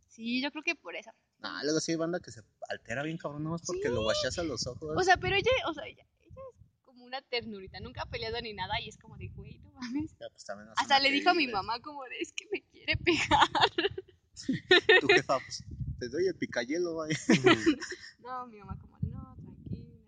[0.07, 1.11] Sí, yo creo que por eso.
[1.39, 3.89] No, luego sí hay banda que se altera bien cabrón, nomás porque Sí.
[3.93, 4.95] lo guachas a los ojos.
[4.97, 8.41] O sea, pero ella, o sea, ella, ella es como una ternurita, nunca ha peleado
[8.41, 10.11] ni nada y es como de, güey, no mames.
[10.19, 10.45] Ya, pues,
[10.77, 13.49] Hasta le dijo a mi mamá como de, es que me quiere pegar.
[15.01, 15.63] Tu jefa, pues,
[15.99, 17.15] te doy el picayelo, güey.
[18.19, 19.99] No, mi mamá como no, tranquila.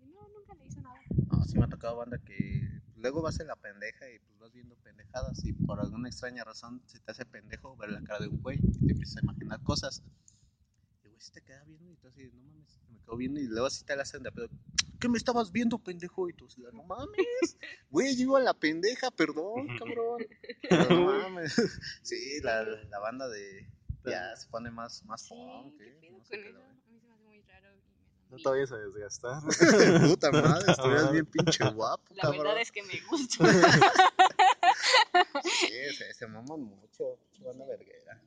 [0.00, 0.98] Y no, nunca le hizo nada.
[1.30, 4.52] No, sí me ha tocado banda que luego vas en la pendeja y pues vas
[4.52, 8.28] viendo pendejadas y por alguna extraña razón se te hace pendejo ver la cara de
[8.28, 10.02] un güey y te empiezas a imaginar cosas.
[11.04, 13.46] Y güey, si te queda viendo y tú así, no mames, me quedo viendo y
[13.46, 14.48] luego así te la hacen de pedo.
[14.98, 16.28] ¿Qué me estabas viendo, pendejo?
[16.28, 17.56] Y tú así, no mames,
[17.90, 20.26] güey, yo iba a la pendeja, perdón, cabrón.
[20.68, 21.54] Pero no mames.
[22.02, 23.68] Sí, la, la banda de...
[24.04, 25.98] Ya se pone más, más Sí, punk, ¿qué ¿eh?
[26.00, 26.58] pedo No sé con qué eso?
[26.58, 27.68] lo A mí se me hace muy raro.
[27.72, 29.42] y me da No te vayas a desgastar.
[30.10, 32.42] Puta madre, estuvieras bien pinche guapo, La cabrón.
[32.44, 33.44] verdad es que me gusta.
[35.42, 38.20] Sí, se, se maman mucho, banda verguera.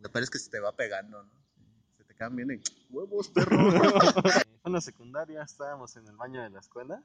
[0.00, 1.30] Lo peor es que se te va pegando, ¿no?
[1.96, 3.56] Se te quedan viendo y huevos, perro.
[4.64, 7.02] En la secundaria, estábamos en el baño de la escuela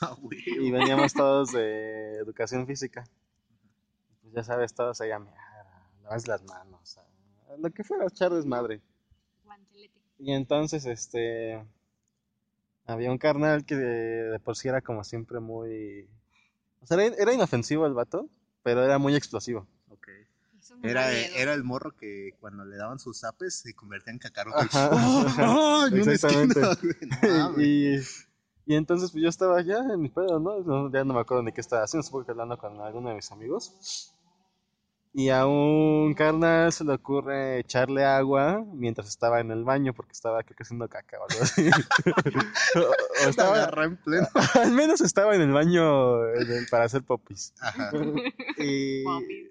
[0.00, 0.40] Ah, güey.
[0.46, 3.04] y veníamos todos de educación física.
[4.22, 6.98] Pues ya sabes, todos ahí a mirar, a lavarse las manos,
[7.48, 8.80] a lo que fuera, echar desmadre.
[9.44, 10.00] Guantelete.
[10.18, 11.64] Y entonces, este,
[12.86, 16.08] había un carnal que de, de por sí era como siempre muy...
[16.82, 18.28] O sea, era, era inofensivo el vato,
[18.62, 19.66] pero era muy explosivo.
[19.88, 20.08] Ok.
[20.82, 24.58] Era, era el morro que cuando le daban sus zapes se convertía en cacarote.
[24.60, 25.86] Ajá, ¡Oh, ajá, no!
[25.86, 26.60] Exactamente.
[26.60, 27.18] esquina,
[27.52, 28.00] no y,
[28.66, 30.60] y entonces pues yo estaba ya en mi pedo, ¿no?
[30.60, 33.16] No, Ya no me acuerdo ni qué estaba haciendo, supongo que hablando con alguno de
[33.16, 34.14] mis amigos.
[35.16, 40.10] Y a un carnal se le ocurre echarle agua mientras estaba en el baño porque
[40.10, 41.68] estaba creo que haciendo caca o algo así.
[42.74, 44.26] o, o Te estaba, en pleno.
[44.54, 47.54] al menos estaba en el baño en el- para hacer popis.
[47.60, 47.90] Ajá.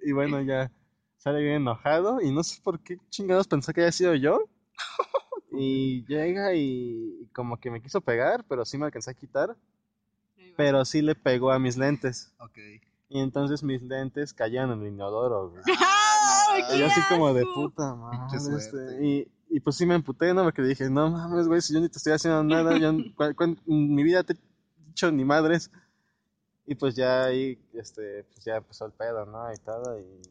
[0.06, 0.70] Y, bueno, ya
[1.18, 4.50] sale bien enojado y no sé por qué chingados pensó que había sido yo.
[5.52, 9.56] Y llega y, y como que me quiso pegar, pero sí me alcancé a quitar.
[10.58, 12.34] Pero sí le pegó a mis lentes.
[12.40, 12.58] Ok.
[13.10, 15.64] Y entonces mis lentes caían en el inodoro, güey.
[16.26, 18.38] Ah, Y yo así como de puta madre.
[18.58, 20.44] este, Y, y pues sí me emputé, ¿no?
[20.44, 23.14] Porque dije, no mames, güey, si yo ni te estoy haciendo nada, yo en
[23.68, 24.38] mi vida te he
[24.88, 25.70] dicho ni madres.
[26.66, 29.52] Y pues ya ahí, este, pues ya empezó el pedo, ¿no?
[29.52, 30.22] Y todo, y...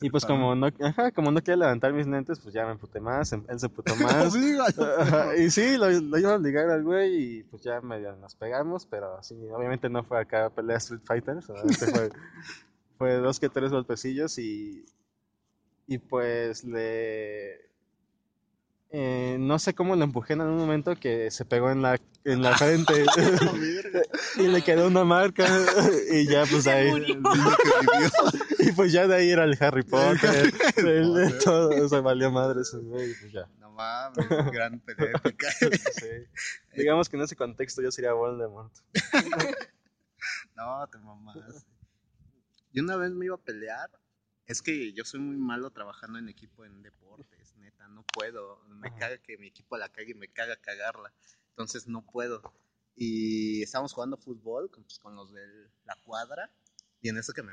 [0.00, 3.00] Y pues como no, ajá, como no quería levantar mis lentes, pues ya me emputé
[3.00, 4.34] más, em- él se emputó más.
[4.98, 8.34] Ajá, y sí, lo, lo iba a obligar al güey y pues ya medio nos
[8.34, 12.08] pegamos, pero sí, obviamente no fue acá pelea Street Fighter, solamente fue,
[12.98, 14.84] fue dos que tres golpecillos y,
[15.86, 17.71] y pues le...
[18.94, 22.42] eh, no sé cómo lo empujé en un momento que se pegó en la, en
[22.42, 22.92] la frente
[24.36, 25.46] y le quedó una marca
[26.10, 26.90] y ya pues ahí...
[28.58, 33.10] Y pues ya de ahí era el Harry Potter, el, todo, se valió madre güey,
[33.10, 33.48] y pues ya.
[33.58, 35.20] No mames, gran pelea.
[35.94, 36.06] Sí.
[36.76, 38.72] Digamos que en ese contexto yo sería Voldemort.
[40.54, 41.66] No, te mamás.
[42.72, 43.90] Yo una vez me iba a pelear.
[44.46, 47.41] Es que yo soy muy malo trabajando en equipo en deportes,
[47.82, 48.62] neta, no puedo.
[48.68, 48.98] Me Ajá.
[48.98, 51.12] caga que mi equipo la cague y me caga cagarla.
[51.50, 52.42] Entonces no puedo.
[52.94, 55.42] Y estábamos jugando fútbol con, pues, con los de
[55.84, 56.50] la cuadra.
[57.00, 57.52] Y en eso que me,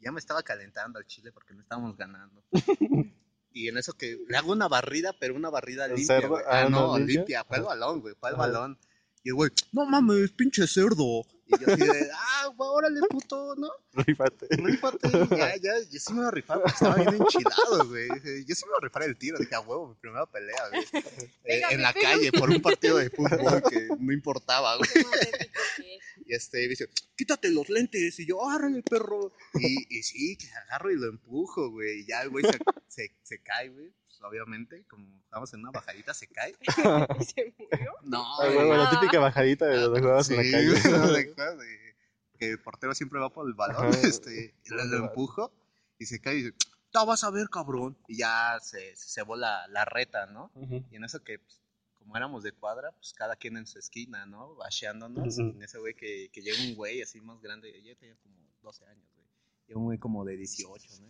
[0.00, 2.42] ya me estaba calentando al chile porque no estábamos ganando.
[3.52, 6.18] y en eso que le hago una barrida, pero una barrida ¿El limpia.
[6.46, 7.44] Ah, Ah, no, ¿no, limpia?
[7.44, 8.14] Fue el balón, güey.
[8.14, 8.46] Fue el Ajá.
[8.46, 8.78] balón.
[9.24, 11.24] Y el güey, no mames, pinche cerdo.
[11.48, 13.68] Y yo así de, ah, güey, órale, puto, ¿no?
[13.94, 14.46] Rífate.
[14.50, 15.08] Rífate.
[15.36, 18.08] Ya, ya, yo sí me iba a rifar porque estaba bien enchilado, güey.
[18.46, 19.38] Yo sí me iba a rifar el tiro.
[19.38, 20.84] Dije, a huevo, mi primera pelea, güey.
[21.44, 22.16] Eh, en la pégame.
[22.16, 24.88] calle, por un partido de fútbol que no importaba, güey.
[26.28, 28.20] Y este me dice, quítate los lentes.
[28.20, 29.32] Y yo, árale, perro.
[29.54, 32.00] Y, y sí, que agarro y lo empujo, güey.
[32.02, 33.90] Y ya el güey se, se, se cae, güey.
[34.06, 36.54] Pues, obviamente, como estamos en una bajadita, se cae.
[37.34, 37.92] ¿Se murió?
[38.02, 40.68] No, Ah, la típica bajadita de los juegos Sí, en la calle.
[40.68, 40.82] güey,
[41.24, 41.88] de juegos de-
[42.38, 44.06] que el portero siempre va por el balón, Ajá.
[44.06, 45.52] este, y lo, lo empujo
[45.98, 46.54] y se cae y dice,
[46.94, 47.98] ya vas a ver, cabrón.
[48.06, 50.52] Y ya se, se cebó la, la reta, ¿no?
[50.90, 51.60] Y en eso que, pues,
[52.08, 54.54] como éramos de cuadra, pues cada quien en su esquina, ¿no?
[54.54, 55.34] Bacheándonos.
[55.38, 55.48] Ujú.
[55.48, 58.34] Y en ese güey que, que llega un güey así más grande, yo tenía como
[58.62, 59.26] 12 años, güey.
[59.66, 61.08] Llega un güey como de 18, ¿no?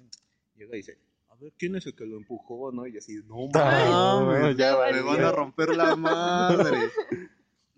[0.56, 0.98] Y Llega y dice,
[1.28, 2.84] a ver, ¿quién es el que lo empujó, no?
[2.88, 5.06] Y así, no Ah, mames, ya valió.
[5.06, 6.90] van a romper la madre.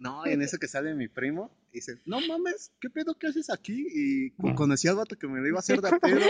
[0.01, 3.87] No, en eso que sale mi primo, dice, no mames, ¿qué pedo que haces aquí?
[3.95, 6.21] Y co- conocí al vato que me lo iba a hacer de pedo.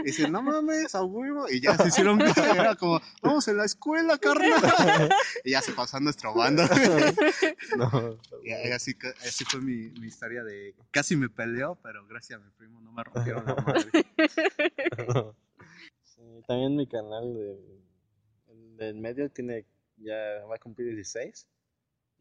[0.00, 1.48] Y dice, no mames, a huevo.
[1.50, 5.08] Y ya se hicieron, era como, vamos en la escuela, carnal.
[5.42, 6.68] Y ya se pasó a nuestra banda.
[7.78, 8.18] No.
[8.44, 8.94] Y así,
[9.26, 12.92] así fue mi, mi historia de, casi me peleó, pero gracias a mi primo no
[12.92, 13.90] me rompieron la madre.
[16.04, 17.58] Sí, también mi canal de,
[18.48, 19.64] el del medio tiene,
[19.96, 20.14] ya
[20.48, 21.46] va a cumplir 16.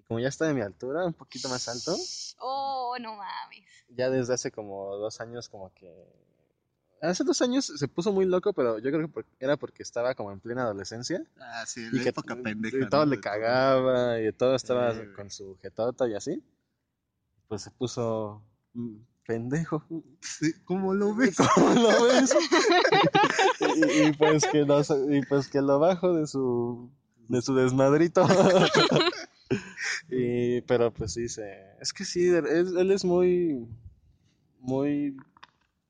[0.03, 1.95] Y como ya está de mi altura, un poquito más alto,
[2.39, 3.65] Oh, no mames.
[3.89, 5.89] ya desde hace como dos años como que...
[7.01, 10.15] Hace dos años se puso muy loco, pero yo creo que por- era porque estaba
[10.15, 11.21] como en plena adolescencia.
[11.39, 12.77] Ah, sí, Y la que época pendeja.
[12.77, 13.11] y todo ¿no?
[13.15, 16.41] le cagaba y todo estaba con su jetota y así.
[17.49, 18.41] pues se puso
[18.73, 18.95] mm,
[19.27, 19.83] pendejo.
[20.21, 21.35] Sí, ¿Cómo lo ves?
[21.55, 22.33] ¿Cómo lo ves?
[23.75, 24.79] y, y pues que lo,
[25.13, 26.89] y pues que lo bajo de su
[27.27, 28.25] de su desmadrito.
[30.09, 33.67] y, pero pues sí se es que sí, él es muy
[34.59, 35.15] muy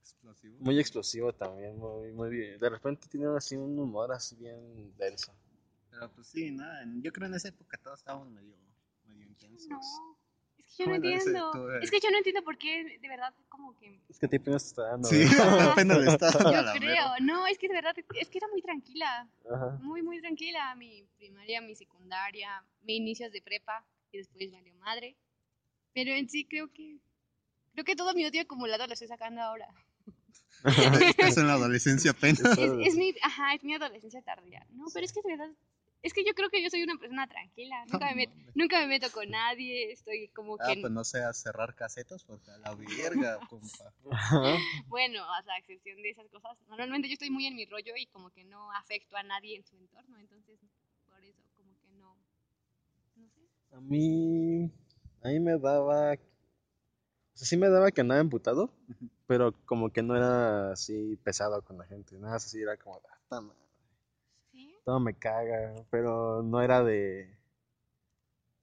[0.02, 0.56] Explosivo.
[0.60, 2.60] muy explosivo también, muy muy bien.
[2.60, 5.34] De repente tiene así un humor así bien denso.
[5.90, 8.56] Pero pues sí, nada, yo creo en esa época todos estábamos medio,
[9.06, 9.70] medio intensos.
[9.70, 10.13] No,
[10.78, 11.76] yo no entiendo.
[11.76, 11.80] eh.
[11.84, 14.02] Es que yo no entiendo por qué, de verdad, como que...
[14.10, 15.08] Es que a ti apenas te está dando.
[15.08, 15.24] Sí,
[15.72, 18.62] apenas le está dando Yo creo, no, es que de verdad, es que era muy
[18.62, 19.78] tranquila, Ajá.
[19.82, 20.74] muy, muy tranquila.
[20.76, 25.16] Mi primaria, mi secundaria, mi inicios de prepa y después valió madre.
[25.94, 26.98] Pero en sí creo que,
[27.74, 29.68] creo que todo mi odio acumulado lo estoy sacando ahora.
[30.66, 32.40] Estás en la adolescencia apenas.
[32.58, 34.66] Es, es mi, ajá, es mi adolescencia tardía.
[34.72, 35.54] No, pero es que de verdad,
[36.04, 37.84] es que yo creo que yo soy una persona tranquila.
[37.88, 38.56] Nunca, me, met- mames.
[38.56, 40.82] nunca me meto con nadie, estoy como Ah, que...
[40.82, 43.94] pues no sea cerrar casetas porque a la verga, compa.
[44.88, 48.30] Bueno, a excepción de esas cosas, normalmente yo estoy muy en mi rollo y como
[48.32, 50.60] que no afecto a nadie en su entorno, entonces
[51.08, 52.16] por eso como que no,
[53.16, 53.42] no sé.
[53.72, 54.70] A mí,
[55.24, 58.72] a mí me daba, o sea, sí me daba que andaba emputado,
[59.26, 63.02] pero como que no era así pesado con la gente, nada así era como,
[63.32, 63.42] "Ah.
[64.84, 67.38] Todo me caga, pero no era de,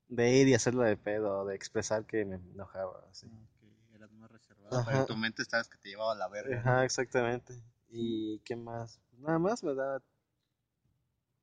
[0.08, 3.26] de ir y hacerlo de pedo, de expresar que me enojaba, así.
[3.26, 6.60] Ok, eras más reservado, pero en tu mente estabas que te llevaba a la verga.
[6.60, 7.54] Ajá, exactamente.
[7.88, 9.00] ¿Y qué más?
[9.18, 10.00] Nada más me da,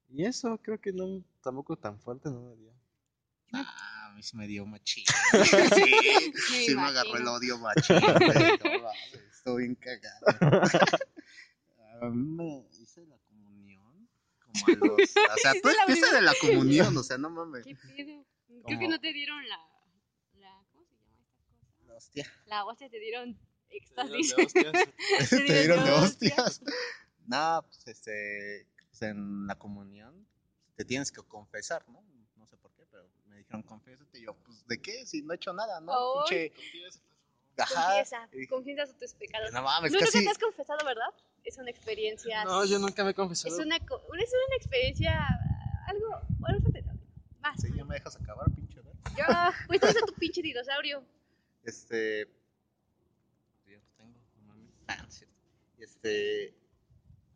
[0.10, 2.74] y eso creo que no, tampoco tan fuerte no me dio.
[3.54, 5.04] Ah, a mí sí me dio machín.
[5.74, 7.98] Sí, sí me agarró el odio machín.
[9.32, 10.26] Estoy bien cagado.
[12.02, 13.18] A mí me hice la.
[14.66, 15.10] Como a los.
[15.10, 17.66] O sea, tú la empiezas de la comunión, o sea, no mames.
[17.66, 18.26] ¿Qué pedo?
[18.48, 18.80] Creo ¿Cómo?
[18.80, 19.58] que no te dieron la,
[20.36, 21.38] la ¿cómo se llama esta
[21.86, 21.94] cosa?
[21.96, 22.34] Hostia.
[22.46, 23.34] La hostia te dieron
[23.70, 24.34] De éxtasis.
[24.38, 25.30] hostias.
[25.30, 26.40] Te dieron de hostias.
[26.40, 26.62] hostias.
[27.26, 28.68] No, pues este.
[28.90, 30.28] Pues en la comunión
[30.76, 32.04] te tienes que confesar, ¿no?
[32.36, 34.20] No sé por qué, pero me dijeron confiésate.
[34.20, 35.06] Y yo, pues, ¿de qué?
[35.06, 35.94] Si no he hecho nada, ¿no?
[36.28, 36.52] Pinche.
[37.58, 37.86] Ajá.
[37.86, 39.52] Confiesa, confiesa tus pecados.
[39.52, 40.24] No mames, Nunca casi.
[40.24, 41.10] te has confesado, ¿verdad?
[41.44, 42.44] Es una experiencia.
[42.46, 43.58] No, yo nunca me he Es confesado.
[43.58, 45.12] una, co- es una experiencia
[45.88, 47.06] algo, algo fascinante.
[47.40, 47.62] Vas.
[47.62, 48.76] Sí, ya me dejas acabar, pinche.
[48.82, 48.94] ¿verdad?
[49.16, 51.04] Ya, pues eres tu pinche dinosaurio.
[51.64, 52.28] Este.
[53.66, 54.74] Yo no tengo, no mames.
[54.88, 55.36] Ah, no es cierto.
[55.78, 56.54] Y Este.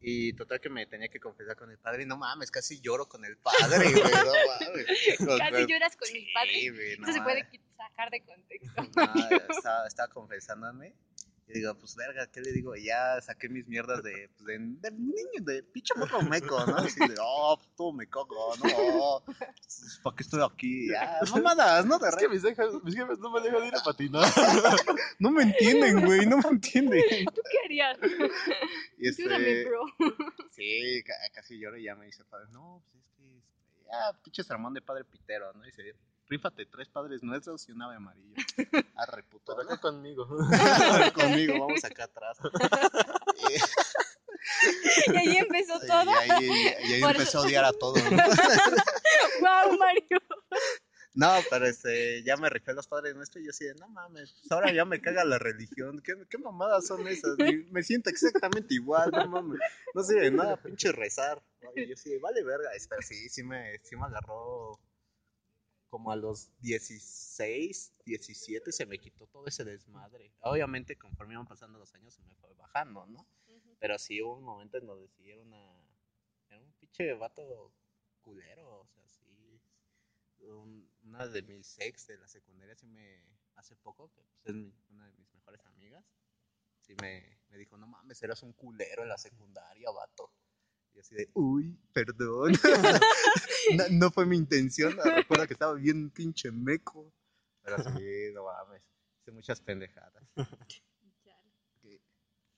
[0.02, 2.03] Y total que me tenía que confesar con el padre.
[2.03, 3.94] Y no mames, casi lloro con el padre, güey.
[3.94, 4.86] No mames.
[5.19, 6.53] Con- Casi lloras con el padre.
[6.53, 7.48] Sí, güey, no Esto se puede
[7.78, 8.82] sacar de contexto.
[8.95, 10.94] No, estaba, estaba confesándome.
[11.53, 12.76] Y digo, pues verga, ¿qué le digo?
[12.76, 16.78] Y ya saqué mis mierdas de, pues, de, de niño, de pinche morro meco, ¿no?
[16.78, 19.23] Así de, oh, pues, todo me cago, ¿no?
[19.26, 20.90] Pues, ¿Para qué estoy aquí?
[20.90, 21.99] Ya, mamadas, ¿no?
[21.99, 24.26] De Es que mis, dejas- mis jefes no me dejan ir a patinar.
[25.19, 27.02] No me entienden, güey, no me entienden.
[27.34, 27.98] ¿Tú qué harías?
[28.98, 29.86] Y este, Ayúdame, bro.
[30.52, 34.22] sí, ca- casi lloro y ya me dice padre, no, pues es que, este, ya,
[34.23, 35.64] pinche sermón de padre pitero, ¿no?
[35.64, 35.95] Dice,
[36.32, 37.98] rífate tres padres nuestros y un ave
[39.30, 39.70] puto, Pero ¿no?
[39.70, 40.26] acá conmigo.
[41.14, 42.38] Conmigo, vamos acá atrás.
[45.08, 46.12] Y ahí empezó todo.
[46.26, 46.49] y ahí,
[46.84, 48.02] y ahí Por empezó a odiar a todos.
[48.03, 48.18] ¿no?
[49.40, 50.20] ¡Wow, Mario!
[51.14, 54.34] No, pero este, ya me rifé los padres nuestros y yo así de, no mames,
[54.34, 56.02] pues ahora ya me caga la religión.
[56.03, 57.38] ¿Qué, qué mamadas son esas?
[57.70, 59.60] Me siento exactamente igual, no mames.
[59.94, 61.41] No sirve de nada, pinche rezar.
[61.76, 62.72] Y yo así de, vale verga.
[62.90, 64.80] Pero sí, sí me, sí me agarró
[65.91, 70.34] como a los 16, 17 se me quitó todo ese desmadre.
[70.41, 73.27] Obviamente conforme iban pasando los años se me fue bajando, ¿no?
[73.80, 75.61] Pero sí hubo un momento en donde sí era una.
[76.49, 77.73] Era un pinche vato
[78.22, 79.61] culero, o sea, sí.
[80.39, 83.23] Un- una de mis ex de la secundaria sí me.
[83.55, 86.05] Hace poco, que pues, es mi- una de mis mejores amigas,
[86.81, 90.31] sí me, me dijo: No mames, eras un culero en la secundaria, vato.
[90.93, 92.53] Y así de, uy, perdón.
[93.77, 94.95] no, no fue mi intención.
[95.03, 97.11] Recuerda que estaba bien pinche meco.
[97.63, 98.81] Pero sí, no mames.
[99.22, 100.23] Hice muchas pendejadas.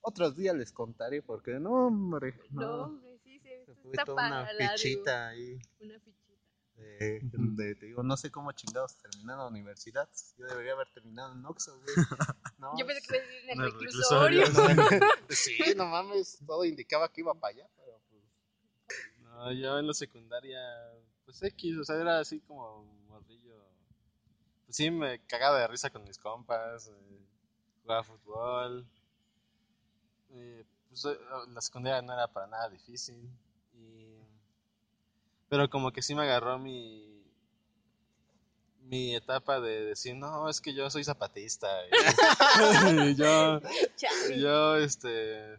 [0.06, 2.38] otros días les contaré porque no, hombre.
[2.50, 2.84] No, No.
[2.84, 5.58] hombre, sí, se, Se fue está toda una fichita ahí.
[5.80, 6.20] Una fichita.
[6.76, 10.08] De, de- te digo, no sé cómo chingados terminé en la universidad.
[10.36, 11.96] Yo debería haber terminado en Oxxo, güey.
[12.58, 14.46] No, Yo pensé que iba a decir en el reclusorio.
[15.30, 16.38] sí, no mames.
[16.46, 17.83] Todo indicaba que iba para allá, pero.
[19.34, 20.60] No, yo en la secundaria,
[21.24, 23.56] pues X, o sea, era así como morrillo.
[24.64, 27.26] Pues sí, me cagaba de risa con mis compas, eh,
[27.82, 28.86] jugaba fútbol.
[30.30, 33.28] eh, pues eh, la secundaria no era para nada difícil.
[33.74, 34.18] Y,
[35.48, 37.24] pero como que sí me agarró mi,
[38.82, 41.68] mi etapa de decir, no, es que yo soy zapatista.
[43.04, 43.60] Y, yo,
[44.36, 45.58] yo, este,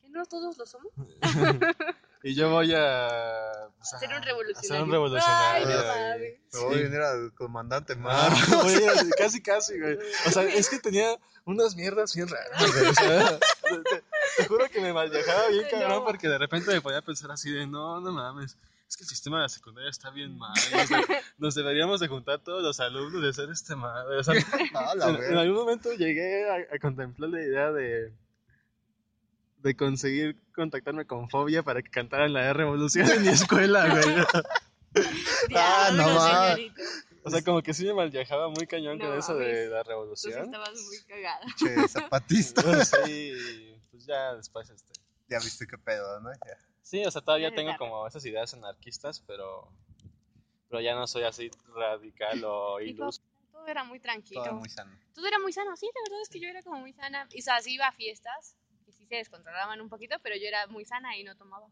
[0.00, 0.92] ¿Que no todos lo somos?
[2.30, 3.68] y yo voy a...
[3.76, 4.68] pues, Ser un revolucionario.
[4.68, 5.92] ser un revolucionario.
[5.92, 6.20] Ay.
[6.52, 8.32] Me voy a venir al comandante Ah, Mar.
[8.64, 8.86] oye,
[9.18, 9.98] casi, casi, güey.
[10.26, 12.86] O sea, es que tenía unas mierdas bien raras, güey.
[12.90, 14.04] O sea, te, te-
[14.38, 16.04] te juro que me malviajaba bien cabrón No.
[16.04, 18.56] porque de repente me podía pensar así de, no, no mames.
[18.88, 20.52] Es que el sistema de la secundaria está bien mal.
[20.52, 21.02] o sea,
[21.38, 24.16] nos deberíamos de juntar todos los alumnos de hacer este madre.
[24.18, 24.34] O sea,
[24.74, 28.12] Ah, en, en algún momento llegué a, a contemplar la idea de
[29.66, 34.04] de conseguir contactarme con Fobia para que cantaran la revolución en mi escuela, güey.
[35.54, 36.82] Ah, no señorito.
[37.22, 39.84] O sea, como que sí me malviajaba muy cañón No con eso de la Tú
[39.84, 40.44] sí revolución.
[40.46, 41.44] estabas muy cagada.
[41.58, 42.84] Che, zapatista.
[42.84, 44.94] Sí, pues ya después este.
[45.28, 46.32] Ya viste qué pedo, ¿no?
[46.32, 46.56] Ya.
[46.80, 49.68] Sí, o sea, todavía tengo como esas ideas anarquistas, pero
[50.70, 52.48] pero ya no soy así radical o
[52.78, 53.22] todo, iluso.
[53.52, 54.42] todo era muy tranquilo.
[54.42, 54.96] Todo muy sano.
[55.14, 57.28] Todo era muy sano, sí, la verdad es que yo era como muy sana.
[57.32, 58.56] Y, o sea, sí iba a fiestas,
[59.06, 61.66] sí se descontrolaban un poquito, pero yo era muy sana y no tomaba.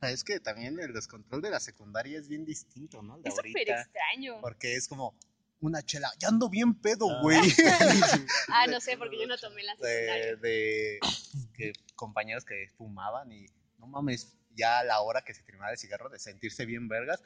[0.00, 3.18] Ah, es que también el descontrol de la secundaria es bien distinto, ¿no?
[3.18, 4.40] De Es súper extraño.
[4.40, 5.14] Porque es como
[5.60, 6.08] una chela.
[6.20, 7.20] Ya ando bien pedo, Ah.
[7.22, 7.38] güey.
[8.48, 10.36] Ah, no sé, porque yo no tomé la de, secundaria.
[10.36, 10.98] de
[11.54, 13.46] que compañeros que fumaban y
[13.78, 17.22] no mames, ya a la hora que se terminaba el cigarro de sentirse bien vergas,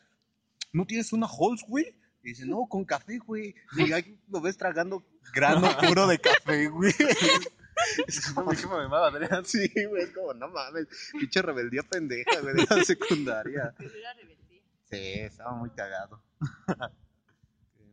[0.73, 1.95] ¿no tienes una Halls, güey?
[2.23, 3.55] Y dice, no, con café, güey.
[3.77, 6.93] Y ahí lo ves tragando grano puro de café, güey.
[8.07, 9.45] Es como, me mamaba, Adrián.
[9.45, 13.75] sí, güey, es como, no mames, pinche rebeldía pendeja, güey, de la secundaria.
[13.79, 14.63] Era rebeldía.
[14.91, 16.23] Sí, estaba muy cagado.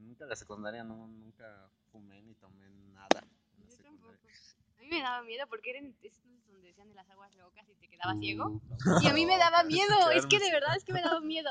[0.02, 3.22] Nunca en la secundaria, no, nunca fumé ni tomé nada.
[3.58, 4.14] en la Yo tampoco.
[4.78, 7.76] A mí me daba miedo porque eran estos donde decían de las aguas locas y
[7.76, 8.62] te quedabas Uh, ciego.
[9.02, 11.50] Y a mí me daba miedo, es que de verdad es que me daba miedo.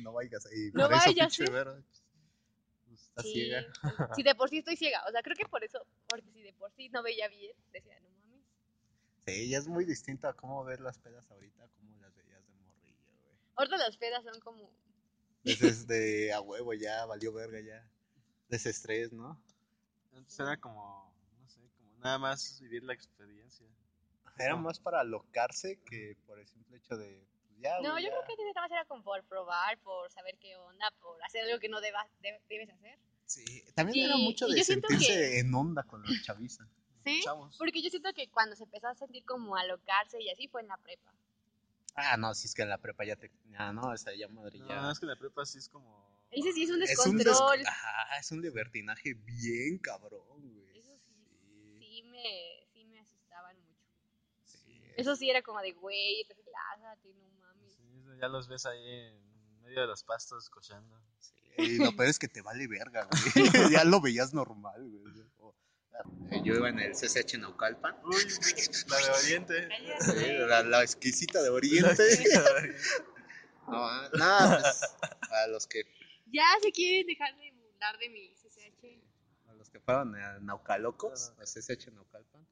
[0.00, 0.70] No vayas ahí.
[0.72, 1.50] No por eso, vayas, pinche ¿eh?
[1.50, 1.76] Vero,
[2.86, 3.66] pues, Está Sí, ciega.
[4.16, 6.52] Si de por sí estoy ciega, o sea, creo que por eso, porque si de
[6.54, 8.40] por sí no veía bien, decía, no mames.
[9.26, 12.54] Sí, ya es muy distinto a cómo ver las pedas ahorita, como las veías de
[12.54, 13.36] morrillo, güey.
[13.56, 14.70] Ahorita las pedas son como,
[15.44, 17.86] Desde de a huevo ya, valió verga ya.
[18.48, 19.38] Desestrés, ¿no?
[20.14, 23.66] Antes era como, no sé, como nada más vivir la experiencia.
[24.38, 27.26] Era más para alocarse que por el simple hecho de.
[27.62, 28.10] Ya, no, yo ya.
[28.10, 31.58] creo que nada más era como por probar, por saber qué onda, por hacer algo
[31.58, 32.98] que no debas, de- debes hacer.
[33.26, 33.44] Sí,
[33.74, 36.66] también Y- era mucho de sentirse que- en onda con la chaviza.
[37.04, 37.20] ¿Sí?
[37.24, 37.56] Chavos.
[37.58, 40.68] Porque yo siento que cuando se empezó a sentir como alocarse y así fue en
[40.68, 41.12] la prepa.
[41.94, 43.30] Ah, no, si es que en la prepa ya te.
[43.58, 44.90] Ah, no, esa ya madre No, ya.
[44.90, 46.02] es que la prepa sí es como...
[46.30, 47.66] Ese sí es un Es un, des- descontrol.
[47.66, 50.24] Ajá, es un libertinaje bien cabrón,
[50.54, 50.78] güey.
[50.78, 53.84] Eso sí, sí me, sí me asustaban mucho.
[54.44, 54.80] Sí.
[54.96, 57.28] Eso sí era como de, güey, relájate, no
[58.22, 60.96] ya los ves ahí en medio de los pastos cochando.
[61.18, 63.12] Sí, y lo peor es que te vale verga, güey.
[63.72, 65.14] ya lo veías normal, güey.
[65.16, 65.54] Yo-
[66.30, 67.96] eh, Yo iba en el CCH Naucalpan.
[68.04, 68.14] Uy,
[68.88, 69.68] la de Oriente.
[70.00, 72.02] Sí, la, la exquisita de Oriente.
[73.68, 75.82] No, ah, nada, pues, a los que
[76.26, 79.00] Ya se quieren dejar de burlar de mi CCH.
[79.48, 82.44] a los que fueron a Naucalocos, a CCH Naucalpan,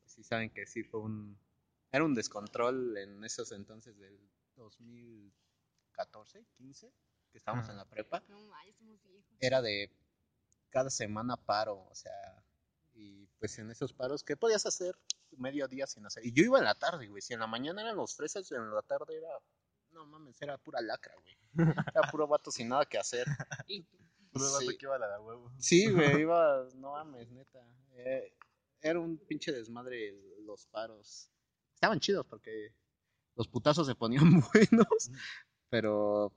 [0.00, 1.38] pues sí saben que sí fue un
[1.92, 4.18] era un descontrol en esos entonces del
[4.56, 6.92] 2014, 15,
[7.30, 8.22] que estábamos en la prepa.
[8.28, 8.38] No
[8.78, 9.32] somos viejos.
[9.40, 9.90] era de
[10.70, 12.44] cada semana paro, o sea,
[12.94, 14.96] y pues en esos paros, ¿qué podías hacer
[15.36, 16.24] medio día sin hacer?
[16.24, 18.70] Y yo iba en la tarde, güey, si en la mañana eran los fresas, en
[18.74, 19.28] la tarde era,
[19.92, 21.36] no mames, era pura lacra, güey.
[21.94, 23.26] Era puro vato sin nada que hacer.
[23.68, 23.96] Y tú.
[24.32, 24.76] Puro vato Sí.
[24.76, 25.52] que iba a la de huevo.
[25.58, 27.64] Sí, güey, iba, no mames, neta.
[27.92, 28.36] Eh,
[28.80, 31.30] era un pinche desmadre los paros.
[31.74, 32.74] Estaban chidos porque
[33.36, 35.10] los putazos se ponían buenos,
[35.68, 36.32] pero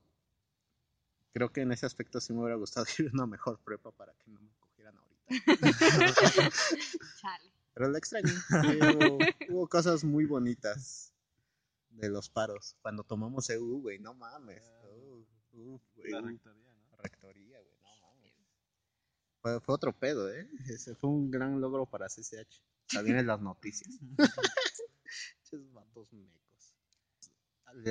[1.33, 4.13] creo que en ese aspecto sí me hubiera gustado ir a una mejor prepa para
[4.13, 5.27] que no me cogieran ahorita.
[7.21, 7.51] Chale.
[7.73, 8.33] Pero lo extraño.
[8.49, 9.17] Hubo,
[9.49, 11.13] hubo cosas muy bonitas
[11.89, 12.75] de los paros.
[12.81, 14.63] Cuando tomamos EU, güey, no mames.
[14.83, 16.97] Uh, uh, güey, La rectoría, ¿no?
[16.97, 18.33] rectoría, güey, no mames.
[19.41, 20.49] Fue, fue otro pedo, ¿eh?
[20.69, 22.63] Ese fue un gran logro para CCH.
[22.91, 23.99] También en las noticias.
[23.99, 26.46] Pinches vatos mecos.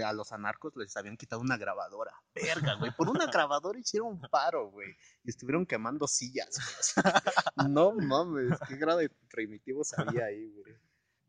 [0.04, 2.12] A- los anarcos les habían quitado una grabadora.
[2.34, 2.90] Verga, güey.
[2.96, 4.88] Por una grabadora hicieron paro, güey.
[5.24, 6.58] Y estuvieron quemando sillas,
[6.94, 7.04] güey.
[7.70, 8.58] No mames.
[8.68, 10.76] Qué grado de primitivos había ahí, güey.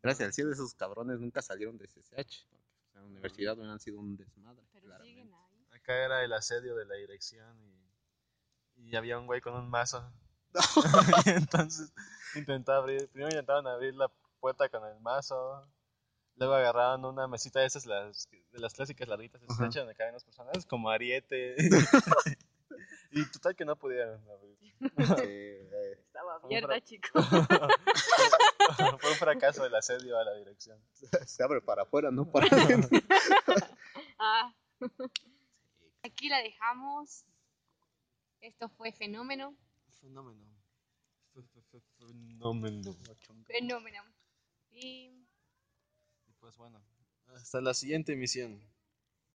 [0.02, 2.46] Gracias al cielo, esos cabrones nunca salieron de CCH.
[2.50, 4.64] Porque en la universidad hubieran sido un desmadre.
[4.72, 5.10] Pero claramente.
[5.22, 5.68] siguen ahí.
[5.80, 7.60] Acá era el asedio de la dirección
[8.76, 10.12] y, y había un güey con un mazo.
[11.26, 11.92] y entonces
[12.36, 14.10] intentaba abrir, primero intentaban abrir la
[14.40, 15.68] puerta con el mazo,
[16.38, 19.68] luego agarraron una mesita de esas, las, de las clásicas larguitas de Ajá.
[19.68, 21.56] CCH donde caben dos personas, como ariete.
[23.12, 24.58] y total que no pudieron abrir.
[26.00, 27.12] Estaba abierta, chicos.
[29.00, 30.80] Fue un fracaso el asedio a la dirección.
[31.26, 33.00] se abre para afuera, no para adentro.
[34.20, 34.54] Ah.
[36.04, 37.24] Aquí la dejamos.
[38.42, 39.56] Esto fue fenómeno.
[40.00, 40.46] Fenómeno.
[41.34, 42.96] Fe- fe- fe- Fenómeno.
[43.48, 44.04] Fenómeno.
[44.72, 45.27] Y
[46.48, 46.82] pues bueno,
[47.36, 48.62] hasta la siguiente emisión.